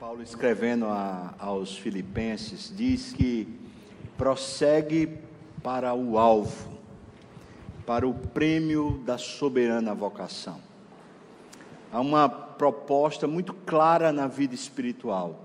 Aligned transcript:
Paulo, 0.00 0.22
escrevendo 0.22 0.86
a, 0.86 1.34
aos 1.40 1.76
Filipenses, 1.76 2.72
diz 2.74 3.12
que 3.12 3.48
prossegue 4.16 5.18
para 5.60 5.92
o 5.92 6.16
alvo, 6.16 6.78
para 7.84 8.06
o 8.06 8.14
prêmio 8.14 9.02
da 9.04 9.18
soberana 9.18 9.92
vocação. 9.96 10.60
Há 11.90 12.00
uma 12.00 12.28
proposta 12.28 13.26
muito 13.26 13.52
clara 13.52 14.12
na 14.12 14.28
vida 14.28 14.54
espiritual, 14.54 15.44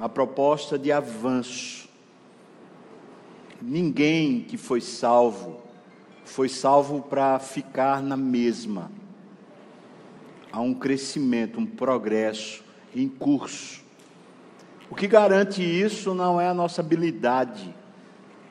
a 0.00 0.08
proposta 0.08 0.78
de 0.78 0.90
avanço. 0.90 1.90
Ninguém 3.60 4.40
que 4.44 4.56
foi 4.56 4.80
salvo 4.80 5.60
foi 6.24 6.48
salvo 6.48 7.02
para 7.02 7.38
ficar 7.38 8.02
na 8.02 8.16
mesma. 8.16 8.90
Há 10.50 10.58
um 10.58 10.72
crescimento, 10.72 11.60
um 11.60 11.66
progresso 11.66 12.66
em 12.94 13.08
curso. 13.08 13.82
O 14.90 14.94
que 14.94 15.06
garante 15.06 15.62
isso 15.62 16.14
não 16.14 16.40
é 16.40 16.48
a 16.48 16.54
nossa 16.54 16.80
habilidade, 16.80 17.74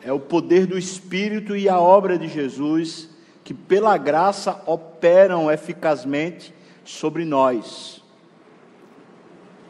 é 0.03 0.13
o 0.13 0.19
poder 0.19 0.67
do 0.67 0.77
Espírito 0.77 1.55
e 1.55 1.67
a 1.67 1.79
obra 1.79 2.17
de 2.17 2.27
Jesus 2.27 3.09
que, 3.43 3.53
pela 3.53 3.97
graça, 3.97 4.61
operam 4.65 5.51
eficazmente 5.51 6.53
sobre 6.83 7.25
nós. 7.25 8.03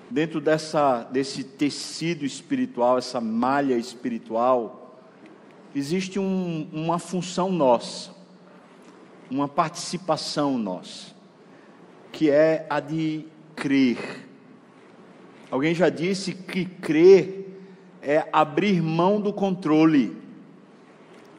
Dentro 0.09 0.41
dessa, 0.41 1.03
desse 1.03 1.44
tecido 1.44 2.25
espiritual, 2.25 2.97
essa 2.97 3.22
malha 3.22 3.75
espiritual, 3.75 4.99
existe 5.73 6.20
um, 6.20 6.67
uma 6.73 6.99
função 6.99 7.52
nossa, 7.52 8.11
uma 9.30 9.47
participação 9.47 10.58
nossa, 10.58 11.13
que 12.11 12.30
é 12.30 12.66
a 12.70 12.80
de 12.80 13.25
crer 13.55 14.27
Alguém 15.49 15.73
já 15.73 15.89
disse 15.89 16.33
que 16.33 16.65
crer 16.65 17.59
é 18.01 18.27
abrir 18.33 18.81
mão 18.81 19.22
do 19.22 19.31
controle, 19.31 20.16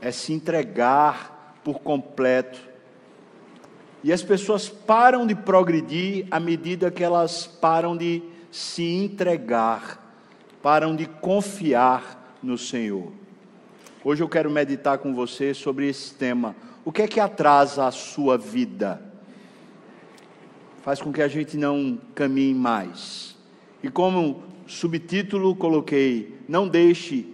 é 0.00 0.10
se 0.10 0.33
entregar 0.33 1.60
por 1.62 1.80
completo. 1.80 2.58
E 4.02 4.12
as 4.12 4.22
pessoas 4.22 4.68
param 4.68 5.27
de 5.27 5.34
progredir 5.34 6.27
à 6.30 6.41
medida 6.41 6.91
que 6.91 7.05
elas 7.05 7.46
param 7.46 7.96
de 7.96 8.22
se 8.50 8.83
entregar, 8.83 10.16
param 10.62 10.96
de 10.96 11.06
confiar 11.06 12.36
no 12.42 12.56
Senhor. 12.56 13.12
Hoje 14.02 14.22
eu 14.22 14.28
quero 14.28 14.50
meditar 14.50 14.98
com 14.98 15.14
você 15.14 15.52
sobre 15.52 15.88
esse 15.88 16.14
tema. 16.14 16.56
O 16.84 16.92
que 16.92 17.02
é 17.02 17.08
que 17.08 17.20
atrasa 17.20 17.86
a 17.86 17.90
sua 17.90 18.38
vida? 18.38 19.02
Faz 20.83 21.02
com 21.02 21.12
que 21.12 21.20
a 21.20 21.28
gente 21.28 21.58
não 21.58 21.98
caminhe 22.14 22.55
mais. 22.55 23.27
E 23.82 23.88
como 23.88 24.42
subtítulo 24.66 25.54
coloquei: 25.54 26.36
Não 26.48 26.68
deixe 26.68 27.26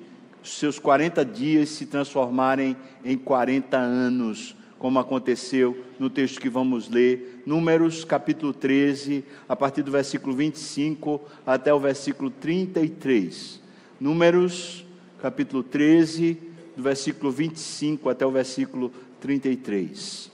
seus 0.42 0.78
40 0.78 1.24
dias 1.24 1.70
se 1.70 1.86
transformarem 1.86 2.76
em 3.04 3.16
40 3.16 3.76
anos, 3.76 4.54
como 4.78 4.98
aconteceu 4.98 5.84
no 5.98 6.10
texto 6.10 6.40
que 6.40 6.50
vamos 6.50 6.88
ler, 6.90 7.42
Números 7.46 8.04
capítulo 8.04 8.52
13, 8.52 9.24
a 9.48 9.56
partir 9.56 9.82
do 9.82 9.90
versículo 9.90 10.34
25 10.34 11.20
até 11.46 11.72
o 11.72 11.80
versículo 11.80 12.30
33. 12.30 13.60
Números 13.98 14.84
capítulo 15.20 15.62
13, 15.62 16.38
do 16.76 16.82
versículo 16.82 17.30
25 17.32 18.08
até 18.10 18.26
o 18.26 18.30
versículo 18.30 18.92
33. 19.20 20.30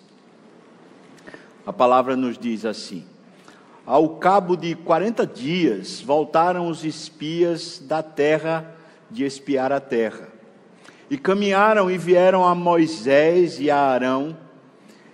A 1.65 1.73
palavra 1.73 2.17
nos 2.17 2.37
diz 2.37 2.65
assim: 2.65 3.05
ao 3.91 4.09
cabo 4.11 4.57
de 4.57 4.77
40 4.77 5.27
dias, 5.27 6.01
voltaram 6.01 6.69
os 6.69 6.85
espias 6.85 7.81
da 7.81 8.05
terra 8.05 8.73
de 9.11 9.25
espiar 9.25 9.73
a 9.73 9.81
terra. 9.81 10.29
E 11.11 11.19
caminharam 11.19 11.91
e 11.91 11.99
vieram 11.99 12.47
a 12.47 12.55
Moisés 12.55 13.59
e 13.59 13.69
a 13.69 13.77
Arão 13.77 14.37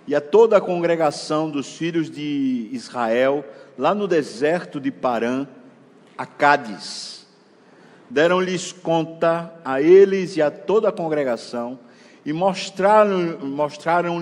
e 0.05 0.13
a 0.13 0.21
toda 0.21 0.57
a 0.57 0.61
congregação 0.61 1.49
dos 1.49 1.75
filhos 1.75 2.07
de 2.07 2.69
Israel, 2.71 3.43
lá 3.75 3.95
no 3.95 4.07
deserto 4.07 4.79
de 4.79 4.91
Parã, 4.91 5.47
a 6.15 6.27
Cádiz. 6.27 7.25
Deram-lhes 8.07 8.71
conta 8.71 9.55
a 9.65 9.81
eles 9.81 10.37
e 10.37 10.41
a 10.43 10.51
toda 10.51 10.89
a 10.89 10.91
congregação 10.91 11.79
e 12.23 12.31
mostraram-lhes 12.31 13.41
mostraram 13.41 14.19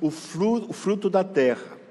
o, 0.00 0.06
o 0.06 0.72
fruto 0.72 1.10
da 1.10 1.22
terra 1.22 1.81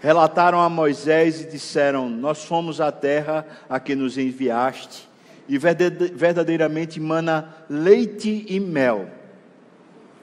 relataram 0.00 0.60
a 0.60 0.68
Moisés 0.68 1.42
e 1.42 1.46
disseram: 1.46 2.08
Nós 2.08 2.44
fomos 2.44 2.80
à 2.80 2.90
terra 2.90 3.46
a 3.68 3.78
que 3.78 3.94
nos 3.94 4.18
enviaste, 4.18 5.08
e 5.48 5.58
verdadeiramente 5.58 6.98
mana 6.98 7.54
leite 7.68 8.44
e 8.48 8.58
mel, 8.58 9.08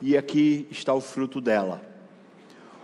e 0.02 0.18
aqui 0.18 0.68
está 0.70 0.94
o 0.94 1.02
fruto 1.02 1.40
dela. 1.40 1.82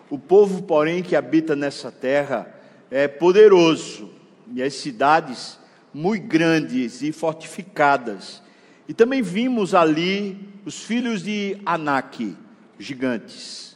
O 0.10 0.20
povo, 0.20 0.62
porém, 0.64 1.02
que 1.02 1.16
habita 1.16 1.56
nessa 1.56 1.92
terra 1.92 2.48
é 2.92 3.08
poderoso, 3.08 4.12
e 4.54 4.62
as 4.62 4.76
cidades 4.76 5.60
muito 5.94 6.28
grandes 6.28 7.02
e 7.02 7.12
fortificadas. 7.12 8.42
E 8.88 8.94
também 8.94 9.22
vimos 9.22 9.74
ali 9.74 10.38
os 10.66 10.84
filhos 10.84 11.24
de 11.24 11.58
Anak, 11.66 12.36
gigantes. 12.78 13.73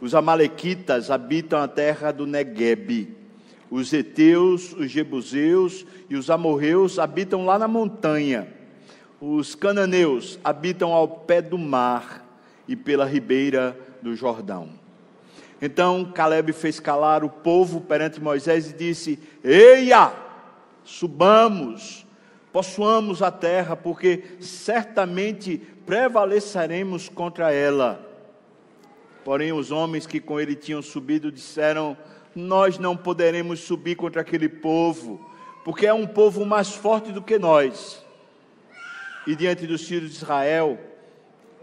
Os 0.00 0.14
amalequitas 0.14 1.10
habitam 1.10 1.60
a 1.60 1.68
terra 1.68 2.12
do 2.12 2.26
Negueb. 2.26 3.14
Os 3.70 3.92
heteus, 3.92 4.72
os 4.72 4.90
jebuseus 4.90 5.86
e 6.08 6.16
os 6.16 6.30
amorreus 6.30 6.98
habitam 6.98 7.44
lá 7.44 7.58
na 7.58 7.66
montanha. 7.66 8.48
Os 9.20 9.54
cananeus 9.54 10.38
habitam 10.44 10.92
ao 10.92 11.08
pé 11.08 11.40
do 11.40 11.58
mar 11.58 12.24
e 12.68 12.76
pela 12.76 13.04
ribeira 13.04 13.76
do 14.02 14.14
Jordão. 14.14 14.68
Então 15.60 16.04
Caleb 16.14 16.52
fez 16.52 16.78
calar 16.78 17.24
o 17.24 17.30
povo 17.30 17.80
perante 17.80 18.20
Moisés 18.20 18.70
e 18.70 18.74
disse: 18.74 19.18
Eia, 19.42 20.12
subamos, 20.84 22.06
possuamos 22.52 23.22
a 23.22 23.30
terra, 23.30 23.74
porque 23.74 24.22
certamente 24.38 25.58
prevaleceremos 25.86 27.08
contra 27.08 27.52
ela. 27.52 28.06
Porém, 29.26 29.52
os 29.52 29.72
homens 29.72 30.06
que 30.06 30.20
com 30.20 30.38
ele 30.38 30.54
tinham 30.54 30.80
subido 30.80 31.32
disseram: 31.32 31.96
Nós 32.32 32.78
não 32.78 32.96
poderemos 32.96 33.58
subir 33.58 33.96
contra 33.96 34.20
aquele 34.20 34.48
povo, 34.48 35.20
porque 35.64 35.84
é 35.84 35.92
um 35.92 36.06
povo 36.06 36.46
mais 36.46 36.72
forte 36.72 37.10
do 37.10 37.20
que 37.20 37.36
nós. 37.36 38.06
E 39.26 39.34
diante 39.34 39.66
dos 39.66 39.82
filhos 39.82 40.10
de 40.10 40.18
Israel, 40.18 40.78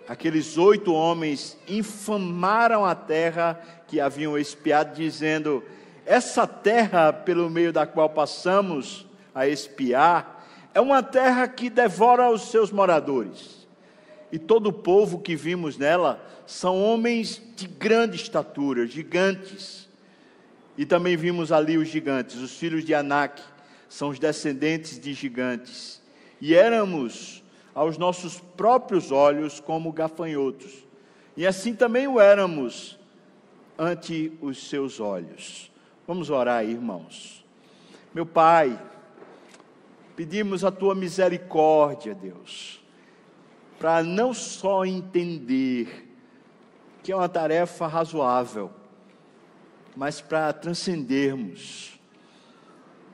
aqueles 0.09 0.57
oito 0.57 0.93
homens 0.93 1.57
infamaram 1.65 2.83
a 2.83 2.93
terra 2.93 3.57
que 3.87 4.01
haviam 4.01 4.37
espiado, 4.37 4.93
dizendo: 4.93 5.63
Essa 6.05 6.45
terra 6.45 7.13
pelo 7.13 7.49
meio 7.49 7.71
da 7.71 7.87
qual 7.87 8.09
passamos 8.09 9.07
a 9.33 9.47
espiar 9.47 10.45
é 10.73 10.81
uma 10.81 11.01
terra 11.01 11.47
que 11.47 11.69
devora 11.69 12.29
os 12.29 12.51
seus 12.51 12.73
moradores 12.73 13.62
e 14.33 14.39
todo 14.39 14.69
o 14.69 14.73
povo 14.73 15.19
que 15.19 15.35
vimos 15.35 15.77
nela 15.77 16.19
são 16.47 16.81
homens 16.81 17.39
de 17.55 17.67
grande 17.67 18.15
estatura, 18.15 18.87
gigantes. 18.87 19.87
E 20.75 20.87
também 20.87 21.15
vimos 21.15 21.51
ali 21.51 21.77
os 21.77 21.87
gigantes, 21.87 22.37
os 22.37 22.57
filhos 22.57 22.83
de 22.83 22.95
Anak, 22.95 23.39
são 23.87 24.09
os 24.09 24.17
descendentes 24.17 24.99
de 24.99 25.13
gigantes. 25.13 26.01
E 26.41 26.55
éramos 26.55 27.43
aos 27.75 27.99
nossos 27.99 28.39
próprios 28.39 29.11
olhos 29.11 29.59
como 29.59 29.91
gafanhotos. 29.91 30.73
E 31.37 31.45
assim 31.45 31.75
também 31.75 32.07
o 32.07 32.19
éramos 32.19 32.97
ante 33.77 34.35
os 34.41 34.67
seus 34.67 34.99
olhos. 34.99 35.71
Vamos 36.07 36.31
orar, 36.31 36.65
irmãos. 36.65 37.45
Meu 38.11 38.25
Pai, 38.25 38.81
pedimos 40.15 40.65
a 40.65 40.71
tua 40.71 40.95
misericórdia, 40.95 42.15
Deus 42.15 42.82
para 43.83 44.01
não 44.01 44.33
só 44.33 44.85
entender 44.85 46.09
que 47.03 47.11
é 47.11 47.15
uma 47.17 47.27
tarefa 47.27 47.85
razoável, 47.85 48.71
mas 49.93 50.21
para 50.21 50.53
transcendermos, 50.53 51.99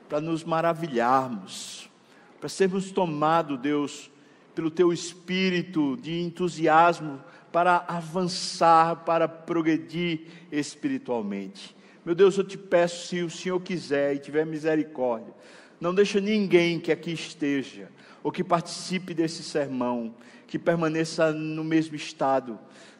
para 0.08 0.20
nos 0.20 0.44
maravilharmos, 0.44 1.90
para 2.38 2.48
sermos 2.48 2.92
tomados, 2.92 3.58
Deus, 3.58 4.12
pelo 4.54 4.70
teu 4.70 4.92
espírito 4.92 5.96
de 5.96 6.20
entusiasmo 6.20 7.20
para 7.50 7.84
avançar, 7.88 8.94
para 8.98 9.26
progredir 9.26 10.28
espiritualmente. 10.52 11.74
Meu 12.04 12.14
Deus, 12.14 12.38
eu 12.38 12.44
te 12.44 12.56
peço, 12.56 13.08
se 13.08 13.20
o 13.22 13.28
Senhor 13.28 13.58
quiser 13.58 14.14
e 14.14 14.20
tiver 14.20 14.46
misericórdia, 14.46 15.34
não 15.80 15.92
deixa 15.92 16.20
ninguém 16.20 16.78
que 16.78 16.92
aqui 16.92 17.10
esteja 17.10 17.88
ou 18.22 18.30
que 18.30 18.44
participe 18.44 19.12
desse 19.14 19.42
sermão 19.42 20.14
que 20.50 20.58
permaneça 20.58 21.32
no 21.32 21.62
mesmo 21.62 21.94
estado. 21.94 22.58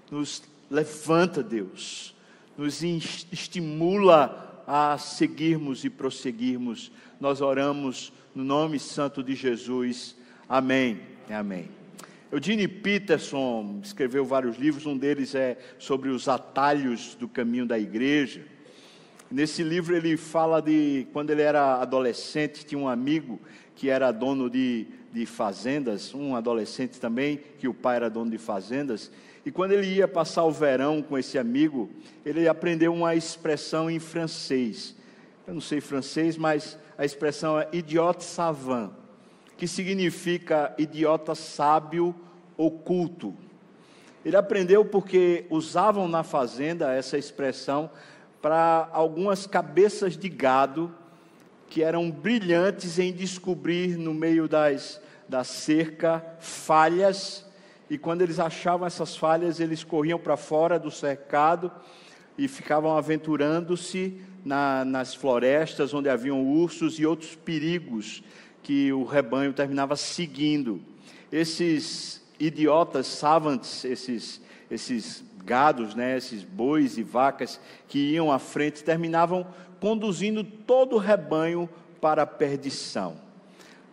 Nos 0.09 0.43
levanta, 0.71 1.43
Deus, 1.43 2.15
nos 2.57 2.81
estimula 2.83 4.63
a 4.67 4.97
seguirmos 4.97 5.85
e 5.85 5.91
prosseguirmos. 5.91 6.93
Nós 7.21 7.41
oramos 7.41 8.13
no 8.33 8.45
nome 8.45 8.79
santo 8.79 9.21
de 9.21 9.35
Jesus. 9.35 10.17
Amém. 10.49 11.01
Amém. 11.29 11.69
Eugene 12.31 12.69
Peterson 12.69 13.81
escreveu 13.83 14.25
vários 14.25 14.57
livros, 14.57 14.87
um 14.87 14.97
deles 14.97 15.35
é 15.35 15.59
sobre 15.77 16.09
os 16.09 16.29
atalhos 16.29 17.17
do 17.17 17.27
caminho 17.27 17.67
da 17.67 17.77
igreja. 17.77 18.47
Nesse 19.29 19.65
livro 19.65 19.97
ele 19.97 20.17
fala 20.17 20.63
de 20.63 21.09
quando 21.13 21.31
ele 21.31 21.43
era 21.43 21.83
adolescente, 21.83 22.65
tinha 22.65 22.81
um 22.81 22.89
amigo 22.89 23.41
que 23.81 23.89
era 23.89 24.13
dono 24.13 24.51
de, 24.51 24.87
de 25.11 25.25
fazendas, 25.25 26.15
um 26.15 26.37
adolescente 26.37 27.01
também, 27.01 27.41
que 27.59 27.67
o 27.67 27.73
pai 27.73 27.97
era 27.97 28.11
dono 28.11 28.31
de 28.31 28.37
fazendas, 28.37 29.11
e 29.43 29.51
quando 29.51 29.73
ele 29.73 29.87
ia 29.87 30.07
passar 30.07 30.45
o 30.45 30.51
verão 30.51 31.01
com 31.01 31.17
esse 31.17 31.39
amigo, 31.39 31.89
ele 32.23 32.47
aprendeu 32.47 32.93
uma 32.93 33.15
expressão 33.15 33.91
em 33.91 33.99
francês. 33.99 34.95
Eu 35.47 35.55
não 35.55 35.63
sei 35.63 35.81
francês, 35.81 36.37
mas 36.37 36.77
a 36.99 37.07
expressão 37.07 37.59
é 37.59 37.69
idiota 37.73 38.21
savant, 38.21 38.91
que 39.57 39.67
significa 39.67 40.75
idiota 40.77 41.35
sábio 41.35 42.15
oculto. 42.59 43.35
Ele 44.23 44.37
aprendeu 44.37 44.85
porque 44.85 45.47
usavam 45.49 46.07
na 46.07 46.23
fazenda 46.23 46.93
essa 46.93 47.17
expressão 47.17 47.91
para 48.43 48.91
algumas 48.93 49.47
cabeças 49.47 50.19
de 50.19 50.29
gado 50.29 50.95
que 51.71 51.83
eram 51.83 52.11
brilhantes 52.11 52.99
em 52.99 53.13
descobrir 53.13 53.97
no 53.97 54.13
meio 54.13 54.47
das, 54.47 55.01
da 55.27 55.43
cerca 55.45 56.23
falhas 56.41 57.49
e 57.91 57.99
quando 57.99 58.23
eles 58.23 58.39
achavam 58.39 58.87
essas 58.87 59.17
falhas, 59.17 59.59
eles 59.59 59.83
corriam 59.83 60.17
para 60.17 60.37
fora 60.37 60.79
do 60.79 60.93
cercado 60.93 61.73
e 62.39 62.47
ficavam 62.47 62.97
aventurando-se 62.97 64.21
na, 64.45 64.85
nas 64.85 65.13
florestas 65.13 65.93
onde 65.93 66.09
haviam 66.09 66.41
ursos 66.41 67.01
e 67.01 67.05
outros 67.05 67.35
perigos 67.35 68.23
que 68.63 68.93
o 68.93 69.03
rebanho 69.03 69.53
terminava 69.53 69.97
seguindo. 69.97 70.81
Esses 71.33 72.23
idiotas 72.39 73.09
savants, 73.09 73.85
esses, 73.85 74.41
esses 74.71 75.25
gados, 75.45 75.97
né, 75.97 76.17
esses 76.17 76.45
bois 76.45 76.97
e 76.97 77.03
vacas 77.03 77.61
que 77.89 78.13
iam 78.13 78.31
à 78.31 78.39
frente, 78.39 78.85
terminavam 78.85 79.45
conduzindo 79.81 80.45
todo 80.45 80.97
o 80.97 80.99
rebanho 80.99 81.69
para 82.01 82.23
a 82.23 82.27
perdição. 82.27 83.17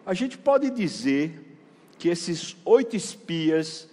A 0.06 0.13
gente 0.13 0.38
pode 0.38 0.69
dizer 0.69 1.57
que 1.98 2.10
esses 2.10 2.56
oito 2.63 2.95
espias, 2.95 3.89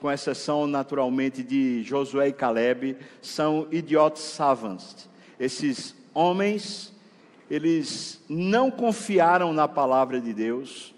com 0.00 0.10
exceção 0.10 0.66
naturalmente 0.66 1.42
de 1.42 1.82
Josué 1.82 2.28
e 2.28 2.32
Caleb, 2.32 2.96
são 3.20 3.66
idiotas 3.70 4.22
savants. 4.22 5.08
Esses 5.38 5.94
homens, 6.14 6.92
eles 7.50 8.20
não 8.28 8.70
confiaram 8.70 9.52
na 9.52 9.66
palavra 9.66 10.20
de 10.20 10.32
Deus 10.32 10.94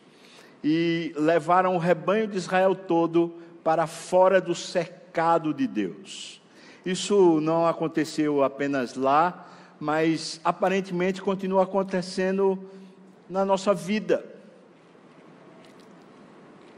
e 0.63 1.13
levaram 1.17 1.75
o 1.75 1.79
rebanho 1.79 2.27
de 2.27 2.37
Israel 2.37 2.75
todo 2.75 3.35
para 3.63 3.87
fora 3.87 4.41
do 4.41 4.55
cercado 4.55 5.53
de 5.53 5.67
Deus. 5.67 6.41
Isso 6.85 7.41
não 7.41 7.67
aconteceu 7.67 8.45
apenas 8.45 8.95
lá, 8.95 9.47
mas 9.85 10.41
aparentemente 10.43 11.21
continua 11.21 11.65
acontecendo 11.65 12.59
na 13.29 13.45
nossa 13.45 13.75
vida. 13.75 14.25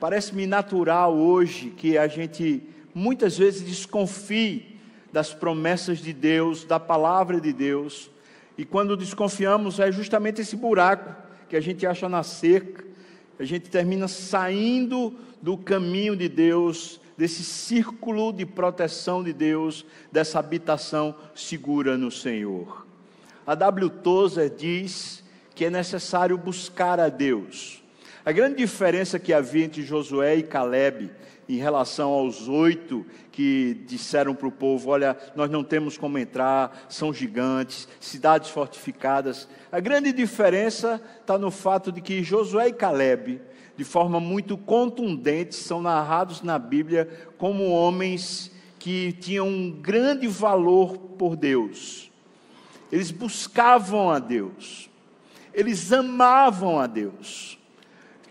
Parece-me 0.00 0.44
natural 0.44 1.16
hoje 1.16 1.70
que 1.70 1.96
a 1.96 2.08
gente 2.08 2.64
muitas 2.92 3.38
vezes 3.38 3.62
desconfie 3.62 4.80
das 5.12 5.32
promessas 5.32 5.98
de 5.98 6.12
Deus, 6.12 6.64
da 6.64 6.80
palavra 6.80 7.40
de 7.40 7.52
Deus, 7.52 8.10
e 8.58 8.64
quando 8.64 8.96
desconfiamos 8.96 9.78
é 9.78 9.92
justamente 9.92 10.40
esse 10.40 10.56
buraco 10.56 11.14
que 11.48 11.54
a 11.54 11.60
gente 11.60 11.86
acha 11.86 12.08
na 12.08 12.24
cerca, 12.24 12.84
a 13.38 13.44
gente 13.44 13.70
termina 13.70 14.08
saindo 14.08 15.14
do 15.40 15.56
caminho 15.56 16.16
de 16.16 16.28
Deus, 16.28 17.00
desse 17.16 17.44
círculo 17.44 18.32
de 18.32 18.44
proteção 18.44 19.22
de 19.22 19.32
Deus, 19.32 19.86
dessa 20.10 20.40
habitação 20.40 21.14
segura 21.36 21.96
no 21.96 22.10
Senhor. 22.10 22.85
A 23.46 23.54
W. 23.54 23.88
Tozer 23.88 24.50
diz 24.50 25.22
que 25.54 25.66
é 25.66 25.70
necessário 25.70 26.36
buscar 26.36 26.98
a 26.98 27.08
Deus. 27.08 27.82
A 28.24 28.32
grande 28.32 28.56
diferença 28.56 29.20
que 29.20 29.32
havia 29.32 29.64
entre 29.64 29.82
Josué 29.82 30.34
e 30.36 30.42
Caleb 30.42 31.12
em 31.48 31.58
relação 31.58 32.10
aos 32.10 32.48
oito 32.48 33.06
que 33.30 33.84
disseram 33.86 34.34
para 34.34 34.48
o 34.48 34.52
povo: 34.52 34.90
Olha, 34.90 35.16
nós 35.36 35.48
não 35.48 35.62
temos 35.62 35.96
como 35.96 36.18
entrar, 36.18 36.86
são 36.88 37.14
gigantes, 37.14 37.86
cidades 38.00 38.50
fortificadas. 38.50 39.48
A 39.70 39.78
grande 39.78 40.12
diferença 40.12 41.00
está 41.20 41.38
no 41.38 41.52
fato 41.52 41.92
de 41.92 42.00
que 42.00 42.24
Josué 42.24 42.68
e 42.68 42.72
Caleb, 42.72 43.40
de 43.76 43.84
forma 43.84 44.18
muito 44.18 44.58
contundente, 44.58 45.54
são 45.54 45.80
narrados 45.80 46.42
na 46.42 46.58
Bíblia 46.58 47.08
como 47.38 47.70
homens 47.70 48.50
que 48.78 49.12
tinham 49.12 49.46
um 49.46 49.70
grande 49.70 50.26
valor 50.26 50.98
por 50.98 51.36
Deus. 51.36 52.05
Eles 52.90 53.10
buscavam 53.10 54.10
a 54.10 54.18
Deus, 54.18 54.90
eles 55.52 55.92
amavam 55.92 56.78
a 56.78 56.86
Deus 56.86 57.56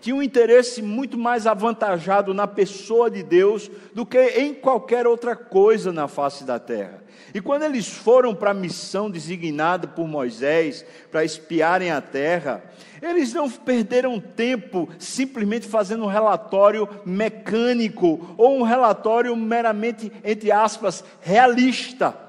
tinha 0.06 0.14
um 0.14 0.22
interesse 0.22 0.80
muito 0.82 1.18
mais 1.18 1.48
avantajado 1.48 2.32
na 2.32 2.46
pessoa 2.46 3.10
de 3.10 3.24
Deus 3.24 3.68
do 3.92 4.06
que 4.06 4.20
em 4.38 4.54
qualquer 4.54 5.04
outra 5.04 5.34
coisa 5.34 5.92
na 5.92 6.06
face 6.06 6.44
da 6.44 6.60
terra. 6.60 7.02
E 7.34 7.40
quando 7.40 7.64
eles 7.64 7.88
foram 7.88 8.32
para 8.32 8.52
a 8.52 8.54
missão 8.54 9.10
designada 9.10 9.88
por 9.88 10.06
Moisés 10.06 10.86
para 11.10 11.24
espiarem 11.24 11.90
a 11.90 12.00
terra, 12.00 12.62
eles 13.02 13.34
não 13.34 13.50
perderam 13.50 14.20
tempo 14.20 14.88
simplesmente 14.96 15.66
fazendo 15.66 16.04
um 16.04 16.08
relatório 16.08 16.88
mecânico 17.04 18.32
ou 18.38 18.60
um 18.60 18.62
relatório 18.62 19.34
meramente, 19.34 20.12
entre 20.22 20.52
aspas, 20.52 21.02
realista. 21.20 22.25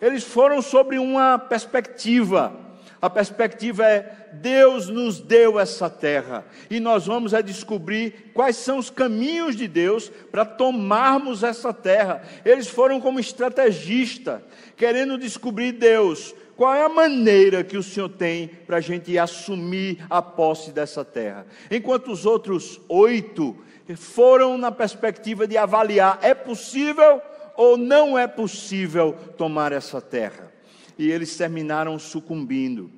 Eles 0.00 0.24
foram 0.24 0.62
sobre 0.62 0.98
uma 0.98 1.38
perspectiva. 1.38 2.52
A 3.00 3.08
perspectiva 3.08 3.84
é 3.84 4.28
Deus 4.32 4.88
nos 4.88 5.20
deu 5.20 5.58
essa 5.58 5.88
terra 5.88 6.44
e 6.68 6.80
nós 6.80 7.06
vamos 7.06 7.32
a 7.32 7.40
descobrir 7.40 8.30
quais 8.34 8.56
são 8.56 8.78
os 8.78 8.90
caminhos 8.90 9.54
de 9.54 9.68
Deus 9.68 10.10
para 10.30 10.44
tomarmos 10.44 11.44
essa 11.44 11.72
terra. 11.72 12.22
Eles 12.44 12.66
foram 12.66 13.00
como 13.00 13.20
estrategista, 13.20 14.42
querendo 14.76 15.16
descobrir 15.16 15.72
Deus, 15.72 16.34
qual 16.56 16.74
é 16.74 16.84
a 16.84 16.88
maneira 16.88 17.62
que 17.62 17.76
o 17.76 17.82
Senhor 17.84 18.08
tem 18.08 18.48
para 18.48 18.78
a 18.78 18.80
gente 18.80 19.16
assumir 19.16 20.04
a 20.10 20.20
posse 20.20 20.72
dessa 20.72 21.04
terra. 21.04 21.46
Enquanto 21.70 22.10
os 22.10 22.26
outros 22.26 22.80
oito 22.88 23.56
foram 23.96 24.58
na 24.58 24.72
perspectiva 24.72 25.46
de 25.46 25.56
avaliar: 25.56 26.18
é 26.20 26.34
possível 26.34 27.22
ou 27.58 27.76
não 27.76 28.16
é 28.16 28.28
possível 28.28 29.12
tomar 29.36 29.72
essa 29.72 30.00
terra? 30.00 30.52
E 30.96 31.10
eles 31.10 31.36
terminaram 31.36 31.98
sucumbindo. 31.98 32.88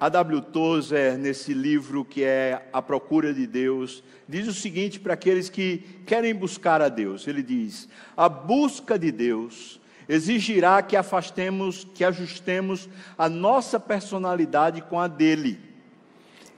A 0.00 0.08
W. 0.08 0.40
Tozer, 0.42 1.16
nesse 1.16 1.54
livro 1.54 2.04
que 2.04 2.24
é 2.24 2.68
A 2.72 2.82
Procura 2.82 3.32
de 3.32 3.46
Deus, 3.46 4.02
diz 4.28 4.48
o 4.48 4.52
seguinte 4.52 4.98
para 4.98 5.14
aqueles 5.14 5.48
que 5.48 5.84
querem 6.04 6.34
buscar 6.34 6.82
a 6.82 6.88
Deus: 6.88 7.28
ele 7.28 7.42
diz, 7.42 7.88
a 8.16 8.28
busca 8.28 8.98
de 8.98 9.12
Deus 9.12 9.80
exigirá 10.08 10.82
que 10.82 10.96
afastemos, 10.96 11.86
que 11.94 12.02
ajustemos 12.02 12.88
a 13.16 13.28
nossa 13.28 13.78
personalidade 13.78 14.82
com 14.82 14.98
a 14.98 15.06
dele. 15.06 15.60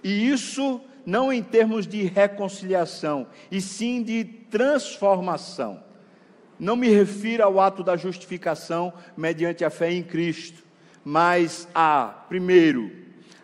E 0.03 0.31
isso 0.31 0.81
não 1.05 1.31
em 1.31 1.43
termos 1.43 1.87
de 1.87 2.05
reconciliação, 2.05 3.27
e 3.51 3.61
sim 3.61 4.03
de 4.03 4.25
transformação. 4.25 5.90
Não 6.61 6.77
me 6.77 6.91
refiro 6.91 7.43
ao 7.43 7.59
ato 7.59 7.83
da 7.83 7.97
justificação 7.97 8.93
mediante 9.17 9.65
a 9.65 9.71
fé 9.71 9.91
em 9.91 10.03
Cristo, 10.03 10.63
mas 11.03 11.67
a, 11.75 12.25
primeiro, 12.29 12.93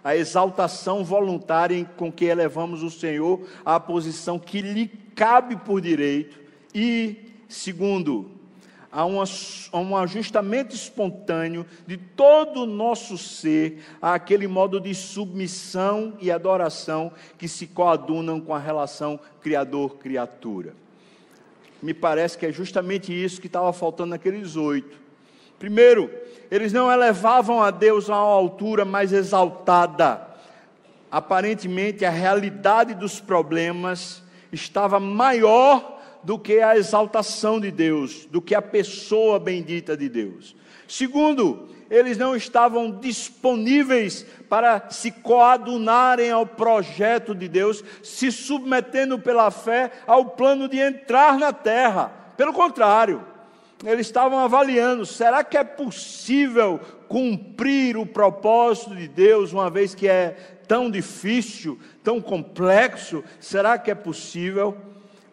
a 0.05 0.15
exaltação 0.15 1.03
voluntária 1.03 1.83
com 1.97 2.13
que 2.13 2.27
elevamos 2.27 2.83
o 2.83 2.91
Senhor 2.91 3.41
à 3.65 3.81
posição 3.81 4.39
que 4.39 4.61
lhe 4.61 4.89
cabe 5.15 5.57
por 5.57 5.81
direito. 5.81 6.39
E, 6.75 7.33
segundo, 7.49 8.31
há 8.93 9.07
um, 9.07 9.17
um 9.73 9.97
ajustamento 9.97 10.75
espontâneo 10.75 11.65
de 11.87 11.97
todo 11.97 12.65
o 12.65 12.67
nosso 12.67 13.17
ser 13.17 13.83
àquele 14.01 14.47
modo 14.47 14.79
de 14.79 14.95
submissão 14.95 16.19
e 16.21 16.31
adoração 16.31 17.11
que 17.39 17.49
se 17.49 17.67
coadunam 17.67 18.43
com 18.43 18.55
a 18.55 18.59
relação 18.59 19.19
Criador-criatura. 19.41 20.86
Me 21.83 21.93
parece 21.93 22.39
que 22.39 22.47
é 22.47 22.53
justamente 22.53 23.13
isso 23.13 23.41
que 23.41 23.47
estava 23.47 23.73
faltando 23.73 24.11
naqueles 24.11 24.57
oito. 24.57 24.97
Primeiro, 25.59 26.11
eles 26.51 26.73
não 26.73 26.91
elevavam 26.91 27.63
a 27.63 27.71
Deus 27.71 28.11
a 28.11 28.15
uma 28.15 28.35
altura 28.35 28.85
mais 28.85 29.13
exaltada. 29.13 30.27
Aparentemente, 31.11 32.05
a 32.05 32.11
realidade 32.11 32.95
dos 32.95 33.21
problemas 33.21 34.23
estava 34.53 35.01
maior 35.01 36.01
do 36.23 36.39
que 36.39 36.61
a 36.61 36.77
exaltação 36.77 37.61
de 37.61 37.71
Deus, 37.71 38.27
do 38.27 38.43
que 38.43 38.55
a 38.55 38.63
pessoa 38.63 39.39
bendita 39.39 39.97
de 39.97 40.09
Deus. 40.09 40.57
Segundo, 40.89 41.69
eles 41.91 42.19
não 42.19 42.35
estavam 42.35 42.91
disponíveis 42.91 44.27
para 44.49 44.89
se 44.91 45.11
coadunarem 45.11 46.31
ao 46.31 46.47
projeto 46.47 47.35
de 47.35 47.49
Deus, 47.49 47.83
se 48.03 48.31
submetendo 48.33 49.19
pela 49.19 49.51
fé 49.51 49.91
ao 50.07 50.27
plano 50.27 50.69
de 50.69 50.79
entrar 50.79 51.39
na 51.39 51.53
terra. 51.53 52.13
Pelo 52.37 52.53
contrário, 52.53 53.25
eles 53.85 54.07
estavam 54.07 54.39
avaliando: 54.39 55.05
será 55.05 55.45
que 55.45 55.57
é 55.57 55.65
possível 55.65 56.81
cumprir 57.09 57.97
o 57.97 58.07
propósito 58.07 58.95
de 58.95 59.09
Deus, 59.09 59.53
uma 59.53 59.71
vez 59.71 59.95
que 59.95 60.09
é 60.09 60.37
tão 60.67 60.91
difícil, 60.91 61.79
tão 62.03 62.21
complexo? 62.21 63.23
Será 63.39 63.79
que 63.79 63.91
é 63.91 63.95
possível? 63.95 64.77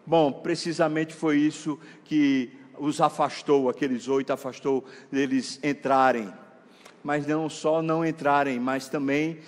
Bom, 0.06 0.30
precisamente 0.30 1.14
foi 1.14 1.38
isso 1.38 1.78
que 2.04 2.52
os 2.78 3.00
afastou, 3.00 3.68
aqueles 3.68 4.08
oito 4.08 4.32
afastou 4.32 4.84
deles 5.10 5.58
entrarem. 5.62 6.32
Mas 7.04 7.26
não 7.26 7.48
só 7.48 7.80
não 7.80 8.04
entrarem, 8.04 8.58
mas 8.58 8.88
também 8.88 9.38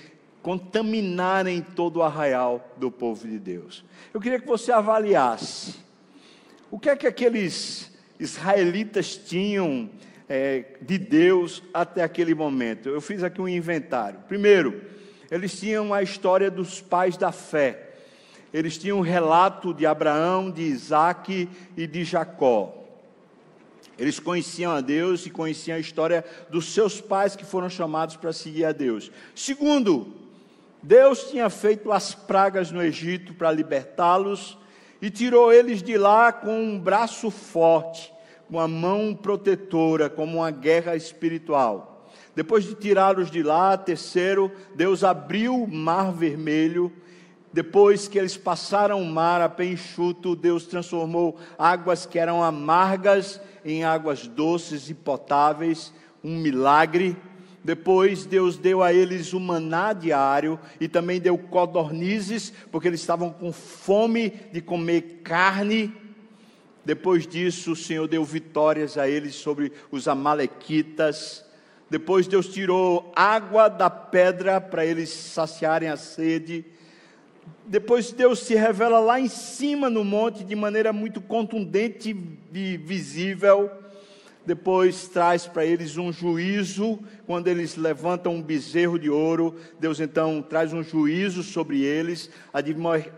contaminarem 0.43 1.61
todo 1.61 1.97
o 1.97 2.03
arraial 2.05 2.73
do 2.77 2.89
povo 2.89 3.27
de 3.27 3.37
Deus. 3.37 3.85
Eu 4.15 4.21
queria 4.21 4.39
que 4.39 4.47
você 4.47 4.71
avaliasse 4.71 5.75
o 6.71 6.79
que 6.79 6.89
é 6.89 6.95
que 6.95 7.07
aqueles 7.07 7.91
israelitas 8.21 9.17
tinham 9.17 9.91
é, 10.29 10.77
de 10.81 10.99
Deus 10.99 11.63
até 11.73 12.03
aquele 12.03 12.35
momento. 12.35 12.89
Eu 12.89 13.01
fiz 13.01 13.23
aqui 13.23 13.41
um 13.41 13.49
inventário. 13.49 14.21
Primeiro, 14.29 14.83
eles 15.31 15.59
tinham 15.59 15.93
a 15.93 16.03
história 16.03 16.51
dos 16.51 16.81
pais 16.81 17.17
da 17.17 17.33
fé. 17.33 17.95
Eles 18.53 18.79
tinham 18.79 18.99
um 18.99 19.03
relato 19.03 19.75
de 19.75 19.85
Abraão, 19.85 20.51
de 20.51 20.63
Isaac 20.63 21.49
e 21.77 21.87
de 21.87 22.05
Jacó. 22.05 22.86
Eles 23.99 24.21
conheciam 24.21 24.73
a 24.73 24.81
Deus 24.81 25.25
e 25.25 25.31
conheciam 25.31 25.77
a 25.77 25.81
história 25.81 26.25
dos 26.51 26.73
seus 26.73 27.01
pais 27.01 27.35
que 27.35 27.45
foram 27.45 27.71
chamados 27.71 28.17
para 28.17 28.33
seguir 28.33 28.65
a 28.65 28.73
Deus. 28.73 29.11
Segundo, 29.35 30.15
Deus 30.83 31.31
tinha 31.31 31.49
feito 31.49 31.91
as 31.91 32.15
pragas 32.15 32.71
no 32.71 32.83
Egito 32.83 33.33
para 33.35 33.51
libertá-los 33.51 34.59
e 35.01 35.11
tirou 35.11 35.53
eles 35.53 35.83
de 35.83 35.97
lá 35.97 36.33
com 36.33 36.63
um 36.63 36.79
braço 36.79 37.31
forte, 37.31 38.13
com 38.51 38.61
a 38.61 38.69
mão 38.69 39.15
protetora, 39.15 40.11
como 40.11 40.39
uma 40.39 40.51
guerra 40.51 40.95
espiritual. 40.95 42.09
Depois 42.35 42.65
de 42.65 42.75
tirá-los 42.75 43.31
de 43.31 43.43
lá, 43.43 43.77
terceiro, 43.79 44.53
Deus 44.75 45.03
abriu 45.03 45.63
o 45.63 45.67
mar 45.67 46.13
vermelho 46.13 46.93
depois 47.53 48.07
que 48.09 48.19
eles 48.19 48.37
passaram 48.37 49.01
o 49.01 49.05
mar 49.05 49.41
a 49.41 49.49
pé 49.49 49.65
enxuto, 49.65 50.37
Deus 50.37 50.67
transformou 50.67 51.39
águas 51.59 52.05
que 52.05 52.19
eram 52.19 52.43
amargas 52.43 53.41
em 53.65 53.83
águas 53.83 54.27
doces 54.27 54.91
e 54.91 54.95
potáveis, 54.95 55.93
um 56.23 56.37
milagre. 56.37 57.17
Depois 57.65 58.27
Deus 58.27 58.57
deu 58.57 58.83
a 58.83 58.93
eles 58.93 59.33
o 59.33 59.41
maná 59.41 59.93
diário 59.93 60.59
e 60.81 60.87
também 60.87 61.21
deu 61.21 61.37
codornizes, 61.37 62.53
porque 62.71 62.89
eles 62.89 63.01
estavam 63.01 63.31
com 63.31 63.53
fome 63.53 64.31
de 64.53 64.61
comer 64.61 65.23
carne. 65.25 65.93
Depois 66.85 67.27
disso, 67.27 67.73
o 67.73 67.77
Senhor 67.77 68.07
deu 68.07 68.25
vitórias 68.25 68.97
a 68.97 69.09
eles 69.09 69.35
sobre 69.35 69.73
os 69.91 70.07
amalequitas. 70.07 71.45
Depois 71.91 72.29
Deus 72.29 72.49
tirou 72.49 73.13
água 73.17 73.69
da 73.69 73.89
pedra 73.89 74.61
para 74.61 74.85
eles 74.85 75.09
saciarem 75.09 75.89
a 75.89 75.97
sede 75.97 76.76
depois 77.67 78.13
Deus 78.13 78.41
se 78.41 78.55
revela 78.55 78.99
lá 79.01 79.19
em 79.19 79.29
cima 79.29 79.91
no 79.91 80.05
monte 80.05 80.45
de 80.45 80.55
maneira 80.55 80.93
muito 80.93 81.21
contundente 81.21 82.17
e 82.53 82.77
visível. 82.77 83.71
Depois 84.47 85.09
traz 85.09 85.45
para 85.45 85.67
eles 85.67 85.97
um 85.97 86.13
juízo, 86.13 87.01
quando 87.27 87.49
eles 87.49 87.75
levantam 87.75 88.37
um 88.37 88.41
bezerro 88.41 88.97
de 88.97 89.11
ouro, 89.11 89.57
Deus 89.81 89.99
então 89.99 90.41
traz 90.41 90.73
um 90.73 90.85
juízo 90.85 91.43
sobre 91.43 91.83
eles, 91.83 92.31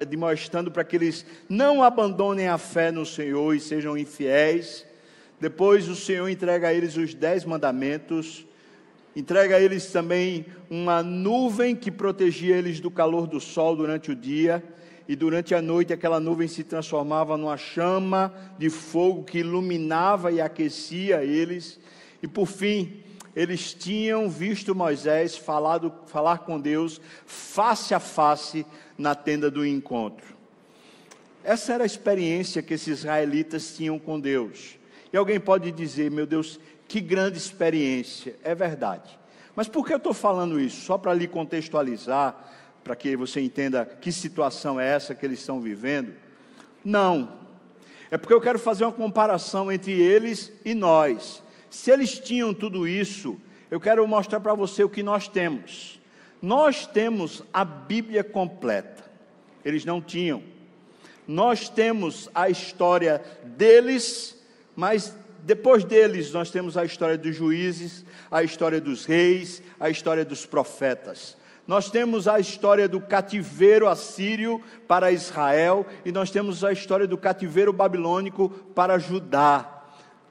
demonstrando 0.08 0.70
para 0.70 0.84
que 0.84 0.96
eles 0.96 1.26
não 1.46 1.82
abandonem 1.82 2.48
a 2.48 2.56
fé 2.56 2.90
no 2.90 3.04
Senhor 3.04 3.54
e 3.54 3.60
sejam 3.60 3.98
infiéis. 3.98 4.86
Depois 5.38 5.86
o 5.86 5.94
Senhor 5.94 6.26
entrega 6.30 6.68
a 6.68 6.74
eles 6.74 6.96
os 6.96 7.12
dez 7.12 7.44
mandamentos, 7.44 8.46
entrega 9.18 9.56
a 9.56 9.60
eles 9.60 9.90
também 9.90 10.46
uma 10.70 11.02
nuvem 11.02 11.74
que 11.74 11.90
protegia 11.90 12.56
eles 12.56 12.78
do 12.78 12.88
calor 12.88 13.26
do 13.26 13.40
sol 13.40 13.74
durante 13.74 14.12
o 14.12 14.14
dia, 14.14 14.62
e 15.08 15.16
durante 15.16 15.56
a 15.56 15.60
noite 15.60 15.92
aquela 15.92 16.20
nuvem 16.20 16.46
se 16.46 16.62
transformava 16.62 17.36
numa 17.36 17.56
chama 17.56 18.32
de 18.58 18.70
fogo 18.70 19.24
que 19.24 19.38
iluminava 19.38 20.30
e 20.30 20.40
aquecia 20.40 21.24
eles, 21.24 21.80
e 22.22 22.28
por 22.28 22.46
fim, 22.46 23.02
eles 23.34 23.74
tinham 23.74 24.30
visto 24.30 24.72
Moisés 24.72 25.36
falado, 25.36 25.92
falar 26.06 26.38
com 26.38 26.60
Deus 26.60 27.00
face 27.26 27.94
a 27.94 28.00
face 28.00 28.64
na 28.96 29.16
tenda 29.16 29.50
do 29.50 29.66
encontro. 29.66 30.36
Essa 31.42 31.72
era 31.72 31.82
a 31.82 31.86
experiência 31.86 32.62
que 32.62 32.74
esses 32.74 32.98
israelitas 32.98 33.76
tinham 33.76 33.98
com 33.98 34.20
Deus. 34.20 34.78
E 35.12 35.16
alguém 35.16 35.40
pode 35.40 35.72
dizer, 35.72 36.10
meu 36.10 36.26
Deus, 36.26 36.60
que 36.88 37.00
grande 37.00 37.36
experiência, 37.36 38.34
é 38.42 38.54
verdade. 38.54 39.18
Mas 39.54 39.68
por 39.68 39.86
que 39.86 39.92
eu 39.92 39.98
estou 39.98 40.14
falando 40.14 40.58
isso? 40.58 40.80
Só 40.86 40.96
para 40.96 41.12
lhe 41.12 41.28
contextualizar, 41.28 42.34
para 42.82 42.96
que 42.96 43.14
você 43.14 43.40
entenda 43.40 43.84
que 43.84 44.10
situação 44.10 44.80
é 44.80 44.88
essa 44.88 45.14
que 45.14 45.26
eles 45.26 45.40
estão 45.40 45.60
vivendo? 45.60 46.14
Não. 46.82 47.36
É 48.10 48.16
porque 48.16 48.32
eu 48.32 48.40
quero 48.40 48.58
fazer 48.58 48.84
uma 48.84 48.92
comparação 48.92 49.70
entre 49.70 49.92
eles 49.92 50.50
e 50.64 50.74
nós. 50.74 51.42
Se 51.68 51.90
eles 51.90 52.18
tinham 52.18 52.54
tudo 52.54 52.88
isso, 52.88 53.38
eu 53.70 53.78
quero 53.78 54.06
mostrar 54.08 54.40
para 54.40 54.54
você 54.54 54.82
o 54.82 54.88
que 54.88 55.02
nós 55.02 55.28
temos. 55.28 56.00
Nós 56.40 56.86
temos 56.86 57.42
a 57.52 57.64
Bíblia 57.64 58.24
completa. 58.24 59.04
Eles 59.62 59.84
não 59.84 60.00
tinham. 60.00 60.42
Nós 61.26 61.68
temos 61.68 62.30
a 62.34 62.48
história 62.48 63.22
deles, 63.44 64.42
mas 64.74 65.14
depois 65.42 65.84
deles, 65.84 66.32
nós 66.32 66.50
temos 66.50 66.76
a 66.76 66.84
história 66.84 67.16
dos 67.16 67.34
juízes, 67.34 68.04
a 68.30 68.42
história 68.42 68.80
dos 68.80 69.04
reis, 69.04 69.62
a 69.78 69.88
história 69.88 70.24
dos 70.24 70.44
profetas. 70.44 71.36
Nós 71.66 71.90
temos 71.90 72.26
a 72.26 72.40
história 72.40 72.88
do 72.88 73.00
cativeiro 73.00 73.88
assírio 73.88 74.62
para 74.86 75.12
Israel 75.12 75.86
e 76.04 76.10
nós 76.10 76.30
temos 76.30 76.64
a 76.64 76.72
história 76.72 77.06
do 77.06 77.18
cativeiro 77.18 77.72
babilônico 77.72 78.48
para 78.74 78.98
Judá. 78.98 79.82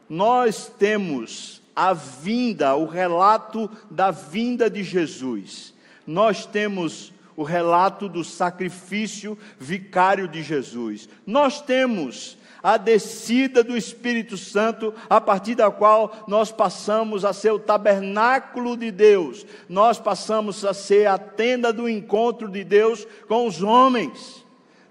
Nós 0.09 0.71
temos 0.79 1.61
a 1.75 1.93
vinda, 1.93 2.75
o 2.75 2.85
relato 2.85 3.69
da 3.91 4.09
vinda 4.09 4.67
de 4.67 4.83
Jesus. 4.83 5.75
Nós 6.07 6.45
temos 6.45 7.13
o 7.35 7.43
relato 7.43 8.09
do 8.09 8.23
sacrifício 8.23 9.37
vicário 9.59 10.27
de 10.27 10.41
Jesus. 10.41 11.07
Nós 11.25 11.61
temos 11.61 12.36
a 12.61 12.77
descida 12.77 13.63
do 13.63 13.77
Espírito 13.77 14.37
Santo, 14.37 14.93
a 15.09 15.21
partir 15.21 15.55
da 15.55 15.69
qual 15.71 16.25
nós 16.27 16.51
passamos 16.51 17.23
a 17.23 17.33
ser 17.33 17.51
o 17.51 17.59
tabernáculo 17.59 18.75
de 18.75 18.91
Deus, 18.91 19.45
nós 19.69 19.99
passamos 19.99 20.65
a 20.65 20.73
ser 20.73 21.07
a 21.07 21.17
tenda 21.17 21.71
do 21.71 21.87
encontro 21.87 22.49
de 22.49 22.63
Deus 22.63 23.07
com 23.27 23.47
os 23.47 23.61
homens. 23.61 24.45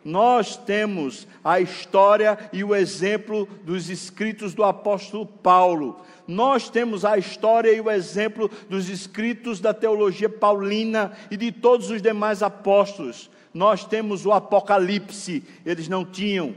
Nós 0.05 0.57
temos 0.57 1.27
a 1.43 1.61
história 1.61 2.39
e 2.53 2.63
o 2.63 2.77
exemplo 2.77 3.49
dos 3.65 3.91
escritos 3.91 4.55
do 4.55 4.63
apóstolo 4.63 5.27
Paulo. 5.27 6.01
Nós 6.29 6.71
temos 6.71 7.05
a 7.05 7.19
história 7.19 7.73
e 7.73 7.81
o 7.81 7.91
exemplo 7.91 8.49
dos 8.71 8.89
escritos 8.89 9.59
da 9.59 9.75
teologia 9.75 10.29
paulina 10.29 11.11
e 11.29 11.37
de 11.37 11.51
todos 11.51 11.91
os 11.91 12.01
demais 12.01 12.41
apóstolos. 12.41 13.29
Nós 13.53 13.85
temos 13.85 14.25
o 14.25 14.33
Apocalipse, 14.33 15.43
eles 15.65 15.89
não 15.89 16.05
tinham. 16.05 16.55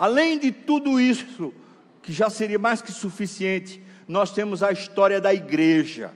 Além 0.00 0.38
de 0.38 0.50
tudo 0.50 0.98
isso, 0.98 1.52
que 2.00 2.10
já 2.10 2.30
seria 2.30 2.58
mais 2.58 2.80
que 2.80 2.90
suficiente, 2.90 3.82
nós 4.08 4.32
temos 4.32 4.62
a 4.62 4.72
história 4.72 5.20
da 5.20 5.34
igreja. 5.34 6.10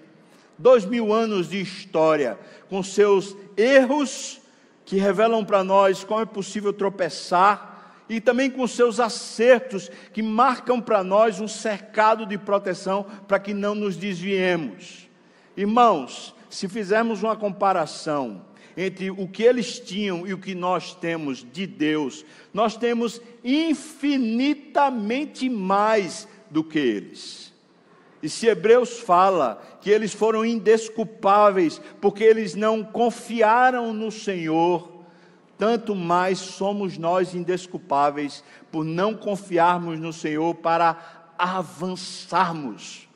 Dois 0.57 0.87
mil 0.87 1.13
anos 1.13 1.51
de 1.51 1.61
história, 1.61 2.39
com 2.71 2.83
seus 2.83 3.37
erros, 3.59 4.41
que 4.87 4.97
revelam 4.97 5.45
para 5.45 5.63
nós 5.63 6.03
como 6.03 6.23
é 6.23 6.25
possível 6.25 6.73
tropeçar, 6.73 8.03
e 8.09 8.23
também 8.23 8.51
com 8.51 8.67
seus 8.67 8.99
acertos, 8.99 9.91
que 10.15 10.23
marcam 10.23 10.81
para 10.81 11.05
nós 11.05 11.39
um 11.39 11.49
cercado 11.49 12.25
de 12.25 12.39
proteção 12.39 13.05
para 13.29 13.39
que 13.39 13.53
não 13.53 13.75
nos 13.75 13.97
desviemos. 13.97 15.11
Irmãos, 15.55 16.35
se 16.49 16.69
fizermos 16.69 17.23
uma 17.23 17.37
comparação 17.37 18.47
entre 18.77 19.11
o 19.11 19.29
que 19.29 19.43
eles 19.43 19.79
tinham 19.79 20.27
e 20.27 20.33
o 20.33 20.39
que 20.39 20.55
nós 20.55 20.95
temos 20.95 21.47
de 21.53 21.67
Deus, 21.67 22.25
nós 22.53 22.77
temos 22.77 23.21
infinitamente 23.43 25.49
mais 25.49 26.29
do 26.51 26.65
que 26.65 26.79
eles. 26.79 27.53
E 28.23 28.29
se 28.29 28.47
Hebreus 28.47 29.01
fala 29.01 29.63
que 29.81 29.91
eles 29.91 30.15
foram 30.15 30.47
indesculpáveis 30.47 31.81
porque 32.01 32.25
eles 32.25 32.55
não 32.55 32.83
confiaram 32.83 33.93
no 33.93 34.11
Senhor, 34.11 35.05
tanto 35.59 35.95
mais 35.95 36.39
somos 36.39 36.97
nós 36.97 37.35
indesculpáveis 37.35 38.43
por 38.73 38.85
não 38.85 39.15
confiarmos 39.15 40.01
no 40.01 40.13
Senhor 40.13 40.55
para 40.55 41.25
avançarmos. 41.39 43.07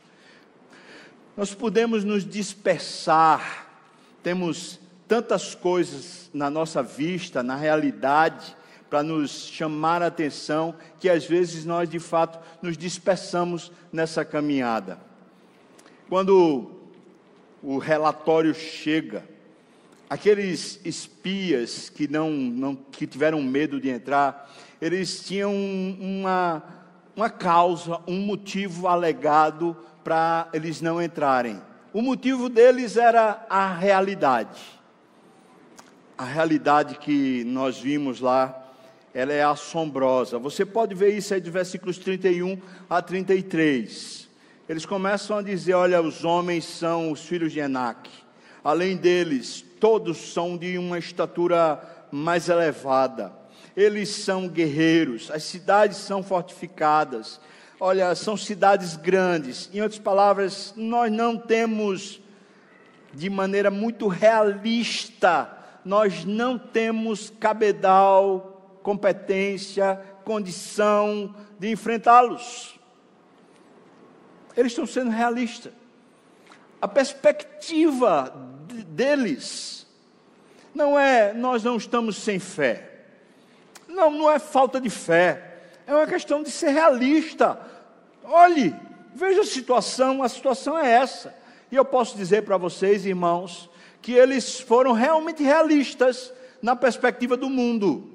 Nós 1.37 1.55
podemos 1.55 2.05
nos 2.05 2.25
dispersar, 2.25 3.69
temos 4.23 4.79
tantas 5.09 5.55
coisas 5.55 6.31
na 6.35 6.51
nossa 6.51 6.83
vista, 6.83 7.43
na 7.43 7.57
realidade, 7.57 8.55
para 8.91 9.03
nos 9.03 9.47
chamar 9.47 10.03
a 10.03 10.07
atenção, 10.07 10.75
que 11.01 11.09
às 11.09 11.25
vezes 11.25 11.65
nós 11.65 11.89
de 11.89 11.99
fato 11.99 12.39
nos 12.63 12.77
dispersamos 12.77 13.73
nessa 13.91 14.25
caminhada. 14.25 14.99
Quando 16.09 16.71
o 17.63 17.79
relatório 17.79 18.55
chega, 18.55 19.25
aqueles 20.09 20.81
espias 20.85 21.89
que 21.89 22.07
não, 22.07 22.31
não 22.31 22.75
que 22.75 23.07
tiveram 23.07 23.43
medo 23.43 23.81
de 23.81 23.89
entrar, 23.89 24.51
eles 24.81 25.27
tinham 25.27 25.53
uma, 25.55 26.63
uma 27.17 27.29
causa, 27.29 28.01
um 28.07 28.21
motivo 28.21 28.87
alegado 28.89 29.77
para 30.05 30.49
eles 30.53 30.81
não 30.81 31.03
entrarem. 31.03 31.61
O 31.93 32.01
motivo 32.01 32.49
deles 32.49 32.97
era 32.97 33.45
a 33.51 33.75
realidade. 33.75 34.78
A 36.19 36.25
realidade 36.25 36.97
que 36.97 37.45
nós 37.45 37.79
vimos 37.79 38.19
lá, 38.19 38.75
ela 39.15 39.33
é 39.33 39.45
assombrosa. 39.45 40.37
Você 40.37 40.67
pode 40.67 40.93
ver 40.93 41.17
isso 41.17 41.33
aí 41.33 41.41
de 41.41 41.49
versículos 41.49 41.97
31 41.97 42.61
a 42.91 43.01
33. 43.01 44.29
Eles 44.69 44.85
começam 44.85 45.39
a 45.39 45.43
dizer: 45.43 45.75
olha, 45.75 46.03
os 46.03 46.25
homens 46.25 46.65
são 46.65 47.13
os 47.13 47.25
filhos 47.25 47.53
de 47.53 47.61
Enac. 47.61 48.11
Além 48.65 48.97
deles, 48.97 49.65
todos 49.79 50.33
são 50.33 50.57
de 50.57 50.77
uma 50.77 50.99
estatura 50.99 51.81
mais 52.11 52.49
elevada. 52.49 53.33
Eles 53.77 54.09
são 54.09 54.49
guerreiros, 54.49 55.31
as 55.31 55.45
cidades 55.45 55.99
são 55.99 56.21
fortificadas, 56.21 57.41
olha, 57.79 58.13
são 58.17 58.37
cidades 58.37 58.97
grandes. 58.97 59.71
Em 59.73 59.81
outras 59.83 60.01
palavras, 60.01 60.75
nós 60.77 61.13
não 61.13 61.39
temos, 61.39 62.21
de 63.15 63.31
maneira 63.31 63.71
muito 63.71 64.09
realista, 64.09 65.58
nós 65.85 66.25
não 66.25 66.59
temos 66.59 67.31
cabedal, 67.31 68.79
competência, 68.83 70.01
condição 70.25 71.35
de 71.59 71.71
enfrentá-los. 71.71 72.79
Eles 74.57 74.73
estão 74.73 74.87
sendo 74.87 75.11
realistas. 75.11 75.73
A 76.81 76.89
perspectiva 76.89 78.33
deles 78.89 79.87
não 80.75 80.99
é 80.99 81.33
nós 81.33 81.65
não 81.65 81.77
estamos 81.77 82.17
sem 82.17 82.39
fé. 82.39 83.05
Não, 83.89 84.11
não 84.11 84.31
é 84.31 84.39
falta 84.39 84.81
de 84.81 84.91
fé 84.91 85.49
é 85.89 85.95
uma 85.95 86.07
questão 86.07 86.43
de 86.43 86.51
ser 86.51 86.69
realista. 86.69 87.59
Olhe, 88.23 88.77
veja 89.15 89.41
a 89.41 89.47
situação, 89.47 90.23
a 90.23 90.29
situação 90.29 90.79
é 90.79 90.87
essa. 90.87 91.35
E 91.73 91.77
eu 91.77 91.85
posso 91.85 92.15
dizer 92.15 92.43
para 92.43 92.59
vocês, 92.59 93.07
irmãos, 93.07 93.71
que 94.01 94.13
eles 94.13 94.61
foram 94.61 94.93
realmente 94.93 95.43
realistas 95.43 96.33
na 96.63 96.75
perspectiva 96.75 97.37
do 97.37 97.49
mundo, 97.49 98.09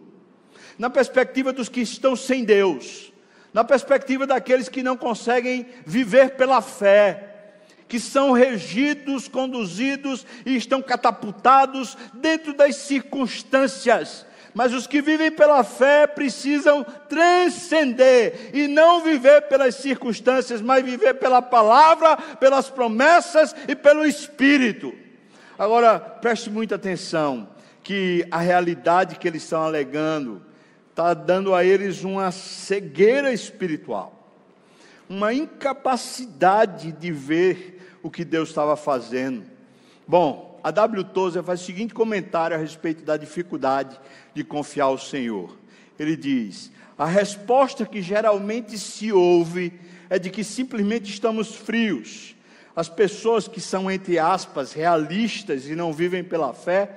na 0.78 0.90
perspectiva 0.90 1.54
dos 1.54 1.70
que 1.70 1.82
estão 1.82 2.16
sem 2.16 2.44
Deus, 2.44 3.12
na 3.54 3.64
perspectiva 3.64 4.26
daqueles 4.26 4.70
que 4.70 4.84
não 4.84 4.98
conseguem 4.98 5.68
viver 5.86 6.32
pela 6.32 6.62
fé, 6.62 7.30
que 7.88 8.00
são 8.00 8.32
regidos, 8.32 9.28
conduzidos 9.28 10.26
e 10.46 10.56
estão 10.56 10.82
catapultados 10.82 11.98
dentro 12.14 12.54
das 12.54 12.76
circunstâncias 12.76 14.26
mas 14.54 14.74
os 14.74 14.86
que 14.86 15.02
vivem 15.02 15.32
pela 15.32 15.64
fé 15.64 16.06
precisam 16.06 16.86
transcender 17.10 18.52
e 18.54 18.68
não 18.68 19.02
viver 19.02 19.42
pelas 19.44 19.76
circunstâncias, 19.76 20.62
mas 20.62 20.86
viver 20.86 21.16
pela 21.16 21.42
palavra, 21.42 22.16
pelas 22.40 22.70
promessas 22.70 23.56
e 23.68 23.76
pelo 23.76 24.06
Espírito. 24.06 24.94
Agora, 25.58 26.00
preste 26.00 26.50
muita 26.50 26.76
atenção, 26.76 27.48
que 27.84 28.26
a 28.32 28.40
realidade 28.40 29.18
que 29.18 29.28
eles 29.28 29.44
estão 29.44 29.62
alegando 29.64 30.42
está 30.90 31.14
dando 31.14 31.54
a 31.54 31.64
eles 31.64 32.04
uma 32.04 32.32
cegueira 32.32 33.32
espiritual, 33.32 34.30
uma 35.10 35.34
incapacidade 35.34 36.92
de 36.92 37.12
ver 37.12 37.98
o 38.02 38.10
que 38.10 38.24
Deus 38.24 38.50
estava 38.50 38.76
fazendo. 38.76 39.44
Bom, 40.08 40.60
a 40.64 40.72
W. 40.72 41.04
Tozer 41.04 41.44
faz 41.44 41.62
o 41.62 41.66
seguinte 41.66 41.94
comentário 41.94 42.56
a 42.56 42.60
respeito 42.60 43.04
da 43.04 43.18
dificuldade 43.18 44.00
de 44.34 44.44
confiar 44.44 44.86
ao 44.86 44.98
Senhor. 44.98 45.58
Ele 46.00 46.16
diz: 46.16 46.72
a 46.98 47.06
resposta 47.06 47.86
que 47.86 48.02
geralmente 48.02 48.78
se 48.78 49.12
ouve 49.12 49.74
é 50.10 50.18
de 50.18 50.30
que 50.30 50.44
simplesmente 50.44 51.12
estamos 51.12 51.56
frios. 51.56 52.33
As 52.76 52.90
pessoas 52.90 53.48
que 53.48 53.62
são, 53.62 53.90
entre 53.90 54.18
aspas, 54.18 54.74
realistas 54.74 55.68
e 55.68 55.76
não 55.76 55.94
vivem 55.94 56.24
pela 56.24 56.54
fé, 56.54 56.90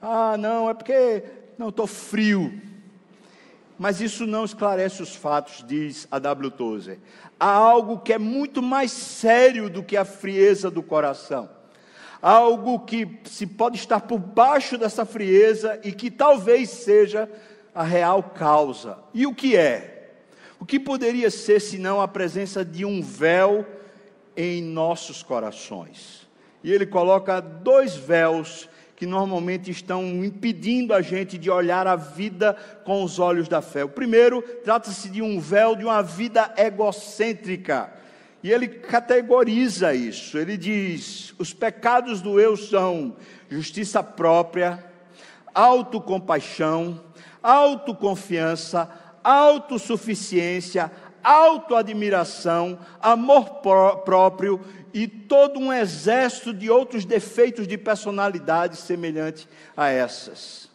ah, 0.00 0.36
não, 0.36 0.68
é 0.68 0.74
porque 0.74 1.22
não 1.56 1.70
estou 1.70 1.86
frio. 1.86 2.60
Mas 3.78 4.00
isso 4.00 4.26
não 4.26 4.44
esclarece 4.44 5.02
os 5.02 5.14
fatos, 5.14 5.64
diz 5.66 6.06
a 6.10 6.18
W. 6.18 6.50
Tozer. 6.50 6.98
Há 7.40 7.48
algo 7.48 7.98
que 7.98 8.12
é 8.12 8.18
muito 8.18 8.62
mais 8.62 8.92
sério 8.92 9.68
do 9.68 9.82
que 9.82 9.96
a 9.96 10.04
frieza 10.04 10.70
do 10.70 10.82
coração 10.82 11.48
algo 12.24 12.80
que 12.80 13.20
se 13.24 13.46
pode 13.46 13.76
estar 13.76 14.00
por 14.00 14.18
baixo 14.18 14.78
dessa 14.78 15.04
frieza 15.04 15.78
e 15.84 15.92
que 15.92 16.10
talvez 16.10 16.70
seja 16.70 17.28
a 17.74 17.82
real 17.82 18.22
causa. 18.22 18.96
E 19.12 19.26
o 19.26 19.34
que 19.34 19.54
é? 19.54 20.14
O 20.58 20.64
que 20.64 20.80
poderia 20.80 21.30
ser 21.30 21.60
senão 21.60 22.00
a 22.00 22.08
presença 22.08 22.64
de 22.64 22.82
um 22.82 23.02
véu 23.02 23.66
em 24.36 24.62
nossos 24.62 25.22
corações? 25.22 26.28
E 26.62 26.72
ele 26.72 26.86
coloca 26.86 27.40
dois 27.40 27.94
véus 27.94 28.68
que 28.96 29.06
normalmente 29.06 29.70
estão 29.70 30.24
impedindo 30.24 30.94
a 30.94 31.02
gente 31.02 31.36
de 31.36 31.50
olhar 31.50 31.86
a 31.86 31.96
vida 31.96 32.56
com 32.84 33.02
os 33.02 33.18
olhos 33.18 33.48
da 33.48 33.60
fé. 33.60 33.84
O 33.84 33.88
primeiro 33.88 34.40
trata-se 34.64 35.10
de 35.10 35.20
um 35.20 35.40
véu 35.40 35.74
de 35.74 35.84
uma 35.84 36.02
vida 36.02 36.54
egocêntrica 36.56 37.92
e 38.44 38.52
ele 38.52 38.68
categoriza 38.68 39.94
isso. 39.94 40.36
Ele 40.36 40.58
diz: 40.58 41.34
os 41.38 41.54
pecados 41.54 42.20
do 42.20 42.38
eu 42.38 42.58
são 42.58 43.16
justiça 43.48 44.02
própria, 44.02 44.84
autocompaixão, 45.54 47.02
autoconfiança, 47.42 48.90
autossuficiência, 49.24 50.92
autoadmiração, 51.24 52.78
amor 53.00 53.62
próprio 54.04 54.60
e 54.92 55.08
todo 55.08 55.58
um 55.58 55.72
exército 55.72 56.54
de 56.54 56.70
outros 56.70 57.04
defeitos 57.04 57.66
de 57.66 57.76
personalidade 57.76 58.76
semelhante 58.76 59.48
a 59.76 59.88
essas. 59.88 60.70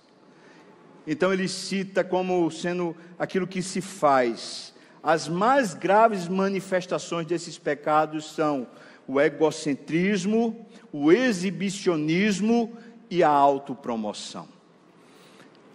Então 1.08 1.32
ele 1.32 1.48
cita 1.48 2.04
como 2.04 2.50
sendo 2.52 2.96
aquilo 3.18 3.48
que 3.48 3.62
se 3.62 3.80
faz 3.80 4.74
as 5.02 5.28
mais 5.28 5.74
graves 5.74 6.28
manifestações 6.28 7.26
desses 7.26 7.58
pecados 7.58 8.34
são 8.34 8.68
o 9.08 9.20
egocentrismo, 9.20 10.68
o 10.92 11.12
exibicionismo 11.12 12.78
e 13.10 13.24
a 13.24 13.30
autopromoção. 13.30 14.48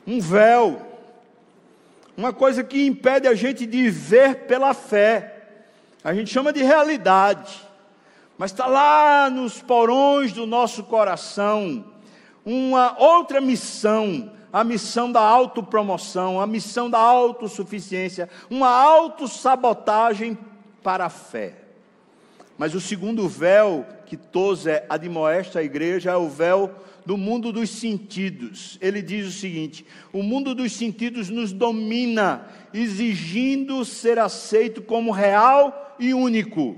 Um 0.06 0.20
véu, 0.20 0.93
uma 2.16 2.32
coisa 2.32 2.62
que 2.62 2.86
impede 2.86 3.26
a 3.26 3.34
gente 3.34 3.66
de 3.66 3.90
ver 3.90 4.46
pela 4.46 4.72
fé. 4.74 5.48
A 6.02 6.14
gente 6.14 6.30
chama 6.30 6.52
de 6.52 6.62
realidade, 6.62 7.60
mas 8.36 8.50
está 8.50 8.66
lá 8.66 9.30
nos 9.30 9.60
porões 9.60 10.32
do 10.32 10.46
nosso 10.46 10.84
coração 10.84 11.84
uma 12.44 12.94
outra 12.98 13.40
missão 13.40 14.30
a 14.54 14.62
missão 14.62 15.10
da 15.10 15.20
autopromoção, 15.20 16.40
a 16.40 16.46
missão 16.46 16.88
da 16.88 17.00
autossuficiência, 17.00 18.30
uma 18.48 18.68
autossabotagem 18.68 20.38
para 20.80 21.06
a 21.06 21.10
fé. 21.10 21.56
Mas 22.56 22.72
o 22.72 22.80
segundo 22.80 23.28
véu 23.28 23.84
que 24.06 24.16
Tozer 24.16 24.86
admoesta 24.88 25.58
a 25.58 25.62
igreja 25.64 26.12
é 26.12 26.16
o 26.16 26.28
véu 26.28 26.70
do 27.04 27.16
mundo 27.16 27.52
dos 27.52 27.70
sentidos. 27.70 28.78
Ele 28.80 29.02
diz 29.02 29.26
o 29.26 29.32
seguinte: 29.32 29.84
o 30.12 30.22
mundo 30.22 30.54
dos 30.54 30.72
sentidos 30.72 31.28
nos 31.28 31.52
domina, 31.52 32.46
exigindo 32.72 33.84
ser 33.84 34.18
aceito 34.18 34.82
como 34.82 35.10
real 35.10 35.96
e 35.98 36.14
único. 36.14 36.76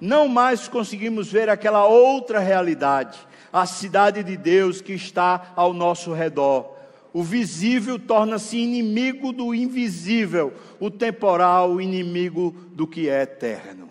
Não 0.00 0.26
mais 0.26 0.66
conseguimos 0.66 1.30
ver 1.30 1.48
aquela 1.48 1.86
outra 1.86 2.40
realidade, 2.40 3.18
a 3.52 3.66
cidade 3.66 4.24
de 4.24 4.36
Deus 4.36 4.80
que 4.80 4.92
está 4.92 5.52
ao 5.54 5.72
nosso 5.72 6.12
redor. 6.12 6.72
O 7.12 7.22
visível 7.22 7.98
torna-se 7.98 8.56
inimigo 8.56 9.32
do 9.32 9.54
invisível, 9.54 10.54
o 10.80 10.90
temporal 10.90 11.80
inimigo 11.80 12.56
do 12.72 12.86
que 12.86 13.08
é 13.08 13.22
eterno. 13.22 13.88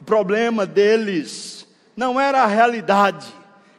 O 0.00 0.04
problema 0.04 0.66
deles 0.66 1.66
não 1.96 2.20
era 2.20 2.42
a 2.42 2.46
realidade, 2.46 3.26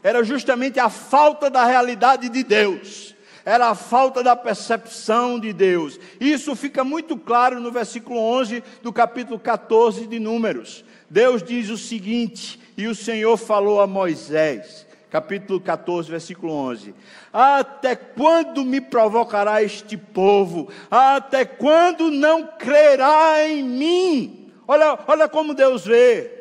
era 0.04 0.24
justamente 0.24 0.80
a 0.80 0.90
falta 0.90 1.50
da 1.50 1.66
realidade 1.66 2.30
de 2.30 2.44
Deus 2.44 3.16
era 3.48 3.70
a 3.70 3.76
falta 3.76 4.22
da 4.22 4.36
percepção 4.36 5.40
de 5.40 5.54
Deus. 5.54 5.98
Isso 6.20 6.54
fica 6.54 6.84
muito 6.84 7.16
claro 7.16 7.62
no 7.62 7.72
versículo 7.72 8.20
11 8.20 8.62
do 8.84 8.92
capítulo 8.92 9.40
14 9.40 10.06
de 10.06 10.20
Números. 10.20 10.84
Deus 11.10 11.42
diz 11.42 11.70
o 11.70 11.78
seguinte, 11.78 12.60
e 12.76 12.88
o 12.88 12.94
Senhor 12.94 13.38
falou 13.38 13.80
a 13.80 13.88
Moisés, 13.88 14.86
capítulo 15.10 15.62
14, 15.62 16.12
versículo 16.12 16.52
11: 16.52 16.94
Até 17.32 17.96
quando 17.96 18.66
me 18.66 18.82
provocará 18.82 19.64
este 19.64 19.96
povo? 19.96 20.68
Até 20.92 21.46
quando 21.46 22.12
não 22.12 22.48
crerá 22.48 23.48
em 23.48 23.64
mim? 23.64 24.52
Olha, 24.68 25.00
olha 25.08 25.30
como 25.30 25.54
Deus 25.54 25.86
vê. 25.86 26.37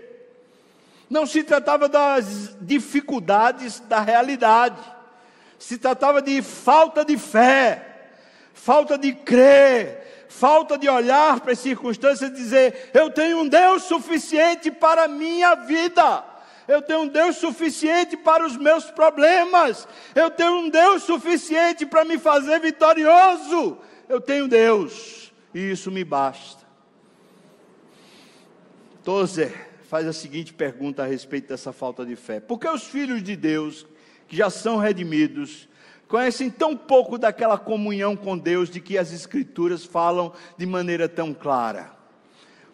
Não 1.09 1.25
se 1.25 1.45
tratava 1.45 1.89
das 1.89 2.57
dificuldades 2.61 3.81
da 3.81 4.01
realidade, 4.01 4.81
se 5.59 5.79
tratava 5.79 6.21
de 6.21 6.43
falta 6.43 7.05
de 7.05 7.17
fé, 7.17 8.11
falta 8.53 8.99
de 8.99 9.13
crer, 9.13 10.27
falta 10.29 10.77
de 10.77 10.89
olhar 10.89 11.41
para 11.41 11.53
as 11.53 11.61
circunstâncias 11.61 12.31
e 12.31 12.35
dizer: 12.35 12.91
Eu 12.93 13.11
tenho 13.11 13.39
um 13.39 13.49
Deus 13.49 13.85
suficiente 13.85 14.71
para 14.71 15.05
a 15.05 15.09
minha 15.09 15.55
vida. 15.55 16.25
Eu 16.67 16.83
tenho 16.83 17.03
um 17.03 17.07
Deus 17.07 17.37
suficiente 17.37 18.17
para 18.17 18.45
os 18.45 18.57
meus 18.57 18.87
problemas. 18.87 19.87
Eu 20.13 20.29
tenho 20.29 20.59
um 20.59 20.69
Deus 20.69 21.05
suficiente 21.05 21.87
para 21.87 22.05
me 22.05 22.19
fazer 22.19 22.59
vitorioso. 22.59 23.79
Eu 24.09 24.21
tenho 24.21 24.49
Deus, 24.49 25.33
e 25.55 25.71
isso 25.71 25.93
me 25.93 26.03
basta. 26.03 26.67
Tozer 29.05 29.66
faz 29.89 30.07
a 30.07 30.13
seguinte 30.13 30.53
pergunta 30.53 31.03
a 31.03 31.07
respeito 31.07 31.49
dessa 31.49 31.73
falta 31.73 32.05
de 32.05 32.17
fé: 32.17 32.41
Por 32.41 32.59
que 32.59 32.69
os 32.69 32.85
filhos 32.85 33.23
de 33.23 33.37
Deus, 33.37 33.87
que 34.29 34.37
já 34.37 34.51
são 34.51 34.77
redimidos, 34.77 35.69
conhecem 36.09 36.51
tão 36.51 36.77
pouco 36.77 37.17
daquela 37.17 37.57
comunhão 37.57 38.17
com 38.17 38.37
Deus 38.37 38.69
de 38.69 38.81
que 38.81 38.99
as 38.99 39.13
Escrituras 39.13 39.85
falam 39.85 40.33
de 40.57 40.67
maneira 40.67 41.09
tão 41.09 41.33
clara? 41.33 41.93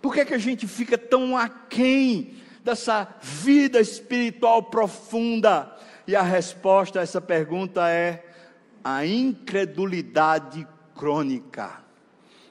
Por 0.00 0.12
que, 0.12 0.20
é 0.20 0.24
que 0.24 0.34
a 0.34 0.38
gente 0.38 0.66
fica 0.66 0.98
tão 0.98 1.36
aquém 1.36 2.34
dessa 2.64 3.06
vida 3.20 3.80
espiritual 3.80 4.64
profunda? 4.64 5.76
E 6.06 6.16
a 6.16 6.22
resposta 6.22 6.98
a 6.98 7.02
essa 7.02 7.20
pergunta 7.20 7.88
é 7.88 8.26
a 8.82 9.06
incredulidade 9.06 10.66
crônica. 10.96 11.80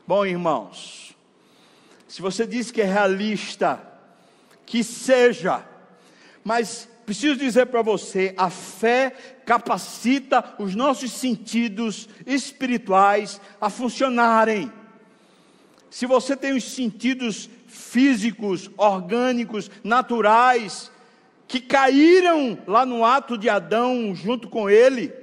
Bom, 0.08 0.26
irmãos, 0.26 1.16
se 2.08 2.22
você 2.22 2.48
diz 2.48 2.72
que 2.72 2.82
é 2.82 2.86
realista, 2.86 3.91
que 4.66 4.84
seja, 4.84 5.66
mas 6.44 6.88
preciso 7.06 7.36
dizer 7.36 7.68
para 7.68 7.82
você: 7.82 8.34
a 8.38 8.50
fé 8.50 9.14
capacita 9.46 10.56
os 10.58 10.76
nossos 10.76 11.12
sentidos 11.12 12.08
espirituais 12.26 13.42
a 13.60 13.70
funcionarem. 13.70 14.72
Se 15.90 16.06
você 16.06 16.38
tem 16.38 16.54
os 16.54 16.64
sentidos 16.64 17.50
físicos, 17.68 18.72
orgânicos, 18.78 19.70
naturais, 19.84 20.90
que 21.48 21.60
caíram 21.60 22.58
lá 22.66 22.86
no 22.86 23.04
ato 23.04 23.38
de 23.38 23.50
Adão 23.50 24.16
junto 24.16 24.48
com 24.48 24.70
ele, 24.70 25.14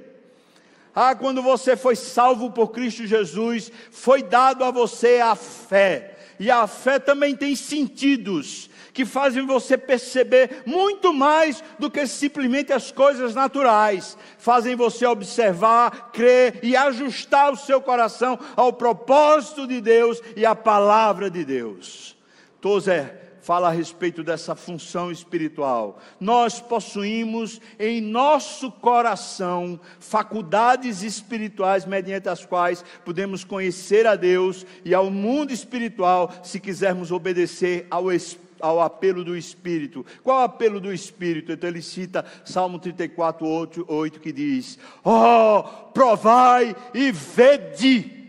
ah, 0.93 1.15
quando 1.15 1.41
você 1.41 1.75
foi 1.75 1.95
salvo 1.95 2.51
por 2.51 2.69
Cristo 2.69 3.07
Jesus, 3.07 3.71
foi 3.89 4.21
dado 4.21 4.63
a 4.63 4.69
você 4.69 5.19
a 5.19 5.33
fé. 5.33 6.17
E 6.39 6.51
a 6.51 6.67
fé 6.67 6.99
também 6.99 7.35
tem 7.35 7.55
sentidos 7.55 8.69
que 8.99 9.05
fazem 9.05 9.45
você 9.45 9.77
perceber 9.77 10.63
muito 10.65 11.13
mais 11.13 11.63
do 11.79 11.89
que 11.89 12.05
simplesmente 12.05 12.73
as 12.73 12.91
coisas 12.91 13.33
naturais, 13.33 14.17
fazem 14.37 14.75
você 14.75 15.05
observar, 15.05 16.11
crer 16.11 16.59
e 16.61 16.75
ajustar 16.75 17.53
o 17.53 17.55
seu 17.55 17.79
coração 17.79 18.37
ao 18.57 18.73
propósito 18.73 19.65
de 19.65 19.79
Deus 19.79 20.21
e 20.35 20.45
à 20.45 20.53
palavra 20.53 21.29
de 21.29 21.45
Deus. 21.45 22.17
Tozer 22.59 23.37
fala 23.41 23.69
a 23.69 23.71
respeito 23.71 24.21
dessa 24.21 24.53
função 24.53 25.09
espiritual. 25.09 26.01
Nós 26.19 26.59
possuímos 26.59 27.61
em 27.79 28.01
nosso 28.01 28.69
coração 28.69 29.79
faculdades 29.97 31.03
espirituais 31.03 31.85
mediante 31.85 32.27
as 32.27 32.45
quais 32.45 32.83
podemos 33.05 33.45
conhecer 33.45 34.05
a 34.05 34.17
Deus 34.17 34.65
e 34.83 34.93
ao 34.93 35.09
mundo 35.09 35.53
espiritual 35.53 36.33
se 36.43 36.59
quisermos 36.59 37.13
obedecer 37.13 37.87
ao 37.89 38.11
Espírito 38.11 38.48
ao 38.59 38.81
apelo 38.81 39.23
do 39.23 39.35
Espírito. 39.35 40.05
Qual 40.23 40.39
é 40.39 40.41
o 40.41 40.45
apelo 40.45 40.79
do 40.79 40.93
Espírito? 40.93 41.51
Então 41.51 41.69
ele 41.69 41.81
cita 41.81 42.25
Salmo 42.45 42.79
34, 42.79 43.47
8, 43.47 43.85
8 43.87 44.19
que 44.19 44.31
diz: 44.31 44.77
oh, 45.03 45.63
provai 45.93 46.75
e 46.93 47.11
vede. 47.11 48.19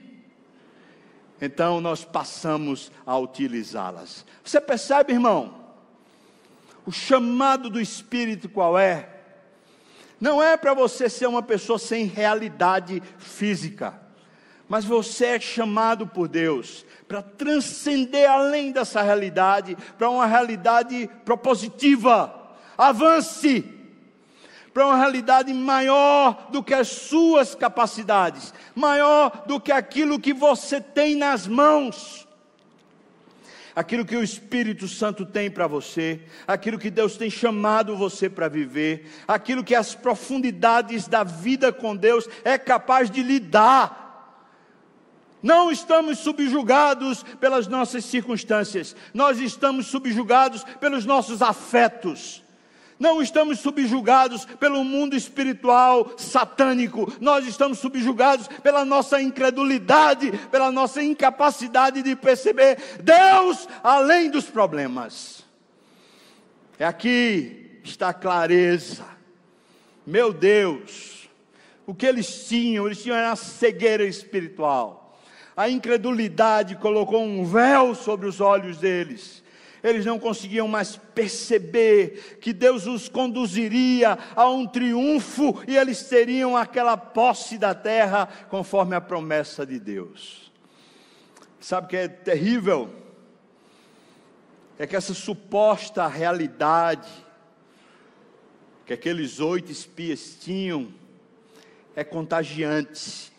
Então 1.41 1.81
nós 1.81 2.05
passamos 2.05 2.93
a 3.07 3.17
utilizá-las. 3.19 4.27
Você 4.45 4.61
percebe, 4.61 5.13
irmão? 5.13 5.59
O 6.85 6.93
chamado 6.93 7.71
do 7.71 7.81
Espírito 7.81 8.49
qual 8.49 8.79
é? 8.79 9.09
Não 10.21 10.43
é 10.43 10.57
para 10.57 10.75
você 10.75 11.09
ser 11.09 11.27
uma 11.27 11.43
pessoa 11.43 11.79
sem 11.79 12.05
realidade 12.05 13.03
física, 13.19 13.99
mas 14.71 14.85
você 14.85 15.27
é 15.27 15.41
chamado 15.41 16.07
por 16.07 16.29
Deus 16.29 16.87
para 17.09 17.21
transcender 17.21 18.31
além 18.31 18.71
dessa 18.71 19.03
realidade, 19.03 19.77
para 19.99 20.09
uma 20.09 20.27
realidade 20.27 21.11
propositiva. 21.25 22.33
Avance 22.79 23.65
para 24.73 24.87
uma 24.87 24.97
realidade 24.97 25.53
maior 25.53 26.47
do 26.53 26.63
que 26.63 26.73
as 26.73 26.87
suas 26.87 27.57
capacidades, 27.57 28.55
maior 28.73 29.43
do 29.45 29.59
que 29.59 29.73
aquilo 29.73 30.21
que 30.21 30.33
você 30.33 30.81
tem 30.81 31.17
nas 31.17 31.49
mãos. 31.49 32.29
Aquilo 33.75 34.05
que 34.05 34.17
o 34.17 34.23
Espírito 34.23 34.87
Santo 34.87 35.27
tem 35.27 35.51
para 35.51 35.67
você, 35.67 36.21
aquilo 36.47 36.79
que 36.79 36.91
Deus 36.91 37.17
tem 37.17 37.29
chamado 37.29 37.97
você 37.97 38.31
para 38.31 38.47
viver, 38.47 39.11
aquilo 39.27 39.65
que 39.65 39.75
as 39.75 39.97
profundidades 39.97 41.09
da 41.09 41.25
vida 41.25 41.73
com 41.73 41.97
Deus 41.97 42.29
é 42.45 42.57
capaz 42.57 43.11
de 43.11 43.21
lhe 43.21 43.41
dar 43.41 44.10
não 45.43 45.71
estamos 45.71 46.19
subjugados 46.19 47.23
pelas 47.41 47.67
nossas 47.67 48.05
circunstâncias, 48.05 48.95
nós 49.15 49.39
estamos 49.39 49.87
subjugados 49.87 50.65
pelos 50.79 51.05
nossos 51.05 51.43
afetos. 51.43 52.43
Não 52.99 53.23
estamos 53.23 53.61
subjugados 53.61 54.45
pelo 54.45 54.85
mundo 54.85 55.17
espiritual 55.17 56.13
satânico, 56.19 57.11
nós 57.19 57.47
estamos 57.47 57.79
subjugados 57.79 58.47
pela 58.63 58.85
nossa 58.85 59.23
incredulidade, 59.23 60.31
pela 60.51 60.71
nossa 60.71 61.03
incapacidade 61.03 62.03
de 62.03 62.15
perceber 62.15 62.77
Deus 63.03 63.67
além 63.83 64.29
dos 64.31 64.45
problemas. 64.45 65.43
É 66.79 66.85
aqui 66.85 67.81
está 67.83 68.11
a 68.11 68.15
clareza. 68.15 69.07
Meu 70.07 70.31
Deus, 70.31 71.29
o 71.87 71.95
que 71.95 72.05
eles 72.05 72.47
tinham? 72.47 72.85
Eles 72.85 73.03
tinham 73.03 73.17
a 73.17 73.35
cegueira 73.35 74.05
espiritual 74.05 75.00
a 75.61 75.69
incredulidade 75.69 76.75
colocou 76.77 77.23
um 77.23 77.45
véu 77.45 77.95
sobre 77.95 78.27
os 78.27 78.41
olhos 78.41 78.79
deles. 78.79 79.45
Eles 79.85 80.07
não 80.07 80.19
conseguiam 80.19 80.67
mais 80.67 80.97
perceber 80.97 82.39
que 82.41 82.51
Deus 82.51 82.87
os 82.87 83.11
conduziria 83.11 84.19
a 84.35 84.49
um 84.49 84.67
triunfo 84.67 85.63
e 85.69 85.77
eles 85.77 86.03
teriam 86.05 86.57
aquela 86.57 86.97
posse 86.97 87.59
da 87.59 87.75
terra 87.75 88.27
conforme 88.49 88.97
a 88.97 89.03
promessa 89.03 89.67
de 89.67 89.79
Deus. 89.79 90.51
Sabe 91.61 91.89
o 91.89 91.91
que 91.91 91.97
é 91.99 92.09
terrível? 92.09 92.89
É 94.79 94.87
que 94.87 94.97
essa 94.97 95.13
suposta 95.13 96.07
realidade 96.07 97.11
que 98.87 98.95
aqueles 98.95 99.41
oito 99.41 99.71
espias 99.71 100.39
tinham 100.41 100.89
é 101.95 102.03
contagiante 102.03 103.30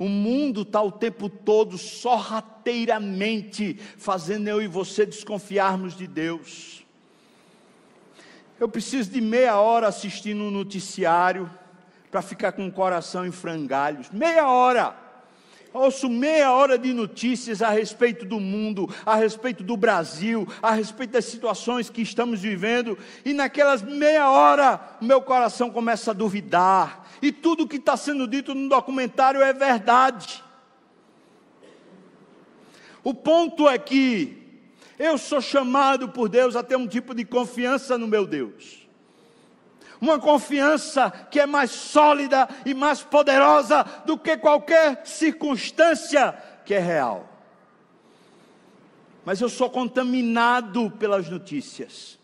o 0.00 0.08
mundo 0.08 0.62
está 0.62 0.80
o 0.80 0.90
tempo 0.90 1.28
todo 1.28 1.76
sorrateiramente 1.76 3.78
fazendo 3.98 4.48
eu 4.48 4.62
e 4.62 4.66
você 4.66 5.04
desconfiarmos 5.04 5.94
de 5.94 6.06
Deus. 6.06 6.86
Eu 8.58 8.66
preciso 8.66 9.10
de 9.10 9.20
meia 9.20 9.60
hora 9.60 9.88
assistindo 9.88 10.42
um 10.42 10.50
noticiário 10.50 11.50
para 12.10 12.22
ficar 12.22 12.52
com 12.52 12.66
o 12.66 12.72
coração 12.72 13.26
em 13.26 13.30
frangalhos. 13.30 14.10
Meia 14.10 14.48
hora. 14.48 14.96
Ouço 15.72 16.08
meia 16.08 16.52
hora 16.52 16.78
de 16.78 16.94
notícias 16.94 17.60
a 17.60 17.68
respeito 17.68 18.24
do 18.24 18.40
mundo, 18.40 18.88
a 19.04 19.14
respeito 19.14 19.62
do 19.62 19.76
Brasil, 19.76 20.48
a 20.62 20.72
respeito 20.72 21.12
das 21.12 21.26
situações 21.26 21.88
que 21.88 22.02
estamos 22.02 22.40
vivendo, 22.40 22.98
e 23.24 23.32
naquelas 23.32 23.80
meia 23.80 24.30
hora, 24.30 24.80
meu 25.00 25.22
coração 25.22 25.70
começa 25.70 26.10
a 26.10 26.14
duvidar, 26.14 26.99
e 27.22 27.32
tudo 27.32 27.66
que 27.66 27.76
está 27.76 27.96
sendo 27.96 28.26
dito 28.26 28.54
no 28.54 28.68
documentário 28.68 29.42
é 29.42 29.52
verdade. 29.52 30.42
O 33.02 33.14
ponto 33.14 33.68
é 33.68 33.78
que 33.78 34.36
eu 34.98 35.16
sou 35.16 35.40
chamado 35.40 36.10
por 36.10 36.28
Deus 36.28 36.54
a 36.54 36.62
ter 36.62 36.76
um 36.76 36.86
tipo 36.86 37.14
de 37.14 37.24
confiança 37.24 37.96
no 37.96 38.06
meu 38.06 38.26
Deus. 38.26 38.86
Uma 39.98 40.18
confiança 40.18 41.10
que 41.10 41.40
é 41.40 41.46
mais 41.46 41.70
sólida 41.70 42.48
e 42.64 42.74
mais 42.74 43.02
poderosa 43.02 43.82
do 44.04 44.18
que 44.18 44.36
qualquer 44.36 45.06
circunstância 45.06 46.32
que 46.64 46.74
é 46.74 46.78
real. 46.78 47.26
mas 49.24 49.40
eu 49.40 49.48
sou 49.48 49.70
contaminado 49.70 50.90
pelas 50.92 51.28
notícias. 51.28 52.19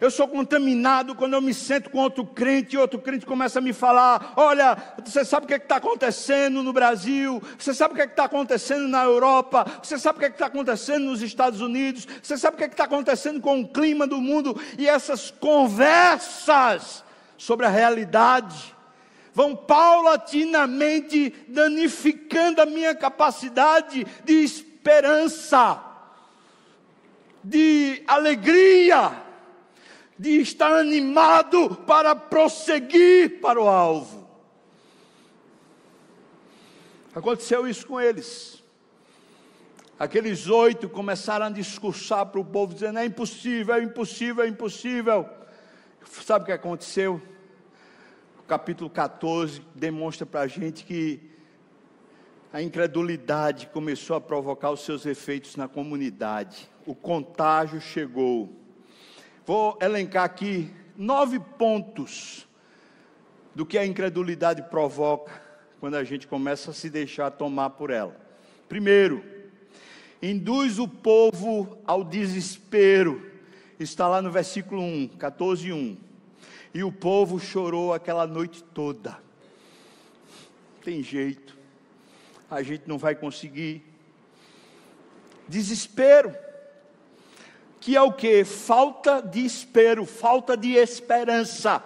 Eu 0.00 0.10
sou 0.10 0.28
contaminado 0.28 1.14
quando 1.14 1.34
eu 1.34 1.42
me 1.42 1.52
sento 1.52 1.90
com 1.90 1.98
outro 1.98 2.24
crente 2.24 2.76
e 2.76 2.78
outro 2.78 3.00
crente 3.00 3.26
começa 3.26 3.58
a 3.58 3.62
me 3.62 3.72
falar: 3.72 4.34
olha, 4.36 4.76
você 5.04 5.24
sabe 5.24 5.44
o 5.44 5.48
que 5.48 5.54
é 5.54 5.56
está 5.56 5.76
acontecendo 5.76 6.62
no 6.62 6.72
Brasil, 6.72 7.42
você 7.58 7.74
sabe 7.74 7.94
o 7.94 7.96
que 7.96 8.02
é 8.02 8.04
está 8.04 8.24
acontecendo 8.24 8.86
na 8.86 9.02
Europa, 9.02 9.66
você 9.82 9.98
sabe 9.98 10.18
o 10.18 10.20
que 10.20 10.26
é 10.26 10.28
está 10.28 10.46
acontecendo 10.46 11.06
nos 11.06 11.20
Estados 11.20 11.60
Unidos, 11.60 12.06
você 12.22 12.38
sabe 12.38 12.54
o 12.54 12.58
que 12.58 12.64
é 12.64 12.68
está 12.68 12.84
acontecendo 12.84 13.40
com 13.40 13.60
o 13.60 13.68
clima 13.68 14.06
do 14.06 14.20
mundo, 14.20 14.60
e 14.78 14.88
essas 14.88 15.32
conversas 15.32 17.02
sobre 17.36 17.66
a 17.66 17.70
realidade 17.70 18.76
vão 19.34 19.54
paulatinamente 19.54 21.32
danificando 21.48 22.60
a 22.60 22.66
minha 22.66 22.94
capacidade 22.94 24.06
de 24.24 24.32
esperança, 24.32 25.82
de 27.42 28.02
alegria 28.06 29.27
de 30.18 30.40
estar 30.40 30.72
animado 30.72 31.76
para 31.86 32.14
prosseguir 32.14 33.40
para 33.40 33.60
o 33.60 33.68
alvo. 33.68 34.28
Aconteceu 37.14 37.66
isso 37.66 37.86
com 37.86 38.00
eles. 38.00 38.62
Aqueles 39.98 40.46
oito 40.48 40.88
começaram 40.88 41.46
a 41.46 41.50
discursar 41.50 42.26
para 42.26 42.40
o 42.40 42.44
povo, 42.44 42.74
dizendo: 42.74 42.98
é 42.98 43.04
impossível, 43.04 43.74
é 43.74 43.82
impossível, 43.82 44.44
é 44.44 44.48
impossível. 44.48 45.28
Sabe 46.24 46.44
o 46.44 46.46
que 46.46 46.52
aconteceu? 46.52 47.20
O 48.38 48.42
capítulo 48.42 48.88
14 48.88 49.60
demonstra 49.74 50.24
para 50.24 50.40
a 50.40 50.46
gente 50.46 50.84
que 50.84 51.28
a 52.52 52.62
incredulidade 52.62 53.66
começou 53.66 54.16
a 54.16 54.20
provocar 54.20 54.70
os 54.70 54.80
seus 54.80 55.04
efeitos 55.04 55.56
na 55.56 55.68
comunidade. 55.68 56.70
O 56.86 56.94
contágio 56.94 57.80
chegou. 57.80 58.57
Vou 59.48 59.78
elencar 59.80 60.24
aqui 60.24 60.70
nove 60.94 61.40
pontos 61.40 62.46
do 63.54 63.64
que 63.64 63.78
a 63.78 63.86
incredulidade 63.86 64.60
provoca 64.64 65.40
quando 65.80 65.94
a 65.94 66.04
gente 66.04 66.26
começa 66.26 66.70
a 66.70 66.74
se 66.74 66.90
deixar 66.90 67.30
tomar 67.30 67.70
por 67.70 67.88
ela. 67.88 68.14
Primeiro, 68.68 69.24
induz 70.20 70.78
o 70.78 70.86
povo 70.86 71.78
ao 71.86 72.04
desespero. 72.04 73.26
Está 73.80 74.06
lá 74.06 74.20
no 74.20 74.30
versículo 74.30 74.82
1, 74.82 75.08
14, 75.16 75.72
1. 75.72 75.96
E 76.74 76.84
o 76.84 76.92
povo 76.92 77.40
chorou 77.40 77.94
aquela 77.94 78.26
noite 78.26 78.62
toda. 78.62 79.18
Tem 80.84 81.02
jeito, 81.02 81.56
a 82.50 82.62
gente 82.62 82.86
não 82.86 82.98
vai 82.98 83.14
conseguir. 83.14 83.82
Desespero 85.48 86.36
que 87.88 87.96
é 87.96 88.02
o 88.02 88.12
que? 88.12 88.44
Falta 88.44 89.22
de 89.22 89.46
espero, 89.46 90.04
falta 90.04 90.54
de 90.54 90.74
esperança, 90.74 91.82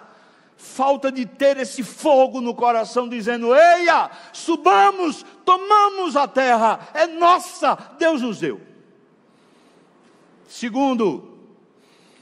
falta 0.57 1.09
de 1.09 1.25
ter 1.25 1.55
esse 1.55 1.81
fogo 1.81 2.41
no 2.41 2.53
coração, 2.53 3.07
dizendo: 3.07 3.55
Eia, 3.55 4.11
subamos, 4.33 5.25
tomamos 5.45 6.17
a 6.17 6.27
terra, 6.27 6.89
é 6.93 7.07
nossa, 7.07 7.77
Deus 7.97 8.21
nos 8.21 8.41
deu. 8.41 8.59
Segundo, 10.45 11.37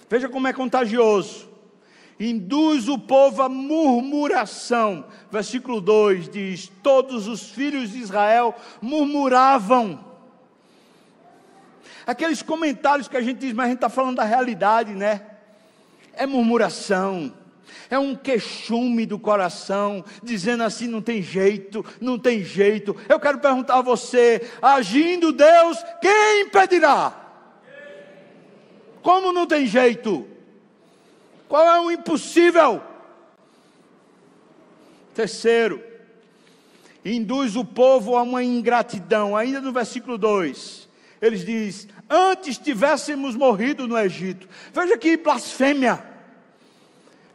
veja 0.07 0.29
como 0.29 0.47
é 0.47 0.53
contagioso, 0.53 1.49
induz 2.19 2.87
o 2.87 2.99
povo 2.99 3.41
à 3.41 3.49
murmuração. 3.49 5.05
Versículo 5.31 5.81
2 5.81 6.29
diz: 6.29 6.71
Todos 6.83 7.27
os 7.27 7.49
filhos 7.49 7.93
de 7.93 7.97
Israel 7.97 8.53
murmuravam 8.79 10.10
Aqueles 12.11 12.41
comentários 12.41 13.07
que 13.07 13.15
a 13.15 13.21
gente 13.21 13.37
diz, 13.37 13.53
mas 13.53 13.67
a 13.67 13.69
gente 13.69 13.77
está 13.77 13.87
falando 13.87 14.17
da 14.17 14.25
realidade, 14.25 14.93
né? 14.93 15.21
É 16.11 16.25
murmuração, 16.25 17.33
é 17.89 17.97
um 17.97 18.13
queixume 18.13 19.05
do 19.05 19.17
coração, 19.17 20.03
dizendo 20.21 20.61
assim: 20.63 20.87
não 20.87 21.01
tem 21.01 21.21
jeito, 21.21 21.85
não 22.01 22.19
tem 22.19 22.43
jeito. 22.43 22.97
Eu 23.07 23.17
quero 23.17 23.39
perguntar 23.39 23.77
a 23.77 23.81
você: 23.81 24.45
agindo 24.61 25.31
Deus, 25.31 25.77
quem 26.01 26.41
impedirá? 26.41 27.15
Como 29.01 29.31
não 29.31 29.47
tem 29.47 29.65
jeito? 29.65 30.27
Qual 31.47 31.65
é 31.65 31.79
o 31.79 31.91
impossível? 31.91 32.81
Terceiro, 35.15 35.81
induz 37.05 37.55
o 37.55 37.63
povo 37.63 38.17
a 38.17 38.21
uma 38.21 38.43
ingratidão, 38.43 39.33
ainda 39.33 39.61
no 39.61 39.71
versículo 39.71 40.17
2 40.17 40.90
eles 41.21 41.45
dizem: 41.45 41.89
Antes 42.09 42.57
tivéssemos 42.57 43.35
morrido 43.35 43.87
no 43.87 43.97
Egito. 43.97 44.49
Veja 44.73 44.97
que 44.97 45.15
blasfêmia. 45.17 46.03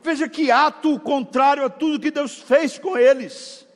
Veja 0.03 0.29
que 0.29 0.51
ato 0.51 0.99
contrário 1.01 1.65
a 1.65 1.71
tudo 1.71 2.01
que 2.01 2.11
Deus 2.11 2.37
fez 2.37 2.79
com 2.79 2.99
eles. 2.99 3.67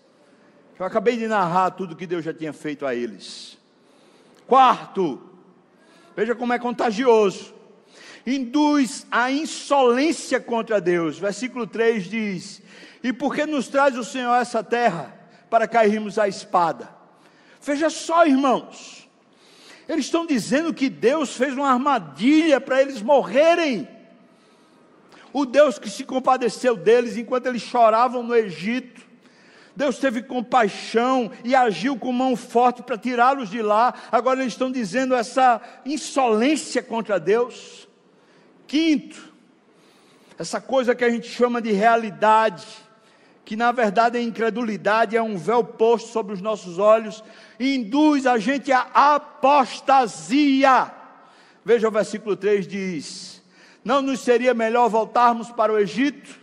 Eu 0.78 0.84
acabei 0.84 1.16
de 1.16 1.28
narrar 1.28 1.70
tudo 1.72 1.96
que 1.96 2.06
Deus 2.06 2.24
já 2.24 2.32
tinha 2.34 2.52
feito 2.52 2.86
a 2.86 2.94
eles. 2.94 3.58
Quarto, 4.46 5.20
veja 6.16 6.34
como 6.34 6.52
é 6.52 6.58
contagioso. 6.58 7.54
Induz 8.26 9.06
a 9.10 9.30
insolência 9.30 10.40
contra 10.40 10.80
Deus. 10.80 11.18
Versículo 11.18 11.66
3 11.66 12.04
diz: 12.04 12.62
E 13.02 13.12
por 13.12 13.34
que 13.34 13.46
nos 13.46 13.68
traz 13.68 13.96
o 13.96 14.04
Senhor 14.04 14.34
essa 14.34 14.62
terra 14.62 15.14
para 15.48 15.68
cairmos 15.68 16.18
à 16.18 16.26
espada? 16.26 16.88
Veja 17.60 17.90
só, 17.90 18.26
irmãos 18.26 18.99
eles 19.90 20.04
estão 20.04 20.24
dizendo 20.24 20.72
que 20.72 20.88
Deus 20.88 21.34
fez 21.34 21.52
uma 21.52 21.68
armadilha 21.68 22.60
para 22.60 22.80
eles 22.80 23.02
morrerem. 23.02 23.88
O 25.32 25.44
Deus 25.44 25.80
que 25.80 25.90
se 25.90 26.04
compadeceu 26.04 26.76
deles 26.76 27.16
enquanto 27.16 27.46
eles 27.46 27.62
choravam 27.62 28.22
no 28.22 28.36
Egito. 28.36 29.02
Deus 29.74 29.98
teve 29.98 30.22
compaixão 30.22 31.32
e 31.42 31.56
agiu 31.56 31.98
com 31.98 32.12
mão 32.12 32.36
forte 32.36 32.84
para 32.84 32.96
tirá-los 32.96 33.50
de 33.50 33.60
lá. 33.60 33.92
Agora 34.12 34.40
eles 34.40 34.52
estão 34.52 34.70
dizendo 34.70 35.12
essa 35.12 35.60
insolência 35.84 36.84
contra 36.84 37.18
Deus. 37.18 37.88
Quinto, 38.68 39.34
essa 40.38 40.60
coisa 40.60 40.94
que 40.94 41.04
a 41.04 41.10
gente 41.10 41.28
chama 41.28 41.60
de 41.60 41.72
realidade 41.72 42.64
que 43.44 43.56
na 43.56 43.72
verdade 43.72 44.18
a 44.18 44.22
incredulidade 44.22 45.16
é 45.16 45.22
um 45.22 45.36
véu 45.36 45.64
posto 45.64 46.10
sobre 46.10 46.34
os 46.34 46.40
nossos 46.40 46.78
olhos 46.78 47.22
e 47.58 47.74
induz 47.74 48.26
a 48.26 48.38
gente 48.38 48.70
à 48.72 48.86
apostasia. 48.92 50.90
Veja 51.64 51.88
o 51.88 51.90
versículo 51.90 52.36
3 52.36 52.66
diz: 52.66 53.42
Não 53.84 54.02
nos 54.02 54.20
seria 54.20 54.54
melhor 54.54 54.88
voltarmos 54.88 55.50
para 55.50 55.72
o 55.72 55.78
Egito? 55.78 56.38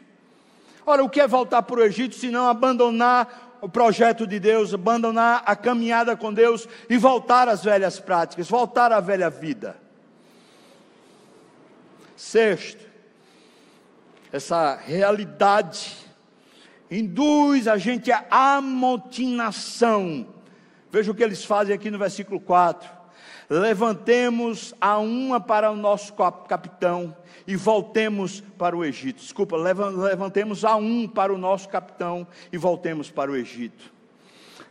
Ora, 0.86 1.04
o 1.04 1.10
que 1.10 1.20
é 1.20 1.28
voltar 1.28 1.64
para 1.64 1.80
o 1.80 1.84
Egito 1.84 2.16
se 2.16 2.30
não 2.30 2.48
abandonar 2.48 3.58
o 3.60 3.68
projeto 3.68 4.28
de 4.28 4.40
Deus, 4.40 4.74
abandonar 4.74 5.44
a 5.46 5.56
caminhada 5.56 6.16
com 6.16 6.34
Deus 6.34 6.68
e 6.90 6.98
voltar 6.98 7.50
às 7.50 7.64
velhas 7.64 8.00
práticas, 8.00 8.50
voltar 8.50 8.92
à 8.92 9.00
velha 9.00 9.30
vida? 9.30 9.78
Sexto, 12.16 12.86
essa 14.32 14.76
realidade 14.76 16.07
induz 16.90 17.68
a 17.68 17.78
gente 17.78 18.12
à 18.12 18.26
amotinação. 18.30 20.28
Veja 20.92 21.12
o 21.12 21.16
que 21.16 21.24
eles 21.24 21.44
fazem 21.44 21.76
aqui 21.76 21.92
no 21.92 21.98
versículo 21.98 22.40
4. 22.40 22.98
Levantemos 23.50 24.74
a 24.80 24.98
uma 24.98 25.40
para 25.40 25.72
o 25.72 25.76
nosso 25.76 26.14
capitão 26.48 27.16
e 27.46 27.56
voltemos 27.56 28.42
para 28.58 28.76
o 28.76 28.84
Egito. 28.84 29.22
Desculpa, 29.22 29.56
levantemos 29.56 30.66
a 30.66 30.76
um 30.76 31.08
para 31.08 31.34
o 31.34 31.38
nosso 31.38 31.70
capitão 31.70 32.28
e 32.52 32.58
voltemos 32.58 33.10
para 33.10 33.32
o 33.32 33.36
Egito. 33.36 33.92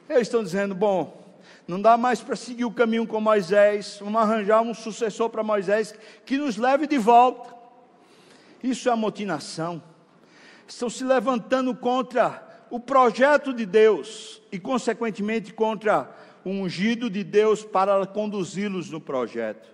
Eles 0.08 0.22
estão 0.22 0.42
dizendo: 0.42 0.74
bom, 0.74 1.36
não 1.66 1.80
dá 1.80 1.96
mais 1.96 2.20
para 2.20 2.36
seguir 2.36 2.66
o 2.66 2.70
caminho 2.70 3.06
com 3.06 3.20
Moisés, 3.20 3.98
vamos 4.00 4.20
arranjar 4.20 4.60
um 4.60 4.74
sucessor 4.74 5.30
para 5.30 5.42
Moisés 5.42 5.94
que 6.26 6.36
nos 6.36 6.56
leve 6.56 6.86
de 6.86 6.98
volta. 6.98 7.54
Isso 8.62 8.88
é 8.88 8.92
amotinação 8.92 9.82
estão 10.66 10.90
se 10.90 11.04
levantando 11.04 11.74
contra 11.74 12.42
o 12.70 12.80
projeto 12.80 13.52
de 13.52 13.64
Deus 13.64 14.42
e, 14.50 14.58
consequentemente, 14.58 15.52
contra 15.52 16.10
o 16.44 16.50
ungido 16.50 17.08
de 17.08 17.22
Deus 17.22 17.64
para 17.64 18.06
conduzi-los 18.06 18.90
no 18.90 19.00
projeto. 19.00 19.68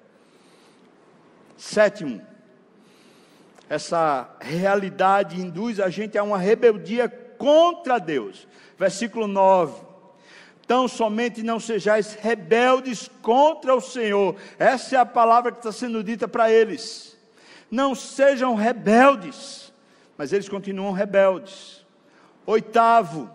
Sétimo, 1.56 2.20
essa 3.68 4.28
realidade 4.40 5.40
induz 5.40 5.80
a 5.80 5.88
gente 5.88 6.18
a 6.18 6.22
uma 6.22 6.38
rebeldia 6.38 7.08
contra 7.08 7.98
Deus. 7.98 8.46
Versículo 8.78 9.26
9. 9.26 9.92
Tão 10.66 10.86
somente 10.86 11.42
não 11.42 11.58
sejais 11.58 12.14
rebeldes 12.14 13.10
contra 13.20 13.74
o 13.74 13.80
Senhor. 13.80 14.36
Essa 14.58 14.96
é 14.96 14.98
a 14.98 15.06
palavra 15.06 15.52
que 15.52 15.58
está 15.58 15.72
sendo 15.72 16.02
dita 16.02 16.28
para 16.28 16.50
eles. 16.50 17.18
Não 17.70 17.94
sejam 17.94 18.54
rebeldes 18.54 19.61
mas 20.22 20.32
eles 20.32 20.48
continuam 20.48 20.92
rebeldes. 20.92 21.84
Oitavo, 22.46 23.28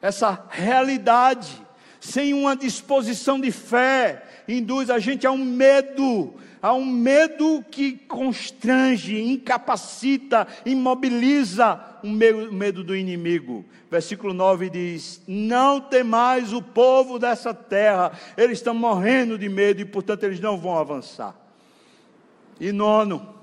essa 0.00 0.46
realidade, 0.48 1.60
sem 2.00 2.32
uma 2.32 2.56
disposição 2.56 3.38
de 3.38 3.52
fé, 3.52 4.24
induz 4.48 4.88
a 4.88 4.98
gente 4.98 5.26
a 5.26 5.30
um 5.30 5.44
medo, 5.44 6.32
a 6.62 6.72
um 6.72 6.86
medo 6.86 7.62
que 7.70 7.92
constrange, 7.92 9.20
incapacita, 9.20 10.48
imobiliza 10.64 11.78
o 12.02 12.08
medo 12.08 12.82
do 12.82 12.96
inimigo. 12.96 13.62
Versículo 13.90 14.32
9 14.32 14.70
diz: 14.70 15.20
Não 15.28 15.82
temais 15.82 16.54
o 16.54 16.62
povo 16.62 17.18
dessa 17.18 17.52
terra, 17.52 18.12
eles 18.38 18.56
estão 18.56 18.72
morrendo 18.72 19.36
de 19.36 19.50
medo 19.50 19.82
e, 19.82 19.84
portanto, 19.84 20.24
eles 20.24 20.40
não 20.40 20.56
vão 20.56 20.78
avançar. 20.78 21.36
E 22.58 22.72
nono, 22.72 23.39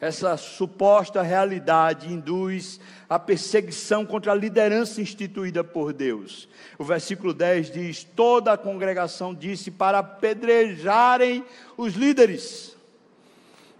essa 0.00 0.36
suposta 0.38 1.20
realidade 1.20 2.10
induz 2.10 2.80
a 3.08 3.18
perseguição 3.18 4.06
contra 4.06 4.32
a 4.32 4.34
liderança 4.34 5.02
instituída 5.02 5.62
por 5.62 5.92
Deus. 5.92 6.48
O 6.78 6.84
versículo 6.84 7.34
10 7.34 7.70
diz: 7.70 8.04
Toda 8.04 8.52
a 8.52 8.58
congregação 8.58 9.34
disse 9.34 9.70
para 9.70 9.98
apedrejarem 9.98 11.44
os 11.76 11.94
líderes. 11.94 12.76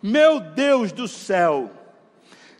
Meu 0.02 0.40
Deus 0.40 0.92
do 0.92 1.08
céu, 1.08 1.70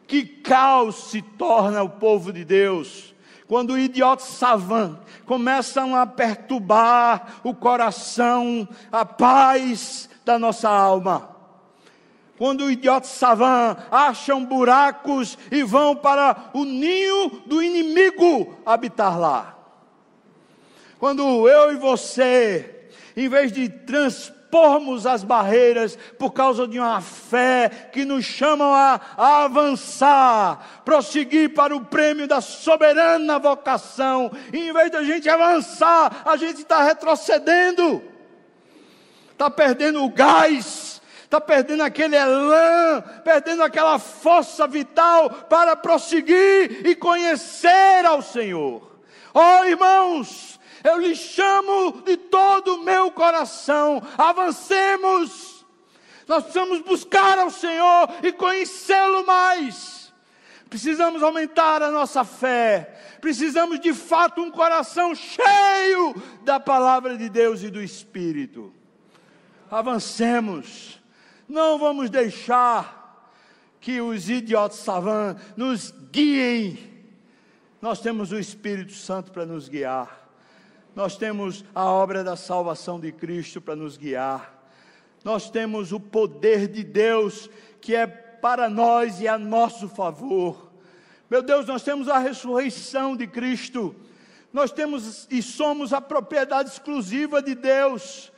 que 0.07 0.25
caos 0.25 1.11
se 1.11 1.21
torna 1.21 1.83
o 1.83 1.91
povo 1.91 2.33
de 2.33 2.45
Deus 2.45 3.15
quando 3.47 3.79
idiotas 3.79 4.27
savant 4.27 4.97
começam 5.27 5.97
a 5.97 6.07
perturbar 6.07 7.41
o 7.43 7.53
coração, 7.55 8.67
a 8.93 9.05
paz 9.05 10.09
da 10.25 10.39
nossa 10.39 10.69
alma 10.69 11.40
quando 12.41 12.65
o 12.65 12.71
idiota 12.71 13.07
savant 13.07 13.77
acham 13.91 14.43
buracos 14.43 15.37
e 15.53 15.63
vão 15.63 15.95
para 15.95 16.49
o 16.55 16.65
ninho 16.65 17.43
do 17.45 17.63
inimigo 17.63 18.59
habitar 18.65 19.21
lá. 19.21 19.59
Quando 20.99 21.47
eu 21.47 21.71
e 21.71 21.77
você, 21.77 22.89
em 23.15 23.29
vez 23.29 23.53
de 23.53 23.69
transpormos 23.69 25.07
as 25.07 25.23
barreiras 25.23 25.99
por 26.19 26.33
causa 26.33 26.67
de 26.67 26.79
uma 26.79 27.03
fé 27.03 27.91
que 27.93 28.07
nos 28.07 28.25
chamam 28.25 28.73
a, 28.73 28.99
avançar, 29.19 30.81
prosseguir 30.83 31.53
para 31.53 31.77
o 31.77 31.85
prêmio 31.85 32.27
da 32.27 32.41
soberana 32.41 33.39
vocação, 33.39 34.33
em 34.51 34.73
vez 34.73 34.91
da 34.91 35.05
gente 35.05 35.29
avançar, 35.29 36.23
a 36.25 36.39
gente 36.39 36.63
está 36.63 36.83
retrocedendo, 36.85 38.03
está 39.35 39.51
perdendo 39.51 40.03
o 40.03 40.09
gás 40.09 40.90
está 41.31 41.41
perdendo 41.41 41.85
aquele 41.85 42.17
elan, 42.17 43.03
perdendo 43.23 43.63
aquela 43.63 44.01
força 44.01 44.67
vital 44.67 45.31
para 45.49 45.77
prosseguir 45.77 46.85
e 46.85 46.93
conhecer 46.97 48.05
ao 48.05 48.21
Senhor. 48.21 48.99
Oh 49.33 49.65
irmãos, 49.65 50.59
eu 50.83 50.99
lhes 50.99 51.19
chamo 51.19 52.03
de 52.03 52.17
todo 52.17 52.75
o 52.75 52.83
meu 52.83 53.13
coração, 53.13 54.03
avancemos. 54.19 55.65
Nós 56.27 56.43
precisamos 56.43 56.81
buscar 56.81 57.39
ao 57.39 57.51
Senhor 57.51 58.09
e 58.25 58.33
conhecê-lo 58.33 59.25
mais. 59.25 60.13
Precisamos 60.69 61.23
aumentar 61.23 61.81
a 61.81 61.93
nossa 61.93 62.25
fé. 62.25 62.93
Precisamos 63.21 63.79
de 63.79 63.95
fato 63.95 64.43
um 64.43 64.51
coração 64.51 65.15
cheio 65.15 66.13
da 66.43 66.59
palavra 66.59 67.17
de 67.17 67.29
Deus 67.29 67.63
e 67.63 67.71
do 67.71 67.81
Espírito. 67.81 68.75
Avancemos 69.71 71.00
não 71.51 71.79
vamos 71.79 72.09
deixar 72.09 73.01
que 73.81 74.01
os 74.01 74.31
idiotas 74.31 74.79
savant 74.79 75.39
nos 75.57 75.93
guiem. 76.13 76.79
Nós 77.81 78.01
temos 78.01 78.31
o 78.31 78.39
Espírito 78.39 78.93
Santo 78.93 79.33
para 79.33 79.45
nos 79.45 79.69
guiar. 79.69 80.29
Nós 80.95 81.17
temos 81.17 81.65
a 81.75 81.85
obra 81.85 82.23
da 82.23 82.37
salvação 82.37 83.01
de 83.01 83.11
Cristo 83.11 83.61
para 83.61 83.75
nos 83.75 83.97
guiar. 83.97 84.59
Nós 85.25 85.51
temos 85.51 85.93
o 85.93 86.01
poder 86.01 86.69
de 86.69 86.85
Deus 86.85 87.49
que 87.81 87.95
é 87.95 88.07
para 88.07 88.69
nós 88.69 89.21
e 89.21 89.29
a 89.29 89.39
nosso 89.39 89.89
favor. 89.89 90.71
Meu 91.31 91.43
Deus, 91.43 91.67
nós 91.67 91.83
temos 91.83 92.09
a 92.09 92.19
ressurreição 92.19 93.17
de 93.17 93.27
Cristo. 93.27 93.95
Nós 94.53 94.73
temos 94.73 95.27
e 95.31 95.43
somos 95.43 95.93
a 95.93 96.01
propriedade 96.01 96.71
exclusiva 96.71 97.41
de 97.41 97.55
Deus. 97.55 98.33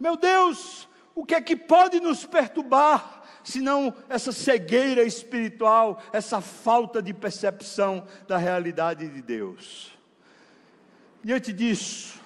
Meu 0.00 0.16
Deus, 0.16 0.87
o 1.18 1.24
que 1.24 1.34
é 1.34 1.40
que 1.40 1.56
pode 1.56 1.98
nos 1.98 2.24
perturbar, 2.24 3.24
senão 3.42 3.92
essa 4.08 4.30
cegueira 4.30 5.02
espiritual, 5.02 6.00
essa 6.12 6.40
falta 6.40 7.02
de 7.02 7.12
percepção 7.12 8.06
da 8.28 8.36
realidade 8.36 9.08
de 9.08 9.20
Deus? 9.20 9.98
Diante 11.20 11.52
disso, 11.52 12.20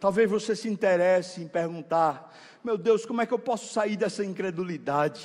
talvez 0.00 0.28
você 0.28 0.56
se 0.56 0.68
interesse 0.68 1.40
em 1.40 1.46
perguntar: 1.46 2.36
meu 2.64 2.76
Deus, 2.76 3.06
como 3.06 3.22
é 3.22 3.26
que 3.26 3.32
eu 3.32 3.38
posso 3.38 3.72
sair 3.72 3.96
dessa 3.96 4.24
incredulidade? 4.24 5.24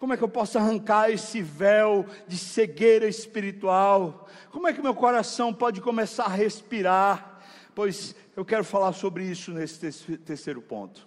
Como 0.00 0.12
é 0.12 0.16
que 0.16 0.24
eu 0.24 0.28
posso 0.28 0.58
arrancar 0.58 1.08
esse 1.08 1.40
véu 1.40 2.04
de 2.26 2.36
cegueira 2.36 3.06
espiritual? 3.06 4.28
Como 4.50 4.66
é 4.66 4.72
que 4.72 4.82
meu 4.82 4.94
coração 4.94 5.54
pode 5.54 5.80
começar 5.80 6.24
a 6.24 6.34
respirar? 6.34 7.40
Pois 7.76 8.16
eu 8.36 8.44
quero 8.44 8.64
falar 8.64 8.92
sobre 8.92 9.22
isso 9.22 9.52
nesse 9.52 10.18
terceiro 10.18 10.60
ponto. 10.60 11.05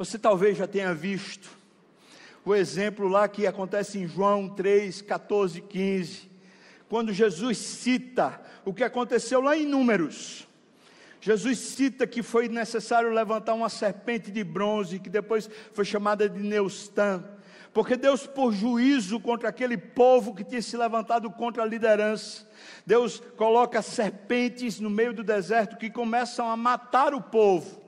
Você 0.00 0.18
talvez 0.18 0.56
já 0.56 0.66
tenha 0.66 0.94
visto 0.94 1.50
o 2.42 2.54
exemplo 2.54 3.06
lá 3.06 3.28
que 3.28 3.46
acontece 3.46 3.98
em 3.98 4.08
João 4.08 4.48
3, 4.48 5.02
14, 5.02 5.60
15, 5.60 6.30
quando 6.88 7.12
Jesus 7.12 7.58
cita 7.58 8.40
o 8.64 8.72
que 8.72 8.82
aconteceu 8.82 9.42
lá 9.42 9.54
em 9.54 9.66
Números. 9.66 10.48
Jesus 11.20 11.58
cita 11.58 12.06
que 12.06 12.22
foi 12.22 12.48
necessário 12.48 13.12
levantar 13.12 13.52
uma 13.52 13.68
serpente 13.68 14.30
de 14.30 14.42
bronze, 14.42 14.98
que 14.98 15.10
depois 15.10 15.50
foi 15.74 15.84
chamada 15.84 16.26
de 16.30 16.40
Neustã, 16.40 17.22
porque 17.70 17.94
Deus, 17.94 18.26
por 18.26 18.54
juízo 18.54 19.20
contra 19.20 19.50
aquele 19.50 19.76
povo 19.76 20.34
que 20.34 20.44
tinha 20.44 20.62
se 20.62 20.78
levantado 20.78 21.30
contra 21.30 21.62
a 21.62 21.66
liderança, 21.66 22.48
Deus 22.86 23.22
coloca 23.36 23.82
serpentes 23.82 24.80
no 24.80 24.88
meio 24.88 25.12
do 25.12 25.22
deserto 25.22 25.76
que 25.76 25.90
começam 25.90 26.50
a 26.50 26.56
matar 26.56 27.12
o 27.12 27.20
povo. 27.20 27.79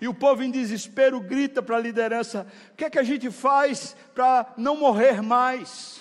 E 0.00 0.08
o 0.08 0.14
povo 0.14 0.42
em 0.42 0.50
desespero 0.50 1.20
grita 1.20 1.62
para 1.62 1.76
a 1.76 1.80
liderança: 1.80 2.46
o 2.72 2.76
que 2.76 2.84
é 2.84 2.90
que 2.90 2.98
a 2.98 3.02
gente 3.02 3.30
faz 3.30 3.94
para 4.14 4.52
não 4.56 4.76
morrer 4.76 5.20
mais? 5.22 6.00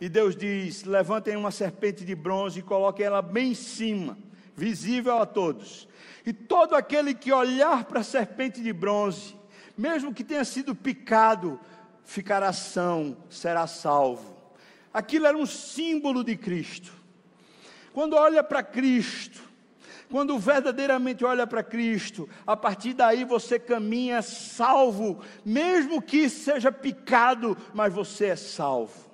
E 0.00 0.08
Deus 0.08 0.36
diz: 0.36 0.84
levantem 0.84 1.36
uma 1.36 1.50
serpente 1.50 2.04
de 2.04 2.14
bronze 2.14 2.60
e 2.60 2.62
coloquem 2.62 3.06
ela 3.06 3.20
bem 3.20 3.50
em 3.50 3.54
cima, 3.54 4.16
visível 4.54 5.18
a 5.18 5.26
todos. 5.26 5.88
E 6.24 6.32
todo 6.32 6.76
aquele 6.76 7.14
que 7.14 7.32
olhar 7.32 7.84
para 7.84 8.00
a 8.00 8.04
serpente 8.04 8.62
de 8.62 8.72
bronze, 8.72 9.34
mesmo 9.76 10.14
que 10.14 10.22
tenha 10.22 10.44
sido 10.44 10.74
picado, 10.74 11.58
ficará 12.04 12.52
são, 12.52 13.16
será 13.28 13.66
salvo. 13.66 14.36
Aquilo 14.92 15.26
era 15.26 15.36
um 15.36 15.46
símbolo 15.46 16.22
de 16.22 16.36
Cristo. 16.36 16.92
Quando 17.92 18.14
olha 18.14 18.44
para 18.44 18.62
Cristo, 18.62 19.47
quando 20.10 20.38
verdadeiramente 20.38 21.24
olha 21.24 21.46
para 21.46 21.62
Cristo, 21.62 22.28
a 22.46 22.56
partir 22.56 22.94
daí 22.94 23.24
você 23.24 23.58
caminha 23.58 24.22
salvo, 24.22 25.20
mesmo 25.44 26.00
que 26.00 26.28
seja 26.28 26.72
picado, 26.72 27.56
mas 27.74 27.92
você 27.92 28.26
é 28.26 28.36
salvo. 28.36 29.08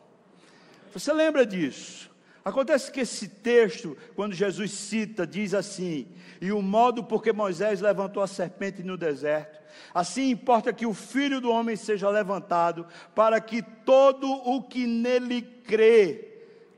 Você 0.93 1.13
lembra 1.13 1.45
disso? 1.45 2.11
Acontece 2.45 2.93
que 2.93 3.01
esse 3.01 3.27
texto, 3.27 3.97
quando 4.15 4.35
Jesus 4.35 4.71
cita, 4.71 5.27
diz 5.27 5.55
assim: 5.55 6.07
E 6.41 6.53
o 6.53 6.61
modo 6.61 7.03
por 7.03 7.23
que 7.23 7.33
Moisés 7.33 7.81
levantou 7.81 8.23
a 8.23 8.27
serpente 8.27 8.83
no 8.83 8.97
deserto, 8.99 9.59
assim 9.95 10.31
importa 10.31 10.73
que 10.73 10.85
o 10.85 10.93
filho 10.93 11.41
do 11.41 11.51
homem 11.51 11.75
seja 11.75 12.09
levantado, 12.11 12.87
para 13.15 13.41
que 13.41 13.63
todo 13.63 14.31
o 14.31 14.63
que 14.63 14.87
nele 14.87 15.41
crê 15.41 16.33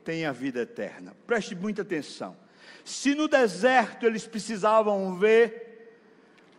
tenha 0.05 0.31
vida 0.31 0.61
eterna. 0.61 1.13
Preste 1.27 1.53
muita 1.53 1.81
atenção. 1.81 2.46
Se 2.87 3.13
no 3.13 3.27
deserto 3.27 4.05
eles 4.05 4.25
precisavam 4.25 5.17
ver, 5.17 5.91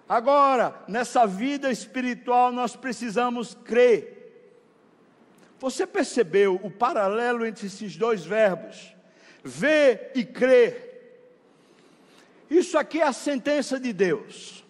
agora, 0.06 0.78
nessa 0.86 1.26
vida 1.26 1.70
espiritual, 1.70 2.52
nós 2.52 2.76
precisamos 2.76 3.55
crer. 3.64 4.46
Você 5.59 5.86
percebeu 5.86 6.61
o 6.62 6.70
paralelo 6.70 7.46
entre 7.46 7.66
esses 7.66 7.96
dois 7.96 8.26
verbos? 8.26 8.94
Ver 9.42 10.12
e 10.14 10.22
crer. 10.22 11.24
Isso 12.50 12.76
aqui 12.76 13.00
é 13.00 13.07
a 13.07 13.12
sentença 13.14 13.80
de 13.80 13.94
Deus. 13.94 14.62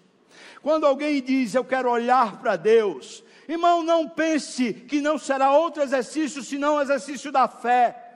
Quando 0.62 0.86
alguém 0.86 1.20
diz 1.20 1.56
eu 1.56 1.64
quero 1.64 1.90
olhar 1.90 2.38
para 2.38 2.54
Deus, 2.54 3.24
irmão, 3.48 3.82
não 3.82 4.08
pense 4.08 4.72
que 4.72 5.00
não 5.00 5.18
será 5.18 5.50
outro 5.50 5.82
exercício 5.82 6.40
senão 6.40 6.76
o 6.76 6.80
exercício 6.80 7.32
da 7.32 7.48
fé. 7.48 8.07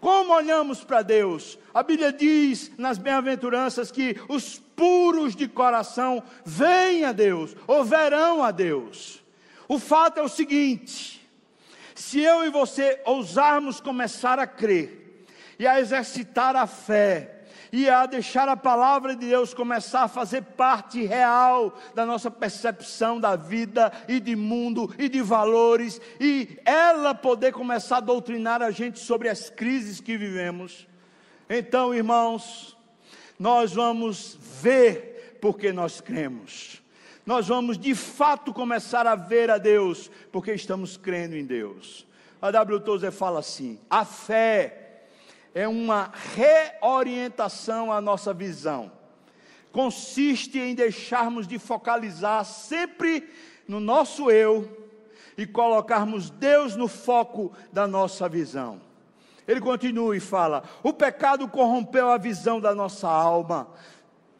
Como 0.00 0.32
olhamos 0.32 0.84
para 0.84 1.02
Deus? 1.02 1.58
A 1.74 1.82
Bíblia 1.82 2.12
diz 2.12 2.70
nas 2.78 2.98
bem-aventuranças 2.98 3.90
que 3.90 4.16
os 4.28 4.58
puros 4.58 5.34
de 5.34 5.48
coração 5.48 6.22
veem 6.44 7.04
a 7.04 7.12
Deus, 7.12 7.56
ou 7.66 7.84
verão 7.84 8.42
a 8.42 8.50
Deus. 8.50 9.22
O 9.66 9.78
fato 9.78 10.20
é 10.20 10.22
o 10.22 10.28
seguinte: 10.28 11.28
se 11.94 12.20
eu 12.20 12.44
e 12.44 12.50
você 12.50 13.00
ousarmos 13.04 13.80
começar 13.80 14.38
a 14.38 14.46
crer 14.46 15.26
e 15.58 15.66
a 15.66 15.80
exercitar 15.80 16.54
a 16.54 16.66
fé, 16.66 17.37
e 17.72 17.88
a 17.88 18.06
deixar 18.06 18.48
a 18.48 18.56
palavra 18.56 19.14
de 19.14 19.26
Deus 19.26 19.52
começar 19.52 20.02
a 20.02 20.08
fazer 20.08 20.42
parte 20.42 21.04
real 21.04 21.76
da 21.94 22.04
nossa 22.06 22.30
percepção 22.30 23.20
da 23.20 23.36
vida 23.36 23.92
e 24.08 24.20
de 24.20 24.34
mundo 24.34 24.94
e 24.98 25.08
de 25.08 25.20
valores, 25.20 26.00
e 26.20 26.58
ela 26.64 27.14
poder 27.14 27.52
começar 27.52 27.98
a 27.98 28.00
doutrinar 28.00 28.62
a 28.62 28.70
gente 28.70 28.98
sobre 28.98 29.28
as 29.28 29.50
crises 29.50 30.00
que 30.00 30.16
vivemos. 30.16 30.86
Então, 31.48 31.94
irmãos, 31.94 32.76
nós 33.38 33.72
vamos 33.72 34.38
ver 34.40 35.38
porque 35.40 35.72
nós 35.72 36.00
cremos. 36.00 36.82
Nós 37.24 37.46
vamos 37.46 37.78
de 37.78 37.94
fato 37.94 38.54
começar 38.54 39.06
a 39.06 39.14
ver 39.14 39.50
a 39.50 39.58
Deus 39.58 40.10
porque 40.32 40.52
estamos 40.52 40.96
crendo 40.96 41.36
em 41.36 41.44
Deus. 41.44 42.06
A 42.40 42.50
W. 42.50 42.80
Tozer 42.80 43.12
fala 43.12 43.40
assim: 43.40 43.78
a 43.90 44.04
fé 44.04 44.77
é 45.58 45.66
uma 45.66 46.12
reorientação 46.36 47.90
à 47.90 48.00
nossa 48.00 48.32
visão. 48.32 48.92
Consiste 49.72 50.56
em 50.56 50.72
deixarmos 50.72 51.48
de 51.48 51.58
focalizar 51.58 52.44
sempre 52.44 53.28
no 53.66 53.80
nosso 53.80 54.30
eu 54.30 54.86
e 55.36 55.44
colocarmos 55.44 56.30
Deus 56.30 56.76
no 56.76 56.86
foco 56.86 57.52
da 57.72 57.88
nossa 57.88 58.28
visão. 58.28 58.80
Ele 59.48 59.60
continua 59.60 60.16
e 60.16 60.20
fala: 60.20 60.62
o 60.80 60.92
pecado 60.92 61.48
corrompeu 61.48 62.08
a 62.08 62.18
visão 62.18 62.60
da 62.60 62.72
nossa 62.72 63.08
alma, 63.08 63.66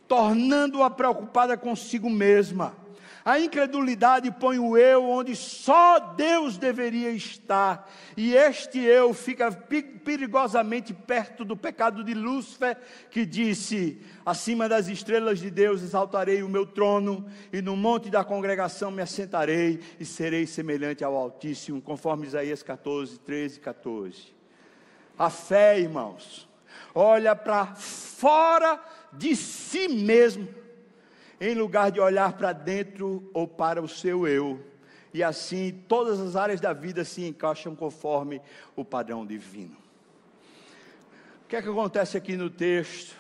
tornando-a 0.06 0.88
preocupada 0.88 1.56
consigo 1.56 2.08
mesma 2.08 2.76
a 3.28 3.38
incredulidade 3.38 4.30
põe 4.30 4.58
o 4.58 4.74
eu 4.74 5.04
onde 5.04 5.36
só 5.36 5.98
Deus 5.98 6.56
deveria 6.56 7.10
estar, 7.10 7.86
e 8.16 8.34
este 8.34 8.78
eu 8.78 9.12
fica 9.12 9.52
perigosamente 9.52 10.94
perto 10.94 11.44
do 11.44 11.54
pecado 11.54 12.02
de 12.02 12.14
Lúcifer, 12.14 12.78
que 13.10 13.26
disse: 13.26 14.00
Acima 14.24 14.66
das 14.66 14.88
estrelas 14.88 15.40
de 15.40 15.50
Deus 15.50 15.82
exaltarei 15.82 16.42
o 16.42 16.48
meu 16.48 16.64
trono, 16.64 17.28
e 17.52 17.60
no 17.60 17.76
monte 17.76 18.08
da 18.08 18.24
congregação 18.24 18.90
me 18.90 19.02
assentarei, 19.02 19.78
e 20.00 20.06
serei 20.06 20.46
semelhante 20.46 21.04
ao 21.04 21.14
Altíssimo, 21.14 21.82
conforme 21.82 22.26
Isaías 22.26 22.62
14, 22.62 23.18
13 23.18 23.58
e 23.58 23.60
14. 23.60 24.34
A 25.18 25.28
fé, 25.28 25.78
irmãos, 25.78 26.48
olha 26.94 27.36
para 27.36 27.74
fora 27.74 28.82
de 29.12 29.36
si 29.36 29.86
mesmo 29.86 30.48
em 31.40 31.54
lugar 31.54 31.90
de 31.90 32.00
olhar 32.00 32.32
para 32.32 32.52
dentro 32.52 33.28
ou 33.32 33.46
para 33.46 33.82
o 33.82 33.88
seu 33.88 34.26
eu. 34.26 34.60
E 35.12 35.22
assim 35.22 35.82
todas 35.88 36.20
as 36.20 36.36
áreas 36.36 36.60
da 36.60 36.72
vida 36.72 37.04
se 37.04 37.24
encaixam 37.24 37.74
conforme 37.74 38.40
o 38.76 38.84
padrão 38.84 39.26
divino. 39.26 39.76
O 41.44 41.48
que 41.48 41.56
é 41.56 41.62
que 41.62 41.68
acontece 41.68 42.16
aqui 42.16 42.36
no 42.36 42.50
texto? 42.50 43.16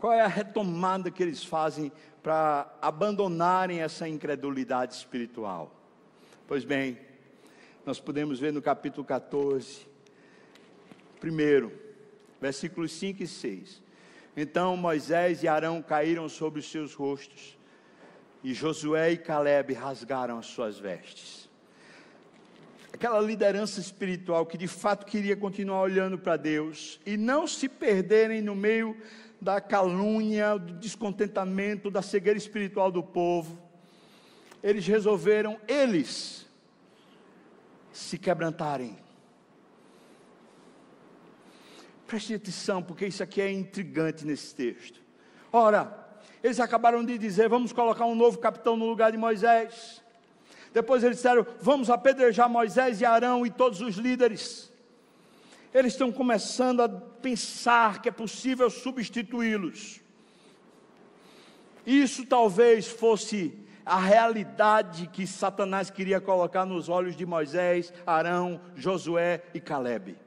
Qual 0.00 0.12
é 0.12 0.20
a 0.20 0.26
retomada 0.26 1.10
que 1.10 1.22
eles 1.22 1.44
fazem 1.44 1.92
para 2.22 2.72
abandonarem 2.80 3.80
essa 3.80 4.08
incredulidade 4.08 4.94
espiritual? 4.94 5.70
Pois 6.46 6.64
bem, 6.64 6.98
nós 7.84 8.00
podemos 8.00 8.40
ver 8.40 8.52
no 8.52 8.62
capítulo 8.62 9.04
14, 9.04 9.86
primeiro, 11.20 11.72
versículos 12.40 12.92
5 12.92 13.22
e 13.22 13.26
6. 13.26 13.83
Então 14.36 14.76
Moisés 14.76 15.42
e 15.42 15.48
Arão 15.48 15.80
caíram 15.80 16.28
sobre 16.28 16.60
os 16.60 16.70
seus 16.70 16.94
rostos, 16.94 17.56
e 18.42 18.52
Josué 18.52 19.12
e 19.12 19.16
Caleb 19.16 19.72
rasgaram 19.72 20.38
as 20.38 20.46
suas 20.46 20.78
vestes. 20.78 21.48
Aquela 22.92 23.20
liderança 23.20 23.80
espiritual 23.80 24.46
que 24.46 24.58
de 24.58 24.68
fato 24.68 25.06
queria 25.06 25.36
continuar 25.36 25.80
olhando 25.80 26.18
para 26.18 26.36
Deus 26.36 27.00
e 27.04 27.16
não 27.16 27.46
se 27.46 27.68
perderem 27.68 28.40
no 28.40 28.54
meio 28.54 28.96
da 29.40 29.60
calúnia, 29.60 30.58
do 30.58 30.74
descontentamento, 30.74 31.90
da 31.90 32.02
cegueira 32.02 32.38
espiritual 32.38 32.90
do 32.90 33.02
povo, 33.02 33.58
eles 34.62 34.86
resolveram, 34.86 35.58
eles, 35.68 36.46
se 37.92 38.16
quebrantarem 38.16 39.03
Preste 42.14 42.34
atenção, 42.34 42.80
porque 42.80 43.08
isso 43.08 43.24
aqui 43.24 43.40
é 43.40 43.50
intrigante 43.50 44.24
nesse 44.24 44.54
texto. 44.54 45.00
Ora, 45.52 45.92
eles 46.44 46.60
acabaram 46.60 47.04
de 47.04 47.18
dizer: 47.18 47.48
vamos 47.48 47.72
colocar 47.72 48.06
um 48.06 48.14
novo 48.14 48.38
capitão 48.38 48.76
no 48.76 48.86
lugar 48.86 49.10
de 49.10 49.18
Moisés. 49.18 50.00
Depois 50.72 51.02
eles 51.02 51.16
disseram: 51.16 51.44
vamos 51.60 51.90
apedrejar 51.90 52.48
Moisés 52.48 53.00
e 53.00 53.04
Arão 53.04 53.44
e 53.44 53.50
todos 53.50 53.80
os 53.80 53.96
líderes. 53.96 54.72
Eles 55.74 55.94
estão 55.94 56.12
começando 56.12 56.82
a 56.82 56.88
pensar 56.88 58.00
que 58.00 58.08
é 58.08 58.12
possível 58.12 58.70
substituí-los. 58.70 60.00
Isso 61.84 62.24
talvez 62.24 62.86
fosse 62.86 63.58
a 63.84 63.98
realidade 63.98 65.08
que 65.08 65.26
Satanás 65.26 65.90
queria 65.90 66.20
colocar 66.20 66.64
nos 66.64 66.88
olhos 66.88 67.16
de 67.16 67.26
Moisés, 67.26 67.92
Arão, 68.06 68.60
Josué 68.76 69.42
e 69.52 69.58
Caleb 69.58 70.22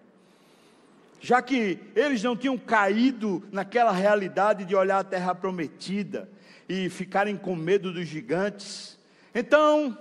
já 1.20 1.42
que 1.42 1.80
eles 1.96 2.22
não 2.24 2.36
tinham 2.36 2.58
caído 2.58 3.44
naquela 3.52 3.92
realidade 3.92 4.66
de 4.66 4.76
olhar 4.76 5.00
a 5.00 5.04
terra 5.04 5.34
prometida 5.34 6.30
e 6.68 6.90
ficarem 6.90 7.36
com 7.36 7.56
medo 7.56 7.92
dos 7.92 8.08
gigantes. 8.08 8.98
Então, 9.34 9.98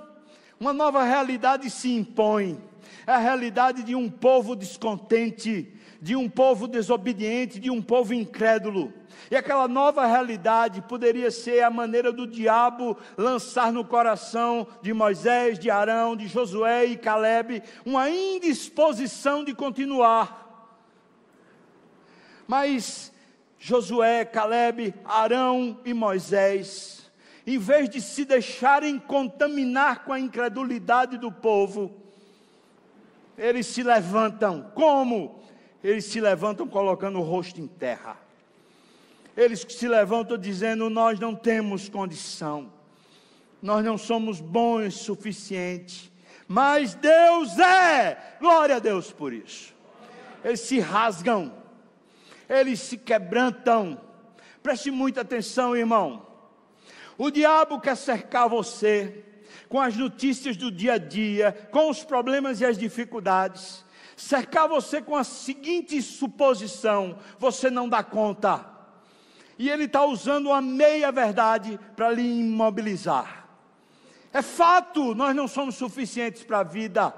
uma 0.59 0.73
nova 0.73 1.03
realidade 1.03 1.71
se 1.71 1.91
impõe. 1.91 2.61
É 3.07 3.13
a 3.13 3.19
realidade 3.19 3.83
de 3.83 3.95
um 3.95 4.11
povo 4.11 4.57
descontente, 4.57 5.73
de 6.01 6.17
um 6.17 6.29
povo 6.29 6.67
desobediente, 6.67 7.61
de 7.61 7.71
um 7.71 7.81
povo 7.81 8.13
incrédulo. 8.13 8.93
E 9.31 9.37
aquela 9.37 9.67
nova 9.67 10.07
realidade 10.07 10.83
poderia 10.83 11.31
ser 11.31 11.63
a 11.63 11.71
maneira 11.71 12.13
do 12.13 12.27
diabo 12.27 12.97
lançar 13.17 13.73
no 13.73 13.85
coração 13.85 14.67
de 14.83 14.93
Moisés, 14.93 15.59
de 15.59 15.71
Arão, 15.71 16.17
de 16.17 16.29
Josué 16.29 16.85
e 16.85 16.97
Caleb 16.97 17.63
uma 17.85 18.11
indisposição 18.11 19.43
de 19.45 19.55
continuar 19.55 20.46
mas 22.47 23.13
Josué, 23.59 24.25
Caleb, 24.25 24.95
Arão 25.05 25.81
e 25.85 25.93
Moisés, 25.93 27.11
em 27.47 27.59
vez 27.59 27.89
de 27.89 28.01
se 28.01 28.25
deixarem 28.25 28.99
contaminar 28.99 30.05
com 30.05 30.13
a 30.13 30.21
incredulidade 30.21 31.17
do 31.17 31.31
povo, 31.33 31.93
eles 33.39 33.67
se 33.67 33.83
levantam. 33.83 34.71
Como? 34.75 35.41
Eles 35.83 36.05
se 36.07 36.21
levantam 36.21 36.67
colocando 36.67 37.19
o 37.19 37.23
rosto 37.23 37.61
em 37.61 37.67
terra. 37.67 38.17
Eles 39.37 39.65
se 39.69 39.87
levantam 39.87 40.39
dizendo: 40.39 40.89
Nós 40.89 41.21
não 41.21 41.35
temos 41.35 41.89
condição, 41.89 42.73
nós 43.61 43.85
não 43.85 43.99
somos 43.99 44.41
bons 44.41 44.95
o 44.95 45.05
suficiente, 45.05 46.13
mas 46.49 46.95
Deus 46.95 47.59
é. 47.59 48.37
Glória 48.41 48.77
a 48.77 48.81
Deus 48.81 49.13
por 49.13 49.33
isso. 49.33 49.75
Eles 50.43 50.61
se 50.61 50.81
rasgam 50.81 51.53
eles 52.49 52.81
se 52.81 52.97
quebrantam. 52.97 54.01
Preste 54.63 54.91
muita 54.91 55.21
atenção, 55.21 55.77
irmão. 55.77 56.27
O 57.19 57.31
diabo 57.31 57.81
quer 57.81 57.97
cercar 57.97 58.49
você 58.49 59.25
com 59.69 59.81
as 59.81 59.97
notícias 59.97 60.57
do 60.57 60.71
dia 60.71 60.95
a 60.95 60.99
dia, 60.99 61.69
com 61.71 61.91
os 61.91 62.05
problemas 62.05 62.61
e 62.61 62.65
as 62.65 62.77
dificuldades, 62.77 63.85
cercar 64.17 64.69
você 64.69 65.01
com 65.01 65.17
a 65.17 65.25
seguinte 65.25 66.01
suposição: 66.03 67.19
você 67.39 67.71
não 67.71 67.89
dá 67.89 68.03
conta. 68.03 68.75
E 69.59 69.71
ele 69.71 69.85
está 69.85 70.05
usando 70.05 70.49
uma 70.49 70.61
meia 70.61 71.11
verdade 71.11 71.81
para 71.97 72.11
lhe 72.11 72.41
imobilizar. 72.41 73.49
É 74.33 74.43
fato, 74.43 75.15
nós 75.15 75.35
não 75.35 75.49
somos 75.49 75.77
suficientes 75.77 76.45
para 76.45 76.59
a 76.59 76.63
vida. 76.63 77.15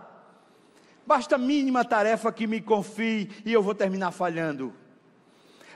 Basta 1.04 1.34
a 1.34 1.38
mínima 1.38 1.84
tarefa 1.84 2.30
que 2.30 2.46
me 2.46 2.60
confie 2.60 3.28
e 3.44 3.52
eu 3.52 3.62
vou 3.62 3.74
terminar 3.74 4.12
falhando 4.12 4.72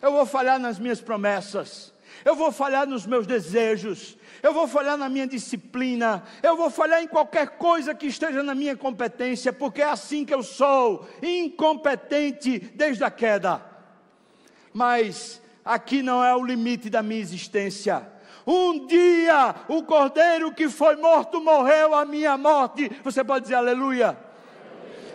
eu 0.03 0.11
vou 0.11 0.27
falhar 0.27 0.59
nas 0.59 0.79
minhas 0.79 1.01
promessas, 1.01 1.95
eu 2.25 2.35
vou 2.35 2.51
falhar 2.51 2.87
nos 2.87 3.07
meus 3.07 3.27
desejos, 3.27 4.19
eu 4.43 4.53
vou 4.53 4.67
falhar 4.67 4.99
na 4.99 5.09
minha 5.09 5.27
disciplina, 5.27 6.25
eu 6.43 6.57
vou 6.57 6.69
falhar 6.69 7.01
em 7.01 7.07
qualquer 7.07 7.51
coisa 7.51 7.95
que 7.95 8.07
esteja 8.07 8.43
na 8.43 8.55
minha 8.55 8.77
competência, 8.77 9.53
porque 9.53 9.81
é 9.81 9.89
assim 9.89 10.25
que 10.25 10.35
eu 10.35 10.43
sou, 10.43 11.09
incompetente 11.23 12.59
desde 12.75 13.05
a 13.05 13.11
queda. 13.11 13.65
Mas 14.73 15.41
aqui 15.65 16.03
não 16.03 16.25
é 16.25 16.35
o 16.35 16.45
limite 16.45 16.91
da 16.91 17.03
minha 17.03 17.21
existência. 17.21 18.11
Um 18.45 18.87
dia 18.87 19.55
o 19.69 19.85
cordeiro 19.85 20.53
que 20.53 20.69
foi 20.69 20.97
morto 20.97 21.41
morreu 21.41 21.95
a 21.95 22.05
minha 22.05 22.37
morte. 22.37 22.91
Você 23.05 23.23
pode 23.23 23.45
dizer 23.45 23.55
aleluia. 23.55 24.19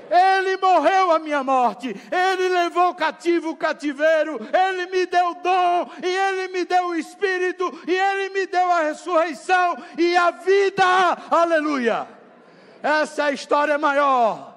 Ele 0.09 0.57
morreu 0.57 1.11
a 1.11 1.19
minha 1.19 1.43
morte, 1.43 1.95
Ele 2.11 2.49
levou 2.49 2.93
cativo 2.95 3.49
o 3.49 3.55
cativeiro, 3.55 4.39
Ele 4.53 4.85
me 4.87 5.05
deu 5.05 5.35
dom, 5.35 5.91
e 6.01 6.07
Ele 6.07 6.47
me 6.49 6.65
deu 6.65 6.87
o 6.87 6.95
Espírito, 6.95 7.81
e 7.87 7.91
Ele 7.91 8.29
me 8.29 8.45
deu 8.47 8.71
a 8.71 8.81
ressurreição 8.81 9.77
e 9.97 10.15
a 10.15 10.31
vida, 10.31 10.85
aleluia. 11.29 12.07
Essa 12.81 13.23
é 13.23 13.25
a 13.25 13.31
história 13.31 13.77
maior. 13.77 14.55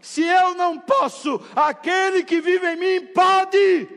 Se 0.00 0.22
eu 0.22 0.54
não 0.54 0.78
posso, 0.78 1.40
aquele 1.54 2.24
que 2.24 2.40
vive 2.40 2.66
em 2.72 2.76
mim 2.76 3.06
pode. 3.08 3.88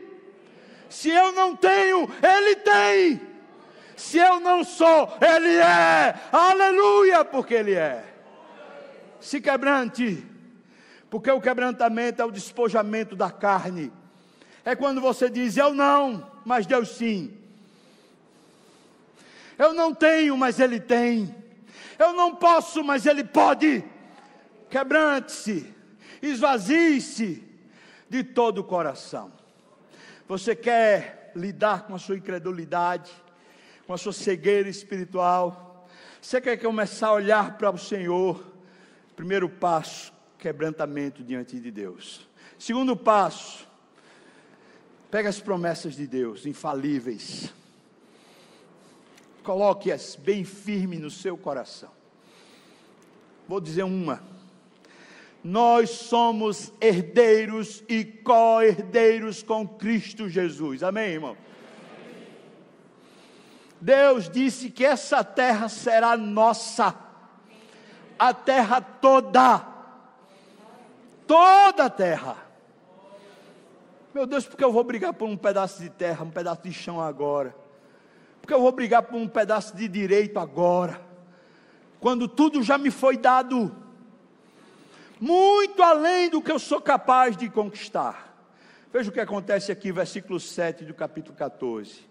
Se 0.88 1.10
eu 1.10 1.32
não 1.32 1.56
tenho, 1.56 2.08
Ele 2.22 2.56
tem. 2.56 3.20
Se 3.96 4.18
eu 4.18 4.38
não 4.38 4.62
sou, 4.62 5.16
Ele 5.20 5.56
é. 5.56 6.14
Aleluia, 6.30 7.24
porque 7.24 7.54
Ele 7.54 7.74
é. 7.74 8.04
Se 9.18 9.40
quebrante, 9.40 10.33
porque 11.14 11.30
o 11.30 11.40
quebrantamento 11.40 12.20
é 12.20 12.24
o 12.24 12.30
despojamento 12.32 13.14
da 13.14 13.30
carne. 13.30 13.92
É 14.64 14.74
quando 14.74 15.00
você 15.00 15.30
diz: 15.30 15.56
Eu 15.56 15.72
não, 15.72 16.28
mas 16.44 16.66
Deus 16.66 16.88
sim. 16.88 17.32
Eu 19.56 19.72
não 19.72 19.94
tenho, 19.94 20.36
mas 20.36 20.58
Ele 20.58 20.80
tem. 20.80 21.32
Eu 22.00 22.14
não 22.14 22.34
posso, 22.34 22.82
mas 22.82 23.06
Ele 23.06 23.22
pode. 23.22 23.84
Quebrante-se, 24.68 25.72
esvazie-se 26.20 27.44
de 28.10 28.24
todo 28.24 28.58
o 28.58 28.64
coração. 28.64 29.30
Você 30.26 30.56
quer 30.56 31.30
lidar 31.36 31.86
com 31.86 31.94
a 31.94 31.98
sua 32.00 32.16
incredulidade, 32.16 33.12
com 33.86 33.92
a 33.92 33.96
sua 33.96 34.12
cegueira 34.12 34.68
espiritual? 34.68 35.86
Você 36.20 36.40
quer 36.40 36.56
começar 36.56 37.06
a 37.06 37.12
olhar 37.12 37.56
para 37.56 37.70
o 37.70 37.78
Senhor? 37.78 38.52
Primeiro 39.14 39.48
passo, 39.48 40.12
quebrantamento 40.44 41.24
diante 41.24 41.58
de 41.58 41.70
Deus. 41.70 42.28
Segundo 42.58 42.94
passo, 42.94 43.66
pega 45.10 45.28
as 45.28 45.40
promessas 45.40 45.96
de 45.96 46.06
Deus, 46.06 46.44
infalíveis 46.44 47.50
Coloque-as 49.44 50.16
bem 50.16 50.42
firme 50.42 50.96
no 50.96 51.10
seu 51.10 51.36
coração. 51.36 51.90
Vou 53.46 53.60
dizer 53.60 53.82
uma. 53.82 54.22
Nós 55.42 55.90
somos 55.90 56.72
herdeiros 56.80 57.84
e 57.86 58.02
co-herdeiros 58.04 59.42
com 59.42 59.68
Cristo 59.68 60.30
Jesus. 60.30 60.82
Amém, 60.82 61.10
irmão? 61.10 61.36
Deus 63.78 64.30
disse 64.30 64.70
que 64.70 64.82
essa 64.82 65.22
terra 65.22 65.68
será 65.68 66.16
nossa, 66.16 66.94
a 68.18 68.32
terra 68.32 68.80
toda, 68.80 69.73
toda 71.26 71.84
a 71.86 71.90
terra. 71.90 72.36
Meu 74.12 74.26
Deus, 74.26 74.46
porque 74.46 74.62
eu 74.62 74.72
vou 74.72 74.84
brigar 74.84 75.12
por 75.12 75.28
um 75.28 75.36
pedaço 75.36 75.82
de 75.82 75.90
terra, 75.90 76.24
um 76.24 76.30
pedaço 76.30 76.62
de 76.62 76.72
chão 76.72 77.00
agora? 77.00 77.54
Porque 78.40 78.54
eu 78.54 78.60
vou 78.60 78.70
brigar 78.72 79.02
por 79.02 79.16
um 79.16 79.26
pedaço 79.26 79.76
de 79.76 79.88
direito 79.88 80.38
agora, 80.38 81.00
quando 81.98 82.28
tudo 82.28 82.62
já 82.62 82.78
me 82.78 82.90
foi 82.90 83.16
dado, 83.16 83.74
muito 85.20 85.82
além 85.82 86.28
do 86.28 86.42
que 86.42 86.52
eu 86.52 86.58
sou 86.58 86.80
capaz 86.80 87.36
de 87.36 87.48
conquistar. 87.48 88.36
Veja 88.92 89.10
o 89.10 89.12
que 89.12 89.20
acontece 89.20 89.72
aqui, 89.72 89.90
versículo 89.90 90.38
7 90.38 90.84
do 90.84 90.94
capítulo 90.94 91.34
14. 91.36 92.06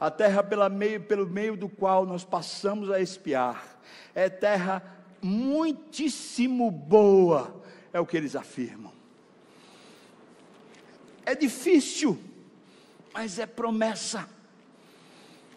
A 0.00 0.10
terra 0.10 0.42
pela 0.42 0.68
meio, 0.68 1.00
pelo 1.02 1.26
meio 1.26 1.56
do 1.56 1.68
qual 1.68 2.04
nós 2.04 2.24
passamos 2.24 2.90
a 2.90 3.00
espiar 3.00 3.76
é 4.14 4.28
terra 4.28 4.82
muitíssimo 5.20 6.70
boa, 6.70 7.62
é 7.96 8.00
o 8.00 8.04
que 8.04 8.16
eles 8.16 8.36
afirmam. 8.36 8.92
É 11.24 11.34
difícil, 11.34 12.18
mas 13.12 13.38
é 13.38 13.46
promessa 13.46 14.28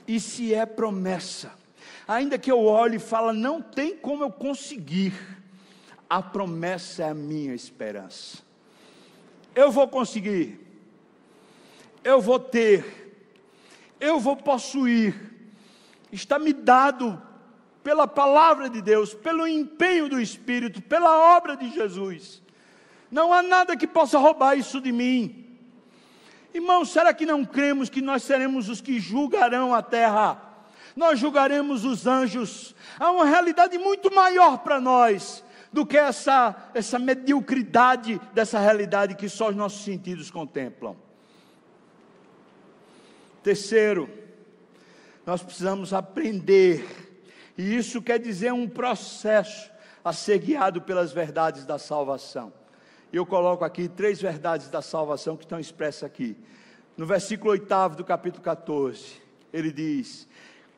e 0.07 0.21
se 0.21 0.53
é 0.53 0.65
promessa. 0.65 1.51
Ainda 2.07 2.39
que 2.39 2.49
eu 2.49 2.65
olhe 2.65 2.95
e 2.95 2.99
fale, 2.99 3.37
não 3.37 3.61
tem 3.61 3.95
como 3.95 4.23
eu 4.23 4.31
conseguir, 4.31 5.13
a 6.09 6.21
promessa 6.21 7.03
é 7.03 7.09
a 7.09 7.13
minha 7.13 7.53
esperança. 7.53 8.37
Eu 9.53 9.69
vou 9.69 9.87
conseguir, 9.89 10.59
eu 12.05 12.21
vou 12.21 12.39
ter, 12.39 13.27
eu 13.99 14.17
vou 14.17 14.37
possuir, 14.37 15.13
está 16.09 16.39
me 16.39 16.53
dado 16.53 17.21
pela 17.83 18.07
palavra 18.07 18.69
de 18.69 18.81
Deus, 18.81 19.13
pelo 19.13 19.47
empenho 19.47 20.09
do 20.09 20.19
Espírito, 20.19 20.81
pela 20.81 21.35
obra 21.37 21.55
de 21.55 21.71
Jesus. 21.71 22.41
Não 23.09 23.33
há 23.33 23.41
nada 23.41 23.75
que 23.75 23.87
possa 23.87 24.17
roubar 24.17 24.57
isso 24.57 24.79
de 24.79 24.91
mim. 24.91 25.47
Irmãos, 26.53 26.89
será 26.89 27.13
que 27.13 27.25
não 27.25 27.45
cremos 27.45 27.89
que 27.89 28.01
nós 28.01 28.23
seremos 28.23 28.69
os 28.69 28.81
que 28.81 28.99
julgarão 28.99 29.73
a 29.73 29.81
terra? 29.81 30.41
Nós 30.95 31.19
julgaremos 31.19 31.85
os 31.85 32.05
anjos. 32.05 32.75
Há 32.99 33.11
uma 33.11 33.25
realidade 33.25 33.77
muito 33.77 34.13
maior 34.13 34.59
para 34.59 34.79
nós 34.79 35.43
do 35.71 35.85
que 35.85 35.97
essa, 35.97 36.55
essa 36.73 36.97
mediocridade 36.97 38.19
dessa 38.33 38.59
realidade 38.59 39.15
que 39.15 39.29
só 39.29 39.49
os 39.49 39.55
nossos 39.55 39.83
sentidos 39.83 40.31
contemplam. 40.31 40.97
Terceiro, 43.43 44.09
nós 45.25 45.43
precisamos 45.43 45.93
aprender, 45.93 47.08
e 47.59 47.75
isso 47.75 48.01
quer 48.01 48.17
dizer 48.17 48.53
um 48.53 48.69
processo 48.69 49.69
a 50.01 50.13
ser 50.13 50.39
guiado 50.39 50.81
pelas 50.81 51.11
verdades 51.11 51.65
da 51.65 51.77
salvação. 51.77 52.53
Eu 53.11 53.25
coloco 53.25 53.65
aqui 53.65 53.89
três 53.89 54.21
verdades 54.21 54.69
da 54.69 54.81
salvação 54.81 55.35
que 55.35 55.43
estão 55.43 55.59
expressas 55.59 56.05
aqui. 56.05 56.37
No 56.95 57.05
versículo 57.05 57.51
8 57.51 57.97
do 57.97 58.05
capítulo 58.05 58.41
14, 58.41 59.21
ele 59.51 59.73
diz: 59.73 60.25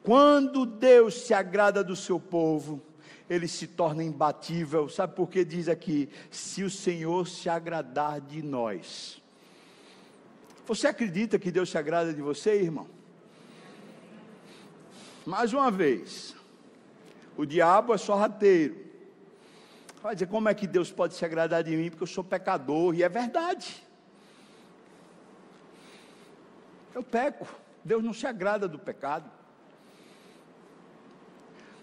Quando 0.01 0.65
Deus 0.65 1.21
se 1.21 1.35
agrada 1.35 1.83
do 1.83 1.95
seu 1.95 2.19
povo, 2.19 2.81
ele 3.29 3.47
se 3.47 3.67
torna 3.67 4.03
imbatível. 4.03 4.89
Sabe 4.89 5.13
por 5.13 5.29
que 5.29 5.45
diz 5.45 5.69
aqui? 5.69 6.09
Se 6.31 6.63
o 6.63 6.69
Senhor 6.69 7.27
se 7.27 7.47
agradar 7.47 8.19
de 8.19 8.41
nós. 8.41 9.21
Você 10.65 10.87
acredita 10.87 11.37
que 11.37 11.51
Deus 11.51 11.69
se 11.69 11.77
agrada 11.77 12.11
de 12.11 12.23
você, 12.23 12.55
irmão? 12.55 12.87
Mais 15.23 15.53
uma 15.53 15.69
vez, 15.69 16.40
o 17.41 17.45
diabo 17.45 17.91
é 17.91 17.97
só 17.97 18.13
rateiro. 18.13 18.85
Vai 20.03 20.13
dizer, 20.13 20.27
como 20.27 20.47
é 20.47 20.53
que 20.53 20.67
Deus 20.67 20.91
pode 20.91 21.15
se 21.15 21.25
agradar 21.25 21.63
de 21.63 21.75
mim? 21.75 21.89
Porque 21.89 22.03
eu 22.03 22.07
sou 22.07 22.23
pecador, 22.23 22.93
e 22.93 23.01
é 23.01 23.09
verdade. 23.09 23.83
Eu 26.93 27.01
peco, 27.01 27.47
Deus 27.83 28.03
não 28.03 28.13
se 28.13 28.27
agrada 28.27 28.67
do 28.67 28.77
pecado. 28.77 29.27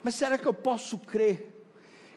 Mas 0.00 0.14
será 0.14 0.38
que 0.38 0.46
eu 0.46 0.54
posso 0.54 0.96
crer 0.96 1.66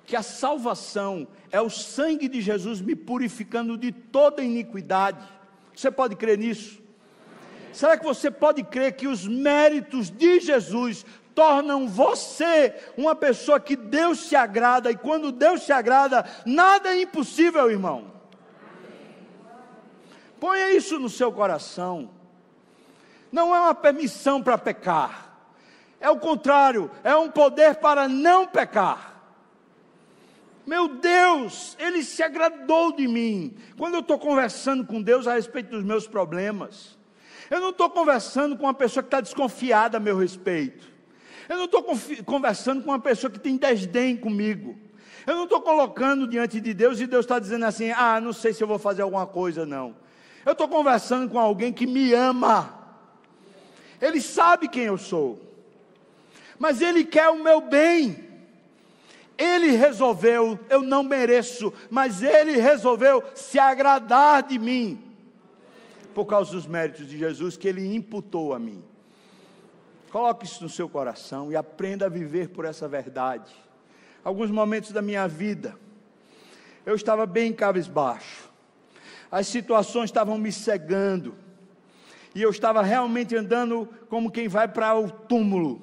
que 0.06 0.16
a 0.16 0.22
salvação 0.22 1.28
é 1.52 1.60
o 1.60 1.70
sangue 1.70 2.28
de 2.28 2.42
Jesus 2.42 2.80
me 2.80 2.96
purificando 2.96 3.76
de 3.76 3.92
toda 3.92 4.44
iniquidade? 4.44 5.28
Você 5.76 5.90
pode 5.90 6.16
crer 6.16 6.38
nisso? 6.38 6.80
Será 7.74 7.98
que 7.98 8.04
você 8.04 8.30
pode 8.30 8.64
crer 8.64 8.96
que 8.96 9.08
os 9.08 9.26
méritos 9.26 10.12
de 10.12 10.40
Jesus 10.42 11.06
tornam 11.36 11.88
você 11.88 12.76
uma 12.98 13.16
pessoa 13.16 13.60
que 13.60 13.76
Deus 13.76 14.20
se 14.20 14.36
agrada, 14.36 14.92
e 14.92 14.98
quando 14.98 15.32
Deus 15.32 15.64
se 15.64 15.72
agrada, 15.72 16.26
nada 16.46 16.90
é 16.90 17.02
impossível, 17.02 17.70
irmão. 17.70 18.12
Ponha 20.40 20.72
isso 20.72 21.00
no 21.00 21.10
seu 21.10 21.32
coração. 21.32 22.10
Não 23.32 23.56
é 23.56 23.60
uma 23.60 23.76
permissão 23.76 24.42
para 24.42 24.58
pecar, 24.58 25.38
é 26.00 26.10
o 26.10 26.20
contrário, 26.20 26.92
é 27.04 27.16
um 27.16 27.30
poder 27.30 27.76
para 27.76 28.08
não 28.08 28.46
pecar. 28.48 29.12
Meu 30.66 30.88
Deus, 30.88 31.76
Ele 31.80 32.04
se 32.04 32.22
agradou 32.22 32.92
de 32.92 33.08
mim. 33.08 33.56
Quando 33.78 33.96
eu 33.96 34.00
estou 34.00 34.20
conversando 34.20 34.86
com 34.86 35.02
Deus 35.02 35.28
a 35.28 35.34
respeito 35.34 35.70
dos 35.70 35.84
meus 35.84 36.08
problemas, 36.08 36.98
eu 37.50 37.60
não 37.60 37.70
estou 37.70 37.90
conversando 37.90 38.58
com 38.58 38.66
uma 38.66 38.74
pessoa 38.74 39.04
que 39.04 39.08
está 39.08 39.22
desconfiada 39.22 39.98
a 39.98 40.00
meu 40.00 40.18
respeito. 40.18 40.92
Eu 41.52 41.58
não 41.58 41.66
estou 41.66 41.84
conversando 42.24 42.82
com 42.82 42.92
uma 42.92 43.00
pessoa 43.00 43.30
que 43.30 43.38
tem 43.38 43.58
desdém 43.58 44.16
comigo. 44.16 44.74
Eu 45.28 45.36
não 45.36 45.44
estou 45.44 45.60
colocando 45.60 46.26
diante 46.26 46.62
de 46.62 46.74
Deus 46.74 46.98
e 47.02 47.06
Deus 47.06 47.26
está 47.26 47.40
dizendo 47.40 47.66
assim: 47.66 47.92
ah, 47.92 48.22
não 48.22 48.32
sei 48.32 48.54
se 48.54 48.64
eu 48.64 48.68
vou 48.70 48.80
fazer 48.80 49.02
alguma 49.02 49.28
coisa, 49.28 49.66
não. 49.66 49.94
Eu 50.46 50.54
estou 50.54 50.66
conversando 50.70 51.30
com 51.30 51.38
alguém 51.38 51.74
que 51.74 51.86
me 51.86 52.14
ama. 52.14 52.74
Ele 54.02 54.22
sabe 54.22 54.70
quem 54.70 54.84
eu 54.84 54.98
sou. 54.98 55.42
Mas 56.58 56.82
Ele 56.82 57.04
quer 57.04 57.28
o 57.28 57.44
meu 57.44 57.60
bem. 57.60 58.30
Ele 59.38 59.72
resolveu, 59.72 60.58
eu 60.70 60.82
não 60.82 61.04
mereço, 61.04 61.74
mas 61.90 62.24
Ele 62.24 62.62
resolveu 62.62 63.22
se 63.36 63.60
agradar 63.60 64.44
de 64.44 64.58
mim. 64.58 65.04
Por 66.16 66.24
causa 66.24 66.54
dos 66.54 66.66
méritos 66.66 67.10
de 67.10 67.18
Jesus 67.18 67.58
que 67.58 67.68
Ele 67.68 67.94
imputou 67.94 68.54
a 68.54 68.60
mim. 68.60 68.82
Coloque 70.12 70.46
isso 70.46 70.62
no 70.62 70.70
seu 70.70 70.90
coração 70.90 71.52
e 71.52 71.56
aprenda 71.56 72.06
a 72.06 72.10
viver 72.10 72.50
por 72.50 72.66
essa 72.66 72.88
verdade. 72.88 73.52
Alguns 74.24 74.52
momentos 74.52 74.92
da 74.92 75.02
minha 75.02 75.26
vida, 75.26 75.76
eu 76.86 76.96
estava 76.96 77.26
bem 77.26 77.54
cabisbaixo, 77.54 78.50
as 79.32 79.48
situações 79.48 80.06
estavam 80.10 80.38
me 80.38 80.52
cegando, 80.52 81.34
e 82.36 82.42
eu 82.42 82.50
estava 82.50 82.82
realmente 82.82 83.36
andando 83.36 83.88
como 84.10 84.30
quem 84.30 84.50
vai 84.50 84.68
para 84.68 84.94
o 84.96 85.10
túmulo. 85.10 85.82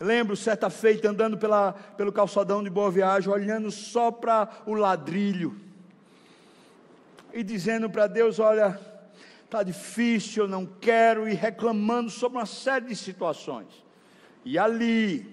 Lembro 0.00 0.36
certa 0.36 0.68
feita 0.68 1.08
andando 1.08 1.38
pela, 1.38 1.72
pelo 1.72 2.12
calçadão 2.12 2.62
de 2.62 2.68
Boa 2.68 2.90
Viagem, 2.90 3.32
olhando 3.32 3.70
só 3.70 4.10
para 4.10 4.48
o 4.66 4.74
ladrilho 4.74 5.56
e 7.32 7.42
dizendo 7.42 7.88
para 7.88 8.06
Deus: 8.06 8.38
Olha, 8.38 8.78
está 9.46 9.62
difícil, 9.62 10.44
eu 10.44 10.48
não 10.48 10.66
quero, 10.66 11.28
e 11.28 11.32
reclamando 11.32 12.10
sobre 12.10 12.38
uma 12.38 12.46
série 12.46 12.86
de 12.86 12.96
situações. 12.96 13.68
E 14.44 14.58
ali, 14.58 15.26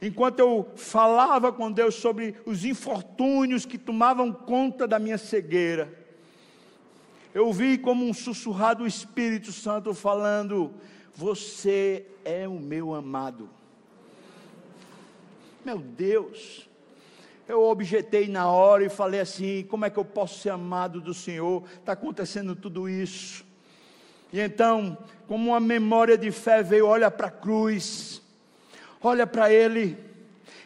enquanto 0.00 0.38
eu 0.38 0.70
falava 0.76 1.50
com 1.50 1.72
Deus 1.72 1.94
sobre 1.94 2.36
os 2.44 2.64
infortúnios 2.64 3.64
que 3.64 3.78
tomavam 3.78 4.32
conta 4.32 4.86
da 4.86 4.98
minha 4.98 5.18
cegueira, 5.18 5.92
eu 7.34 7.52
vi 7.52 7.76
como 7.78 8.06
um 8.06 8.14
sussurrado 8.14 8.82
do 8.82 8.86
Espírito 8.86 9.50
Santo 9.50 9.92
falando: 9.94 10.72
Você 11.14 12.06
é 12.24 12.46
o 12.46 12.58
meu 12.60 12.94
amado. 12.94 13.48
Meu 15.64 15.78
Deus, 15.78 16.68
eu 17.48 17.62
objetei 17.62 18.28
na 18.28 18.50
hora 18.50 18.84
e 18.84 18.88
falei 18.88 19.20
assim: 19.20 19.64
como 19.68 19.84
é 19.84 19.90
que 19.90 19.98
eu 19.98 20.04
posso 20.04 20.40
ser 20.40 20.50
amado 20.50 21.00
do 21.00 21.14
Senhor? 21.14 21.62
Está 21.78 21.92
acontecendo 21.92 22.56
tudo 22.56 22.88
isso. 22.88 23.44
E 24.32 24.40
então, 24.40 24.98
como 25.28 25.50
uma 25.50 25.60
memória 25.60 26.18
de 26.18 26.30
fé 26.30 26.62
veio, 26.62 26.86
olha 26.86 27.10
para 27.10 27.28
a 27.28 27.30
cruz, 27.30 28.20
olha 29.00 29.26
para 29.26 29.52
Ele, 29.52 29.96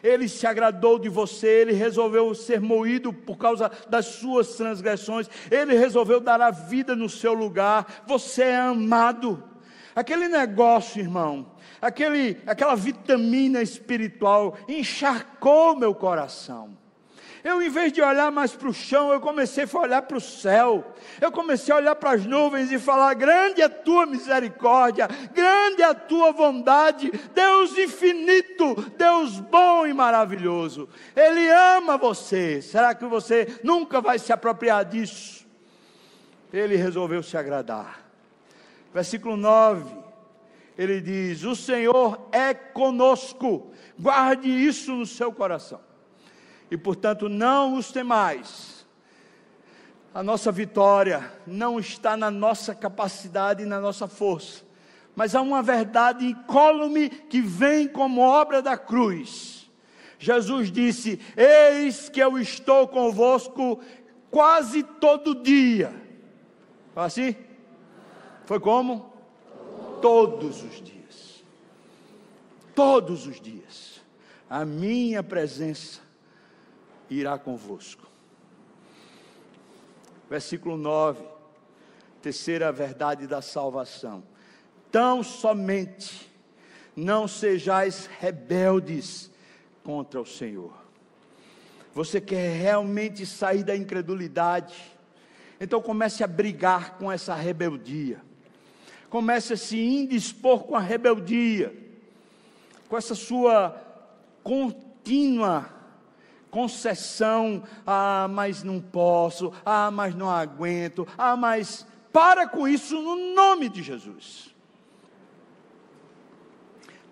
Ele 0.03 0.27
se 0.27 0.47
agradou 0.47 0.97
de 0.97 1.07
você, 1.07 1.47
Ele 1.47 1.73
resolveu 1.73 2.33
ser 2.33 2.59
moído 2.59 3.13
por 3.13 3.37
causa 3.37 3.71
das 3.87 4.07
suas 4.07 4.55
transgressões, 4.55 5.29
Ele 5.51 5.77
resolveu 5.77 6.19
dar 6.19 6.41
a 6.41 6.49
vida 6.49 6.95
no 6.95 7.07
seu 7.07 7.33
lugar, 7.33 8.03
você 8.07 8.43
é 8.43 8.57
amado. 8.57 9.50
Aquele 9.95 10.27
negócio, 10.27 11.01
irmão, 11.01 11.51
aquele, 11.81 12.41
aquela 12.45 12.75
vitamina 12.75 13.61
espiritual 13.61 14.57
encharcou 14.67 15.75
meu 15.75 15.93
coração. 15.93 16.77
Eu, 17.43 17.61
em 17.61 17.69
vez 17.69 17.91
de 17.91 18.01
olhar 18.01 18.31
mais 18.31 18.51
para 18.55 18.69
o 18.69 18.73
chão, 18.73 19.11
eu 19.11 19.19
comecei 19.19 19.65
a 19.65 19.77
olhar 19.79 20.01
para 20.03 20.17
o 20.17 20.21
céu. 20.21 20.93
Eu 21.19 21.31
comecei 21.31 21.73
a 21.73 21.77
olhar 21.77 21.95
para 21.95 22.11
as 22.11 22.25
nuvens 22.25 22.71
e 22.71 22.77
falar: 22.77 23.15
Grande 23.15 23.61
é 23.61 23.65
a 23.65 23.69
tua 23.69 24.05
misericórdia, 24.05 25.07
grande 25.33 25.81
é 25.81 25.85
a 25.85 25.95
tua 25.95 26.31
bondade, 26.31 27.11
Deus 27.33 27.75
infinito, 27.77 28.75
Deus 28.95 29.39
bom 29.39 29.87
e 29.87 29.93
maravilhoso. 29.93 30.87
Ele 31.15 31.49
ama 31.49 31.97
você. 31.97 32.61
Será 32.61 32.93
que 32.93 33.05
você 33.05 33.59
nunca 33.63 33.99
vai 33.99 34.19
se 34.19 34.31
apropriar 34.31 34.85
disso? 34.85 35.47
Ele 36.53 36.75
resolveu 36.75 37.23
se 37.23 37.35
agradar. 37.37 38.10
Versículo 38.93 39.37
9 39.37 40.01
ele 40.77 40.99
diz: 40.99 41.43
O 41.43 41.55
Senhor 41.55 42.27
é 42.31 42.53
conosco, 42.53 43.71
guarde 43.99 44.49
isso 44.49 44.93
no 44.93 45.05
seu 45.05 45.31
coração. 45.31 45.79
E 46.69 46.77
portanto, 46.77 47.29
não 47.29 47.75
os 47.75 47.91
temais. 47.91 48.85
A 50.13 50.23
nossa 50.23 50.51
vitória 50.51 51.31
não 51.45 51.79
está 51.79 52.17
na 52.17 52.31
nossa 52.31 52.73
capacidade 52.75 53.63
e 53.63 53.65
na 53.65 53.79
nossa 53.79 54.07
força, 54.07 54.63
mas 55.15 55.35
há 55.35 55.41
uma 55.41 55.61
verdade 55.61 56.25
incólume 56.25 57.09
que 57.09 57.39
vem 57.41 57.87
como 57.87 58.21
obra 58.21 58.61
da 58.61 58.77
cruz. 58.77 59.69
Jesus 60.17 60.71
disse: 60.71 61.19
Eis 61.37 62.09
que 62.09 62.19
eu 62.19 62.37
estou 62.39 62.87
convosco 62.87 63.79
quase 64.29 64.83
todo 64.83 65.43
dia. 65.43 65.93
Assim? 66.95 67.35
Foi 68.51 68.59
como? 68.59 69.13
todos 70.01 70.61
os 70.61 70.81
dias. 70.81 71.41
Todos 72.75 73.25
os 73.25 73.39
dias. 73.39 74.01
A 74.49 74.65
minha 74.65 75.23
presença 75.23 76.01
irá 77.09 77.39
convosco. 77.39 78.05
Versículo 80.29 80.75
9. 80.75 81.23
Terceira 82.21 82.73
verdade 82.73 83.25
da 83.25 83.41
salvação. 83.41 84.21
Tão 84.91 85.23
somente 85.23 86.29
não 86.93 87.29
sejais 87.29 88.09
rebeldes 88.19 89.31
contra 89.81 90.19
o 90.19 90.25
Senhor. 90.25 90.73
Você 91.93 92.19
quer 92.19 92.57
realmente 92.57 93.25
sair 93.25 93.63
da 93.63 93.77
incredulidade? 93.77 94.75
Então 95.57 95.81
comece 95.81 96.21
a 96.21 96.27
brigar 96.27 96.97
com 96.97 97.09
essa 97.09 97.33
rebeldia 97.33 98.29
comece 99.11 99.53
a 99.53 99.57
se 99.57 99.77
indispor 99.77 100.63
com 100.63 100.75
a 100.75 100.79
rebeldia, 100.79 101.75
com 102.89 102.97
essa 102.97 103.13
sua 103.13 103.79
contínua 104.41 105.69
concessão, 106.49 107.63
ah, 107.87 108.27
mas 108.29 108.63
não 108.63 108.81
posso, 108.81 109.53
ah, 109.65 109.89
mas 109.89 110.13
não 110.13 110.29
aguento, 110.29 111.07
ah, 111.17 111.37
mas 111.37 111.85
para 112.11 112.47
com 112.47 112.67
isso 112.67 113.01
no 113.01 113.33
nome 113.33 113.69
de 113.69 113.81
Jesus. 113.81 114.53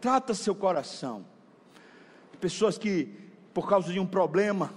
Trata 0.02 0.34
seu 0.34 0.54
coração. 0.54 1.26
Pessoas 2.39 2.78
que, 2.78 3.10
por 3.54 3.68
causa 3.68 3.91
de 3.91 4.00
um 4.00 4.06
problema, 4.06 4.74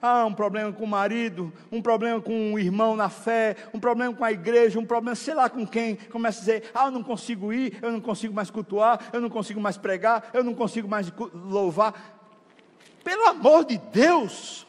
ah, 0.00 0.24
um 0.24 0.32
problema 0.32 0.72
com 0.72 0.84
o 0.84 0.86
marido, 0.86 1.52
um 1.70 1.80
problema 1.80 2.20
com 2.20 2.54
o 2.54 2.58
irmão 2.58 2.96
na 2.96 3.08
fé, 3.08 3.56
um 3.72 3.80
problema 3.80 4.14
com 4.14 4.24
a 4.24 4.32
igreja, 4.32 4.78
um 4.78 4.84
problema 4.84 5.14
sei 5.14 5.34
lá 5.34 5.48
com 5.48 5.66
quem. 5.66 5.96
Começa 5.96 6.38
a 6.38 6.40
dizer: 6.40 6.70
Ah, 6.74 6.86
eu 6.86 6.90
não 6.90 7.02
consigo 7.02 7.52
ir, 7.52 7.78
eu 7.82 7.92
não 7.92 8.00
consigo 8.00 8.34
mais 8.34 8.50
cultuar, 8.50 9.10
eu 9.12 9.20
não 9.20 9.30
consigo 9.30 9.60
mais 9.60 9.76
pregar, 9.76 10.30
eu 10.32 10.44
não 10.44 10.54
consigo 10.54 10.88
mais 10.88 11.12
louvar. 11.32 12.16
Pelo 13.02 13.26
amor 13.26 13.64
de 13.64 13.78
Deus! 13.78 14.66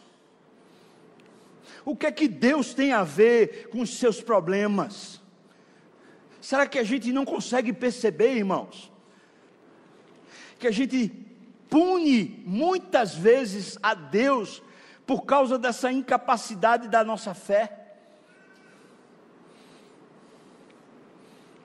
O 1.84 1.96
que 1.96 2.06
é 2.06 2.12
que 2.12 2.28
Deus 2.28 2.74
tem 2.74 2.92
a 2.92 3.04
ver 3.04 3.70
com 3.70 3.82
os 3.82 3.98
seus 3.98 4.22
problemas? 4.22 5.22
Será 6.42 6.68
que 6.68 6.78
a 6.78 6.84
gente 6.84 7.12
não 7.12 7.26
consegue 7.26 7.72
perceber, 7.72 8.36
irmãos? 8.36 8.92
Que 10.60 10.68
a 10.68 10.72
gente 10.72 11.12
pune 11.70 12.44
muitas 12.46 13.16
vezes 13.16 13.78
a 13.82 13.94
Deus 13.94 14.62
por 15.08 15.24
causa 15.24 15.58
dessa 15.58 15.90
incapacidade 15.90 16.90
da 16.90 17.02
nossa 17.02 17.34
fé. 17.34 17.96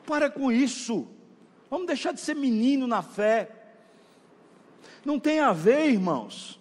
Para 0.06 0.30
com 0.30 0.52
isso. 0.52 1.08
Vamos 1.68 1.88
deixar 1.88 2.12
de 2.12 2.20
ser 2.20 2.36
menino 2.36 2.86
na 2.86 3.02
fé. 3.02 3.50
Não 5.04 5.18
tem 5.18 5.40
a 5.40 5.52
ver, 5.52 5.90
irmãos, 5.90 6.60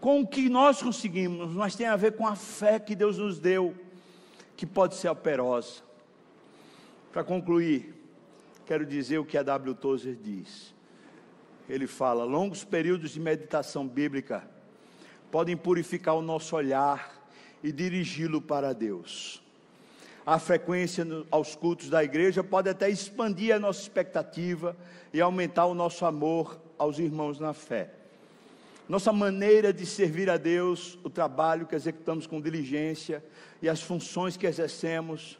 com 0.00 0.22
o 0.22 0.26
que 0.26 0.48
nós 0.48 0.82
conseguimos, 0.82 1.52
mas 1.52 1.76
tem 1.76 1.86
a 1.86 1.96
ver 1.96 2.16
com 2.16 2.26
a 2.26 2.34
fé 2.34 2.78
que 2.78 2.94
Deus 2.94 3.18
nos 3.18 3.38
deu, 3.38 3.74
que 4.56 4.64
pode 4.64 4.94
ser 4.94 5.10
operosa. 5.10 5.82
Para 7.12 7.22
concluir, 7.22 7.94
quero 8.64 8.86
dizer 8.86 9.18
o 9.18 9.26
que 9.26 9.36
a 9.36 9.42
W. 9.42 9.74
Tozer 9.74 10.16
diz. 10.16 10.74
Ele 11.68 11.86
fala: 11.86 12.24
longos 12.24 12.64
períodos 12.64 13.10
de 13.10 13.20
meditação 13.20 13.86
bíblica 13.86 14.55
podem 15.30 15.56
purificar 15.56 16.14
o 16.14 16.22
nosso 16.22 16.56
olhar 16.56 17.28
e 17.62 17.72
dirigi-lo 17.72 18.40
para 18.40 18.72
Deus. 18.72 19.42
A 20.24 20.38
frequência 20.38 21.06
aos 21.30 21.54
cultos 21.54 21.88
da 21.88 22.02
igreja 22.02 22.42
pode 22.42 22.68
até 22.68 22.90
expandir 22.90 23.54
a 23.54 23.58
nossa 23.58 23.80
expectativa 23.80 24.76
e 25.12 25.20
aumentar 25.20 25.66
o 25.66 25.74
nosso 25.74 26.04
amor 26.04 26.60
aos 26.76 26.98
irmãos 26.98 27.38
na 27.38 27.52
fé. 27.52 27.90
Nossa 28.88 29.12
maneira 29.12 29.72
de 29.72 29.84
servir 29.84 30.30
a 30.30 30.36
Deus, 30.36 30.98
o 31.02 31.10
trabalho 31.10 31.66
que 31.66 31.74
executamos 31.74 32.26
com 32.26 32.40
diligência 32.40 33.24
e 33.60 33.68
as 33.68 33.82
funções 33.82 34.36
que 34.36 34.46
exercemos, 34.46 35.38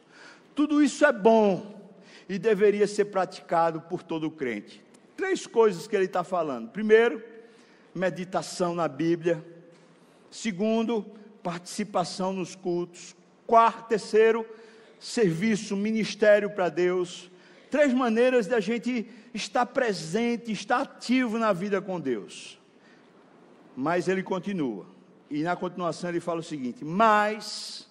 tudo 0.55 0.83
isso 0.83 1.05
é 1.05 1.13
bom 1.13 1.91
e 2.29 2.39
deveria 2.39 2.87
ser 2.87 3.07
praticado 3.07 3.81
por 3.83 4.03
todo 4.03 4.31
crente. 4.31 4.83
Três 5.17 5.47
coisas 5.47 5.87
que 5.87 5.95
ele 5.95 6.07
está 6.07 6.25
falando. 6.25 6.71
Primeiro, 6.71 7.23
meditação 7.95 8.75
na 8.75 8.89
Bíblia. 8.89 9.45
Segundo, 10.37 11.03
participação 11.43 12.31
nos 12.31 12.55
cultos. 12.55 13.17
Quarto, 13.47 13.89
terceiro, 13.89 14.45
serviço, 15.01 15.75
ministério 15.75 16.51
para 16.51 16.69
Deus. 16.69 17.31
Três 17.71 17.95
maneiras 17.95 18.47
da 18.47 18.61
gente 18.61 19.09
estar 19.33 19.65
presente, 19.65 20.53
estar 20.53 20.83
ativo 20.83 21.39
na 21.39 21.55
vida 21.55 21.81
com 21.81 21.99
Deus. 21.99 22.59
Mas 23.75 24.09
ele 24.09 24.23
continua. 24.23 24.85
E 25.31 25.43
na 25.43 25.57
continuação 25.57 26.11
ele 26.11 26.21
fala 26.21 26.41
o 26.41 26.45
seguinte: 26.45 26.85
Mas 26.85 27.89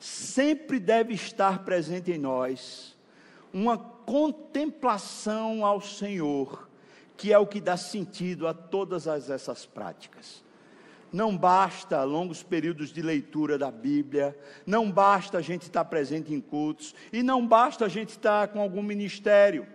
sempre 0.00 0.80
deve 0.80 1.12
estar 1.12 1.62
presente 1.62 2.10
em 2.10 2.18
nós 2.18 2.96
uma 3.52 3.76
contemplação 3.76 5.62
ao 5.62 5.82
Senhor, 5.82 6.70
que 7.18 7.34
é 7.34 7.38
o 7.38 7.46
que 7.46 7.60
dá 7.60 7.76
sentido 7.76 8.48
a 8.48 8.54
todas 8.54 9.06
essas 9.06 9.66
práticas. 9.66 10.45
Não 11.12 11.36
basta 11.36 12.02
longos 12.02 12.42
períodos 12.42 12.92
de 12.92 13.00
leitura 13.00 13.56
da 13.56 13.70
Bíblia, 13.70 14.36
não 14.66 14.90
basta 14.90 15.38
a 15.38 15.40
gente 15.40 15.62
estar 15.62 15.84
presente 15.84 16.34
em 16.34 16.40
cultos, 16.40 16.94
e 17.12 17.22
não 17.22 17.46
basta 17.46 17.84
a 17.84 17.88
gente 17.88 18.10
estar 18.10 18.48
com 18.48 18.60
algum 18.60 18.82
ministério. 18.82 19.66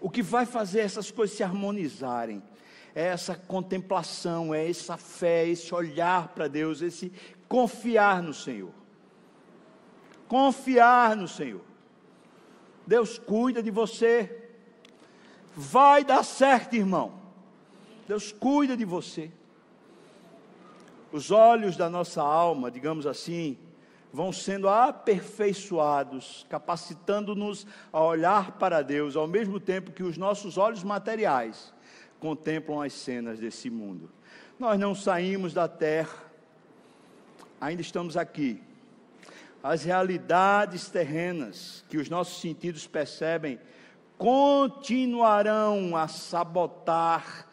O 0.00 0.10
que 0.10 0.22
vai 0.22 0.44
fazer 0.46 0.80
essas 0.80 1.10
coisas 1.10 1.36
se 1.36 1.42
harmonizarem 1.42 2.42
é 2.94 3.06
essa 3.06 3.34
contemplação, 3.34 4.52
é 4.52 4.68
essa 4.68 4.96
fé, 4.96 5.46
esse 5.46 5.74
olhar 5.74 6.28
para 6.28 6.48
Deus, 6.48 6.82
esse 6.82 7.12
confiar 7.48 8.22
no 8.22 8.34
Senhor. 8.34 8.72
confiar 10.28 11.16
no 11.16 11.26
Senhor. 11.26 11.60
Deus 12.86 13.18
cuida 13.18 13.60
de 13.60 13.70
você. 13.70 14.48
Vai 15.56 16.04
dar 16.04 16.22
certo, 16.22 16.74
irmão. 16.76 17.20
Deus 18.06 18.30
cuida 18.30 18.76
de 18.76 18.84
você. 18.84 19.32
Os 21.12 21.30
olhos 21.30 21.76
da 21.76 21.90
nossa 21.90 22.22
alma, 22.22 22.70
digamos 22.70 23.06
assim, 23.06 23.58
vão 24.12 24.32
sendo 24.32 24.68
aperfeiçoados, 24.68 26.46
capacitando-nos 26.48 27.66
a 27.92 28.02
olhar 28.02 28.52
para 28.52 28.82
Deus, 28.82 29.16
ao 29.16 29.26
mesmo 29.26 29.58
tempo 29.58 29.92
que 29.92 30.02
os 30.02 30.16
nossos 30.16 30.56
olhos 30.56 30.82
materiais 30.82 31.72
contemplam 32.18 32.80
as 32.80 32.92
cenas 32.92 33.38
desse 33.38 33.70
mundo. 33.70 34.10
Nós 34.58 34.78
não 34.78 34.94
saímos 34.94 35.52
da 35.52 35.66
terra, 35.66 36.30
ainda 37.60 37.82
estamos 37.82 38.16
aqui. 38.16 38.62
As 39.62 39.84
realidades 39.84 40.88
terrenas 40.88 41.84
que 41.88 41.98
os 41.98 42.08
nossos 42.08 42.40
sentidos 42.40 42.86
percebem 42.86 43.58
continuarão 44.16 45.96
a 45.96 46.06
sabotar 46.08 47.46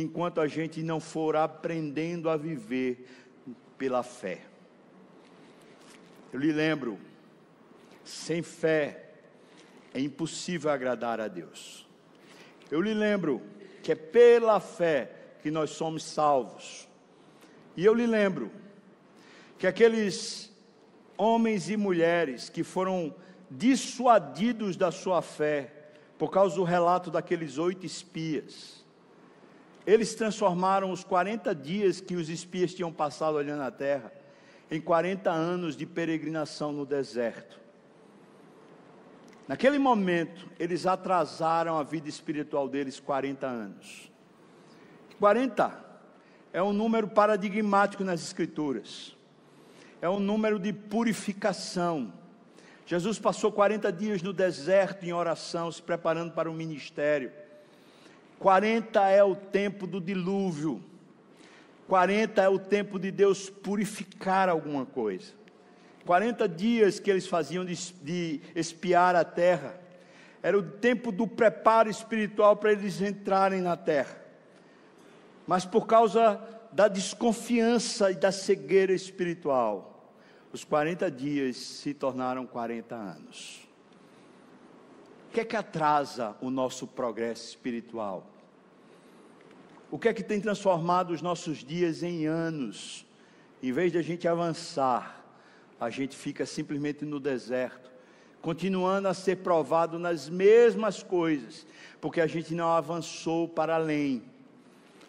enquanto 0.00 0.40
a 0.40 0.46
gente 0.46 0.80
não 0.82 1.00
for 1.00 1.34
aprendendo 1.34 2.30
a 2.30 2.36
viver 2.36 3.04
pela 3.76 4.02
fé. 4.02 4.42
Eu 6.32 6.38
lhe 6.38 6.52
lembro, 6.52 6.98
sem 8.04 8.40
fé 8.42 9.10
é 9.92 10.00
impossível 10.00 10.70
agradar 10.70 11.20
a 11.20 11.26
Deus. 11.26 11.84
Eu 12.70 12.80
lhe 12.80 12.94
lembro 12.94 13.42
que 13.82 13.90
é 13.90 13.96
pela 13.96 14.60
fé 14.60 15.10
que 15.42 15.50
nós 15.50 15.70
somos 15.70 16.04
salvos. 16.04 16.86
E 17.76 17.84
eu 17.84 17.92
lhe 17.92 18.06
lembro 18.06 18.52
que 19.58 19.66
aqueles 19.66 20.52
homens 21.16 21.68
e 21.68 21.76
mulheres 21.76 22.48
que 22.48 22.62
foram 22.62 23.12
dissuadidos 23.50 24.76
da 24.76 24.92
sua 24.92 25.22
fé 25.22 25.72
por 26.16 26.30
causa 26.30 26.54
do 26.54 26.62
relato 26.62 27.10
daqueles 27.10 27.58
oito 27.58 27.84
espias, 27.84 28.84
eles 29.88 30.14
transformaram 30.14 30.90
os 30.90 31.02
40 31.02 31.54
dias 31.54 31.98
que 31.98 32.14
os 32.14 32.28
espias 32.28 32.74
tinham 32.74 32.92
passado 32.92 33.36
olhando 33.36 33.62
a 33.62 33.70
terra 33.70 34.12
em 34.70 34.78
40 34.78 35.30
anos 35.30 35.74
de 35.74 35.86
peregrinação 35.86 36.72
no 36.72 36.84
deserto. 36.84 37.58
Naquele 39.48 39.78
momento, 39.78 40.46
eles 40.58 40.84
atrasaram 40.84 41.78
a 41.78 41.82
vida 41.82 42.06
espiritual 42.06 42.68
deles 42.68 43.00
40 43.00 43.46
anos. 43.46 44.12
40 45.18 45.82
é 46.52 46.62
um 46.62 46.74
número 46.74 47.08
paradigmático 47.08 48.04
nas 48.04 48.22
Escrituras, 48.22 49.16
é 50.02 50.08
um 50.08 50.20
número 50.20 50.58
de 50.58 50.70
purificação. 50.70 52.12
Jesus 52.84 53.18
passou 53.18 53.50
40 53.50 53.90
dias 53.90 54.20
no 54.20 54.34
deserto 54.34 55.06
em 55.06 55.14
oração, 55.14 55.72
se 55.72 55.80
preparando 55.80 56.32
para 56.32 56.50
o 56.50 56.52
ministério. 56.52 57.32
40 58.38 59.08
é 59.08 59.22
o 59.22 59.34
tempo 59.34 59.86
do 59.86 60.00
dilúvio. 60.00 60.82
40 61.88 62.42
é 62.42 62.48
o 62.48 62.58
tempo 62.58 62.98
de 62.98 63.10
Deus 63.10 63.48
purificar 63.48 64.48
alguma 64.48 64.84
coisa. 64.84 65.32
40 66.04 66.48
dias 66.48 66.98
que 66.98 67.10
eles 67.10 67.26
faziam 67.26 67.64
de, 67.64 67.74
de 68.02 68.40
espiar 68.54 69.14
a 69.14 69.24
terra, 69.24 69.78
era 70.42 70.56
o 70.56 70.62
tempo 70.62 71.10
do 71.10 71.26
preparo 71.26 71.90
espiritual 71.90 72.56
para 72.56 72.72
eles 72.72 73.00
entrarem 73.02 73.60
na 73.60 73.76
terra. 73.76 74.16
Mas 75.46 75.64
por 75.64 75.86
causa 75.86 76.40
da 76.72 76.88
desconfiança 76.88 78.10
e 78.10 78.14
da 78.14 78.30
cegueira 78.30 78.92
espiritual, 78.92 80.14
os 80.52 80.64
40 80.64 81.10
dias 81.10 81.56
se 81.56 81.92
tornaram 81.92 82.46
40 82.46 82.94
anos. 82.94 83.67
O 85.28 85.30
que 85.30 85.40
é 85.40 85.44
que 85.44 85.56
atrasa 85.56 86.34
o 86.40 86.48
nosso 86.48 86.86
progresso 86.86 87.48
espiritual? 87.48 88.26
O 89.90 89.98
que 89.98 90.08
é 90.08 90.14
que 90.14 90.22
tem 90.22 90.40
transformado 90.40 91.10
os 91.10 91.20
nossos 91.20 91.58
dias 91.58 92.02
em 92.02 92.26
anos? 92.26 93.06
Em 93.62 93.70
vez 93.70 93.92
de 93.92 93.98
a 93.98 94.02
gente 94.02 94.26
avançar, 94.26 95.22
a 95.78 95.90
gente 95.90 96.16
fica 96.16 96.46
simplesmente 96.46 97.04
no 97.04 97.20
deserto, 97.20 97.90
continuando 98.40 99.06
a 99.06 99.12
ser 99.12 99.36
provado 99.36 99.98
nas 99.98 100.30
mesmas 100.30 101.02
coisas, 101.02 101.66
porque 102.00 102.22
a 102.22 102.26
gente 102.26 102.54
não 102.54 102.70
avançou 102.70 103.46
para 103.46 103.74
além. 103.74 104.22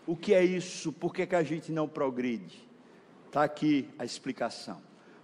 O 0.06 0.18
que 0.18 0.34
é 0.34 0.44
isso? 0.44 0.92
Por 0.92 1.14
que, 1.14 1.26
que 1.26 1.36
a 1.36 1.44
gente 1.44 1.72
não 1.72 1.88
progride? 1.88 2.68
Está 3.28 3.46
aqui 3.46 3.88
a 3.98 4.04
explicação. 4.04 4.82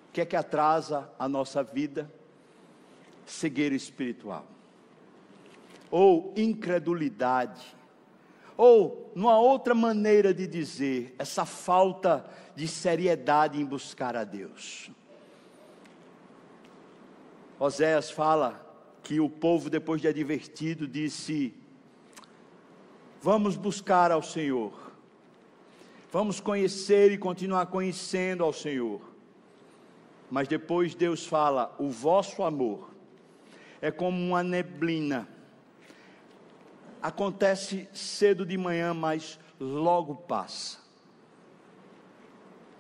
O 0.09 0.13
que 0.13 0.21
é 0.21 0.25
que 0.25 0.37
atrasa 0.37 1.09
a 1.19 1.27
nossa 1.27 1.61
vida? 1.61 2.09
Cegueira 3.25 3.75
espiritual. 3.75 4.54
Ou 5.91 6.33
incredulidade 6.35 7.75
ou, 8.57 9.11
numa 9.13 9.37
outra 9.37 9.73
maneira 9.73 10.33
de 10.33 10.47
dizer, 10.47 11.13
essa 11.19 11.45
falta 11.45 12.25
de 12.55 12.67
seriedade 12.67 13.59
em 13.59 13.65
buscar 13.65 14.15
a 14.15 14.23
Deus. 14.23 14.89
Oséias 17.59 18.09
fala 18.09 18.61
que 19.03 19.19
o 19.19 19.29
povo, 19.29 19.69
depois 19.69 20.01
de 20.01 20.07
advertido, 20.07 20.87
disse: 20.87 21.53
Vamos 23.21 23.57
buscar 23.57 24.11
ao 24.11 24.21
Senhor, 24.21 24.73
vamos 26.11 26.39
conhecer 26.39 27.11
e 27.11 27.17
continuar 27.17 27.65
conhecendo 27.67 28.43
ao 28.43 28.53
Senhor. 28.53 29.01
Mas 30.31 30.47
depois 30.47 30.95
Deus 30.95 31.25
fala: 31.25 31.75
O 31.77 31.89
vosso 31.89 32.41
amor 32.41 32.89
é 33.81 33.91
como 33.91 34.17
uma 34.17 34.41
neblina 34.41 35.34
acontece 37.05 37.87
cedo 37.93 38.43
de 38.43 38.57
manhã, 38.57 38.91
mas 38.91 39.39
logo 39.59 40.15
passa. 40.15 40.79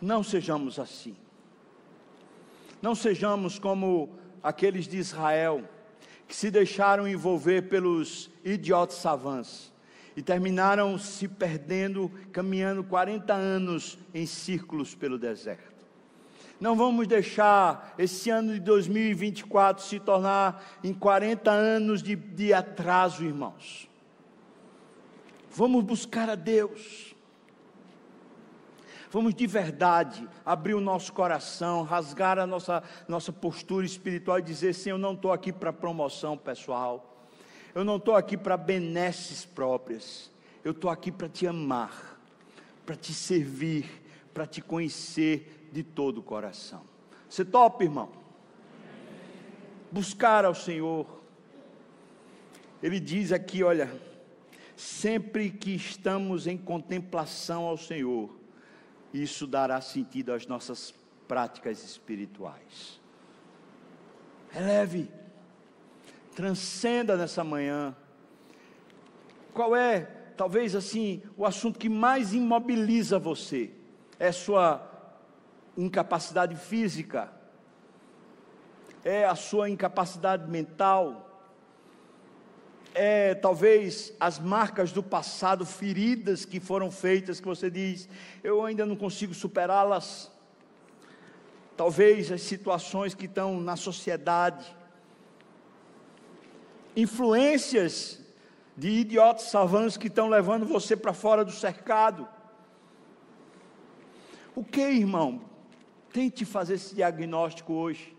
Não 0.01 0.23
sejamos 0.23 0.79
assim. 0.79 1.15
Não 2.81 2.95
sejamos 2.95 3.59
como 3.59 4.09
aqueles 4.41 4.87
de 4.87 4.97
Israel 4.97 5.63
que 6.27 6.35
se 6.35 6.49
deixaram 6.49 7.07
envolver 7.07 7.69
pelos 7.69 8.31
idiotas 8.43 8.97
savants 8.97 9.71
e 10.17 10.23
terminaram 10.23 10.97
se 10.97 11.27
perdendo, 11.27 12.11
caminhando 12.31 12.83
40 12.83 13.31
anos 13.31 13.95
em 14.11 14.25
círculos 14.25 14.95
pelo 14.95 15.19
deserto. 15.19 15.85
Não 16.59 16.75
vamos 16.75 17.05
deixar 17.05 17.93
esse 17.95 18.31
ano 18.31 18.53
de 18.53 18.59
2024 18.59 19.83
se 19.83 19.99
tornar 19.99 20.79
em 20.83 20.95
40 20.95 21.51
anos 21.51 22.01
de, 22.01 22.15
de 22.15 22.55
atraso, 22.55 23.23
irmãos. 23.23 23.87
Vamos 25.55 25.85
buscar 25.85 26.29
a 26.29 26.35
Deus. 26.35 27.15
Vamos 29.09 29.33
de 29.33 29.47
verdade 29.47 30.27
abrir 30.45 30.73
o 30.73 30.81
nosso 30.81 31.13
coração, 31.13 31.83
rasgar 31.83 32.37
a 32.37 32.45
nossa, 32.45 32.83
nossa 33.07 33.31
postura 33.31 33.85
espiritual 33.85 34.39
e 34.39 34.41
dizer: 34.41 34.73
Senhor, 34.73 34.97
eu 34.97 35.01
não 35.01 35.13
estou 35.13 35.31
aqui 35.31 35.53
para 35.53 35.71
promoção 35.71 36.37
pessoal, 36.37 37.25
eu 37.73 37.85
não 37.85 37.95
estou 37.95 38.15
aqui 38.15 38.35
para 38.35 38.57
benesses 38.57 39.45
próprias, 39.45 40.29
eu 40.61 40.73
estou 40.73 40.91
aqui 40.91 41.09
para 41.09 41.29
te 41.29 41.47
amar, 41.47 42.19
para 42.85 42.97
te 42.97 43.13
servir, 43.13 43.89
para 44.33 44.45
te 44.45 44.61
conhecer 44.61 45.69
de 45.71 45.83
todo 45.83 46.17
o 46.17 46.23
coração. 46.23 46.81
Você 47.29 47.45
topa, 47.45 47.85
irmão? 47.85 48.09
Buscar 49.89 50.43
ao 50.43 50.53
Senhor. 50.53 51.07
Ele 52.83 52.99
diz 52.99 53.31
aqui: 53.31 53.63
olha 53.63 53.89
sempre 54.75 55.49
que 55.49 55.75
estamos 55.75 56.47
em 56.47 56.57
contemplação 56.57 57.63
ao 57.63 57.77
Senhor, 57.77 58.29
isso 59.13 59.47
dará 59.47 59.79
sentido 59.79 60.33
às 60.33 60.45
nossas 60.45 60.93
práticas 61.27 61.83
espirituais. 61.83 62.99
Releve, 64.51 65.09
transcenda 66.35 67.15
nessa 67.15 67.43
manhã. 67.43 67.95
Qual 69.53 69.75
é, 69.75 70.01
talvez 70.35 70.75
assim, 70.75 71.21
o 71.37 71.45
assunto 71.45 71.79
que 71.79 71.89
mais 71.89 72.33
imobiliza 72.33 73.17
você? 73.17 73.71
É 74.19 74.31
sua 74.31 74.91
incapacidade 75.77 76.55
física? 76.55 77.33
É 79.03 79.25
a 79.25 79.35
sua 79.35 79.69
incapacidade 79.69 80.49
mental? 80.49 81.24
É, 82.95 83.35
talvez 83.35 84.13
as 84.17 84.39
marcas 84.39 84.93
do 84.93 85.03
passado, 85.03 85.65
feridas 85.65 86.45
que 86.45 86.61
foram 86.61 86.89
feitas, 86.89 87.41
que 87.41 87.45
você 87.45 87.69
diz, 87.69 88.07
eu 88.41 88.63
ainda 88.63 88.85
não 88.85 88.95
consigo 88.95 89.33
superá-las. 89.33 90.31
Talvez 91.75 92.31
as 92.31 92.41
situações 92.41 93.13
que 93.13 93.25
estão 93.25 93.59
na 93.59 93.75
sociedade, 93.75 94.65
influências 96.95 98.21
de 98.77 98.89
idiotas 98.89 99.47
savantes 99.47 99.97
que 99.97 100.07
estão 100.07 100.29
levando 100.29 100.65
você 100.65 100.95
para 100.95 101.11
fora 101.13 101.43
do 101.43 101.51
cercado. 101.51 102.25
O 104.55 104.63
que, 104.63 104.79
irmão? 104.79 105.41
Tente 106.13 106.45
fazer 106.45 106.75
esse 106.75 106.95
diagnóstico 106.95 107.73
hoje. 107.73 108.14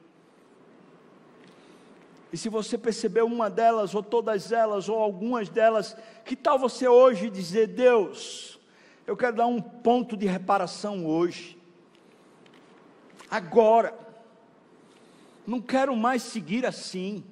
E 2.37 2.39
se 2.39 2.51
você 2.51 2.77
percebeu 2.77 3.25
uma 3.25 3.49
delas, 3.49 3.95
ou 3.95 4.03
todas 4.03 4.53
elas, 4.53 4.91
ou 4.91 4.99
algumas 4.99 5.49
delas, 5.49 5.97
que 6.23 6.37
tal 6.37 6.59
você 6.59 6.87
hoje 6.87 7.31
dizer: 7.31 7.67
Deus, 7.67 8.61
eu 9.07 9.17
quero 9.17 9.37
dar 9.37 9.47
um 9.47 9.59
ponto 9.59 10.19
de 10.19 10.27
reparação 10.27 11.07
hoje, 11.07 11.57
agora, 13.31 13.99
não 15.47 15.63
quero 15.63 15.97
mais 15.97 16.25
seguir 16.25 16.67
assim, 16.67 17.25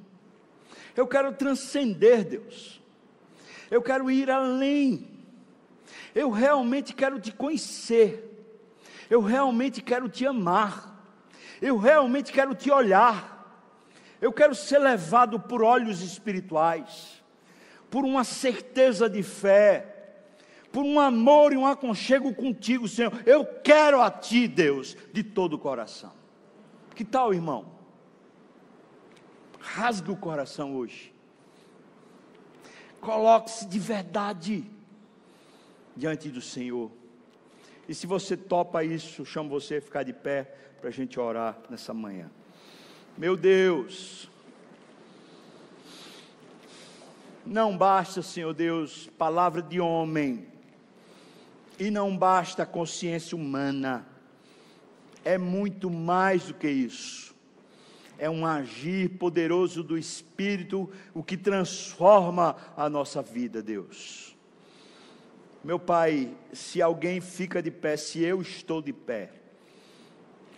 eu 0.97 1.07
quero 1.07 1.35
transcender, 1.35 2.25
Deus, 2.25 2.81
eu 3.71 3.83
quero 3.83 4.11
ir 4.11 4.31
além, 4.31 5.07
eu 6.15 6.31
realmente 6.31 6.95
quero 6.95 7.21
te 7.21 7.31
conhecer, 7.31 8.49
eu 9.11 9.21
realmente 9.21 9.83
quero 9.83 10.09
te 10.09 10.25
amar, 10.25 10.99
eu 11.61 11.77
realmente 11.77 12.33
quero 12.33 12.55
te 12.55 12.71
olhar, 12.71 13.34
eu 14.25 14.33
quero 14.33 14.55
ser 14.55 14.79
levado 14.79 15.39
por 15.39 15.63
olhos 15.63 16.01
espirituais, 16.01 17.23
por 17.91 18.07
uma 18.07 18.25
certeza 18.25 19.07
de 19.07 19.23
fé, 19.23 20.15
por 20.73 20.83
um 20.83 20.99
amor 20.99 21.53
e 21.53 21.59
um 21.59 21.67
aconchego 21.67 22.35
contigo, 22.35 22.89
Senhor. 22.89 23.13
Eu 23.27 23.45
quero 23.45 24.01
a 24.01 24.11
Ti, 24.11 24.49
Deus, 24.49 24.97
de 25.13 25.23
todo 25.23 25.53
o 25.53 25.59
coração. 25.59 26.11
Que 26.95 27.05
tal, 27.05 27.35
irmão? 27.35 27.67
Rasgue 29.61 30.11
o 30.11 30.17
coração 30.17 30.75
hoje. 30.75 31.13
Coloque-se 33.03 33.67
de 33.67 33.79
verdade 33.79 34.65
diante 35.95 36.31
do 36.31 36.41
Senhor. 36.41 36.91
E 37.87 37.95
se 37.95 38.07
você 38.07 38.39
topa 38.39 38.83
isso, 38.83 39.27
chamo 39.27 39.51
você 39.51 39.77
a 39.77 39.83
ficar 39.83 40.03
de 40.03 40.15
pé 40.15 40.45
para 40.81 40.89
a 40.89 40.93
gente 40.93 41.21
orar 41.21 41.59
nessa 41.69 41.93
manhã. 41.93 42.31
Meu 43.17 43.37
Deus, 43.37 44.29
não 47.47 47.79
basta, 47.79 48.23
Senhor 48.23 48.53
Deus, 48.53 49.09
palavra 49.17 49.63
de 49.63 49.79
homem, 49.79 50.49
e 51.79 51.93
não 51.93 52.17
basta 52.17 52.65
a 52.65 52.67
consciência 52.67 53.37
humana, 53.37 54.05
é 55.25 55.39
muito 55.39 55.89
mais 55.89 56.49
do 56.49 56.55
que 56.55 56.69
isso, 56.69 57.37
é 58.19 58.29
um 58.29 58.45
agir 58.45 59.11
poderoso 59.11 59.85
do 59.85 59.97
Espírito, 59.97 60.91
o 61.15 61.23
que 61.23 61.37
transforma 61.37 62.57
a 62.77 62.91
nossa 62.91 63.23
vida, 63.23 63.63
Deus. 63.63 64.37
Meu 65.63 65.79
Pai, 65.79 66.37
se 66.53 66.83
alguém 66.83 67.21
fica 67.21 67.63
de 67.63 67.71
pé, 67.71 67.97
se 67.97 68.25
eu 68.25 68.43
estou 68.43 68.83
de 68.83 68.93
pé, 68.93 69.44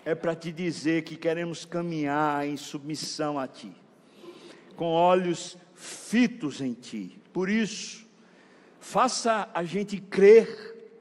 é 0.07 0.15
para 0.15 0.37
te 0.37 0.53
dizer 0.53 1.03
que 1.03 1.17
queremos 1.17 1.65
caminhar 1.65 2.47
em 2.47 2.57
submissão 2.57 3.41
a 3.41 3.49
Ti, 3.49 3.73
com 4.77 4.93
olhos 4.93 5.59
fitos 5.75 6.61
em 6.61 6.75
Ti. 6.75 7.21
Por 7.33 7.49
isso, 7.49 8.07
faça 8.79 9.51
a 9.53 9.65
gente 9.65 10.01
crer, 10.01 10.95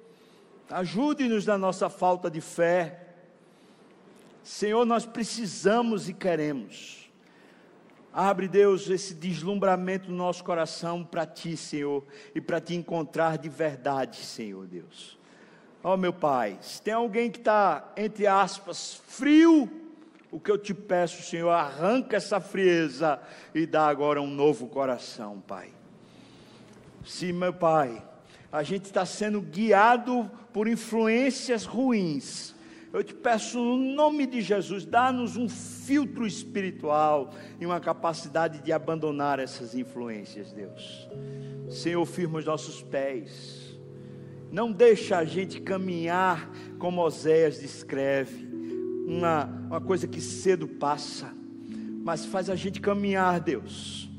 ajude-nos 0.72 1.46
na 1.46 1.56
nossa 1.56 1.88
falta 1.88 2.32
de 2.32 2.42
fé. 2.42 3.14
Senhor, 4.44 4.84
nós 4.86 5.06
precisamos 5.06 6.10
e 6.10 6.14
queremos. 6.14 7.08
Abre, 8.12 8.48
Deus, 8.48 8.90
esse 8.90 9.14
deslumbramento 9.14 10.10
no 10.10 10.18
nosso 10.18 10.44
coração 10.44 11.04
para 11.04 11.28
Ti, 11.28 11.56
Senhor, 11.56 12.04
e 12.34 12.42
para 12.42 12.60
Te 12.60 12.74
encontrar 12.74 13.38
de 13.38 13.50
verdade, 13.50 14.18
Senhor 14.18 14.66
Deus. 14.66 15.16
Ó 15.86 15.94
oh, 15.94 15.98
meu 15.98 16.12
Pai, 16.12 16.58
se 16.62 16.82
tem 16.82 16.96
alguém 16.96 17.30
que 17.30 17.38
está, 17.38 17.94
entre 17.96 18.26
aspas, 18.26 19.00
frio, 19.08 19.70
o 20.32 20.40
que 20.40 20.50
eu 20.50 20.58
te 20.58 20.74
peço, 20.74 21.22
Senhor, 21.22 21.52
arranca 21.52 22.18
essa 22.18 22.40
frieza 22.40 23.20
e 23.54 23.68
dá 23.68 23.86
agora 23.86 24.20
um 24.20 24.26
novo 24.26 24.68
coração, 24.68 25.44
Pai. 25.46 25.70
Se, 27.06 27.32
meu 27.32 27.54
Pai, 27.54 28.02
a 28.52 28.64
gente 28.64 28.86
está 28.86 29.06
sendo 29.06 29.40
guiado 29.40 30.28
por 30.52 30.68
influências 30.68 31.66
ruins, 31.66 32.56
eu 32.92 33.04
te 33.04 33.14
peço, 33.14 33.60
no 33.60 33.78
nome 33.78 34.26
de 34.26 34.42
Jesus, 34.42 34.88
dá-nos 34.88 35.38
um 35.38 35.48
filtro 35.48 36.26
espiritual 36.26 37.32
e 37.60 37.66
uma 37.66 37.80
capacidade 37.80 38.58
de 38.58 38.74
abandonar 38.74 39.38
essas 39.38 39.76
influências, 39.76 40.52
Deus. 40.52 41.08
Senhor, 41.70 42.04
firma 42.08 42.40
os 42.40 42.46
nossos 42.46 42.82
pés. 42.82 43.65
Não 44.52 44.72
deixa 44.72 45.18
a 45.18 45.26
gente 45.26 45.60
caminhar 45.60 46.50
como 46.78 47.02
Oséias 47.02 47.60
descreve, 47.60 48.48
uma, 49.08 49.46
uma 49.46 49.82
coisa 49.82 50.08
que 50.08 50.22
cedo 50.22 50.68
passa, 50.68 51.32
mas 52.04 52.26
faz 52.26 52.50
a 52.50 52.56
gente 52.56 52.80
caminhar, 52.80 53.40
Deus, 53.40 54.10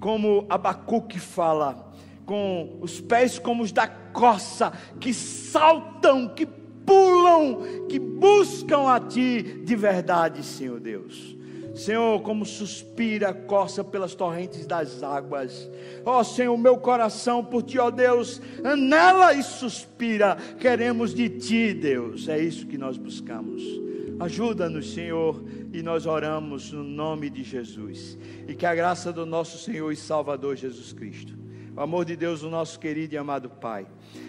como 0.00 0.46
Abacuque 0.48 1.18
fala, 1.18 1.92
com 2.24 2.78
os 2.80 3.00
pés 3.00 3.38
como 3.38 3.62
os 3.62 3.72
da 3.72 3.88
coça, 3.88 4.72
que 5.00 5.14
saltam, 5.14 6.28
que 6.28 6.46
pulam, 6.46 7.86
que 7.88 7.98
buscam 7.98 8.88
a 8.88 9.00
Ti 9.00 9.62
de 9.64 9.76
verdade, 9.76 10.42
Senhor 10.42 10.80
Deus. 10.80 11.37
Senhor, 11.78 12.20
como 12.22 12.44
suspira, 12.44 13.32
coça 13.32 13.84
pelas 13.84 14.14
torrentes 14.14 14.66
das 14.66 15.02
águas. 15.02 15.70
Ó 16.04 16.18
oh, 16.18 16.24
Senhor, 16.24 16.56
meu 16.58 16.76
coração 16.76 17.44
por 17.44 17.62
Ti, 17.62 17.78
ó 17.78 17.86
oh 17.86 17.90
Deus, 17.90 18.42
anela 18.64 19.32
e 19.32 19.42
suspira. 19.42 20.36
Queremos 20.58 21.14
de 21.14 21.28
Ti, 21.28 21.72
Deus. 21.72 22.28
É 22.28 22.38
isso 22.38 22.66
que 22.66 22.76
nós 22.76 22.98
buscamos. 22.98 23.62
Ajuda-nos, 24.18 24.92
Senhor, 24.92 25.40
e 25.72 25.80
nós 25.80 26.04
oramos 26.04 26.72
no 26.72 26.82
nome 26.82 27.30
de 27.30 27.44
Jesus. 27.44 28.18
E 28.48 28.54
que 28.54 28.66
a 28.66 28.74
graça 28.74 29.12
do 29.12 29.24
nosso 29.24 29.58
Senhor 29.58 29.92
e 29.92 29.96
Salvador 29.96 30.56
Jesus 30.56 30.92
Cristo, 30.92 31.38
o 31.76 31.80
amor 31.80 32.04
de 32.04 32.16
Deus, 32.16 32.42
o 32.42 32.50
nosso 32.50 32.80
querido 32.80 33.14
e 33.14 33.18
amado 33.18 33.48
Pai 33.48 33.86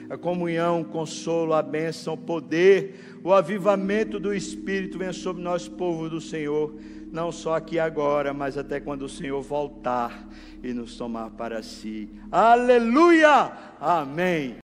a 0.09 0.17
comunhão, 0.17 0.81
o 0.81 0.85
consolo, 0.85 1.53
a 1.53 1.61
bênção, 1.61 2.15
o 2.15 2.17
poder, 2.17 3.19
o 3.23 3.31
avivamento 3.31 4.19
do 4.19 4.33
Espírito 4.33 4.97
venha 4.97 5.13
sobre 5.13 5.43
nós, 5.43 5.67
povo 5.67 6.09
do 6.09 6.19
Senhor, 6.19 6.73
não 7.11 7.31
só 7.31 7.55
aqui 7.55 7.79
agora, 7.79 8.33
mas 8.33 8.57
até 8.57 8.79
quando 8.79 9.03
o 9.03 9.09
Senhor 9.09 9.41
voltar 9.41 10.27
e 10.63 10.73
nos 10.73 10.97
tomar 10.97 11.31
para 11.31 11.63
si. 11.63 12.09
Aleluia! 12.31 13.51
Amém. 13.79 14.55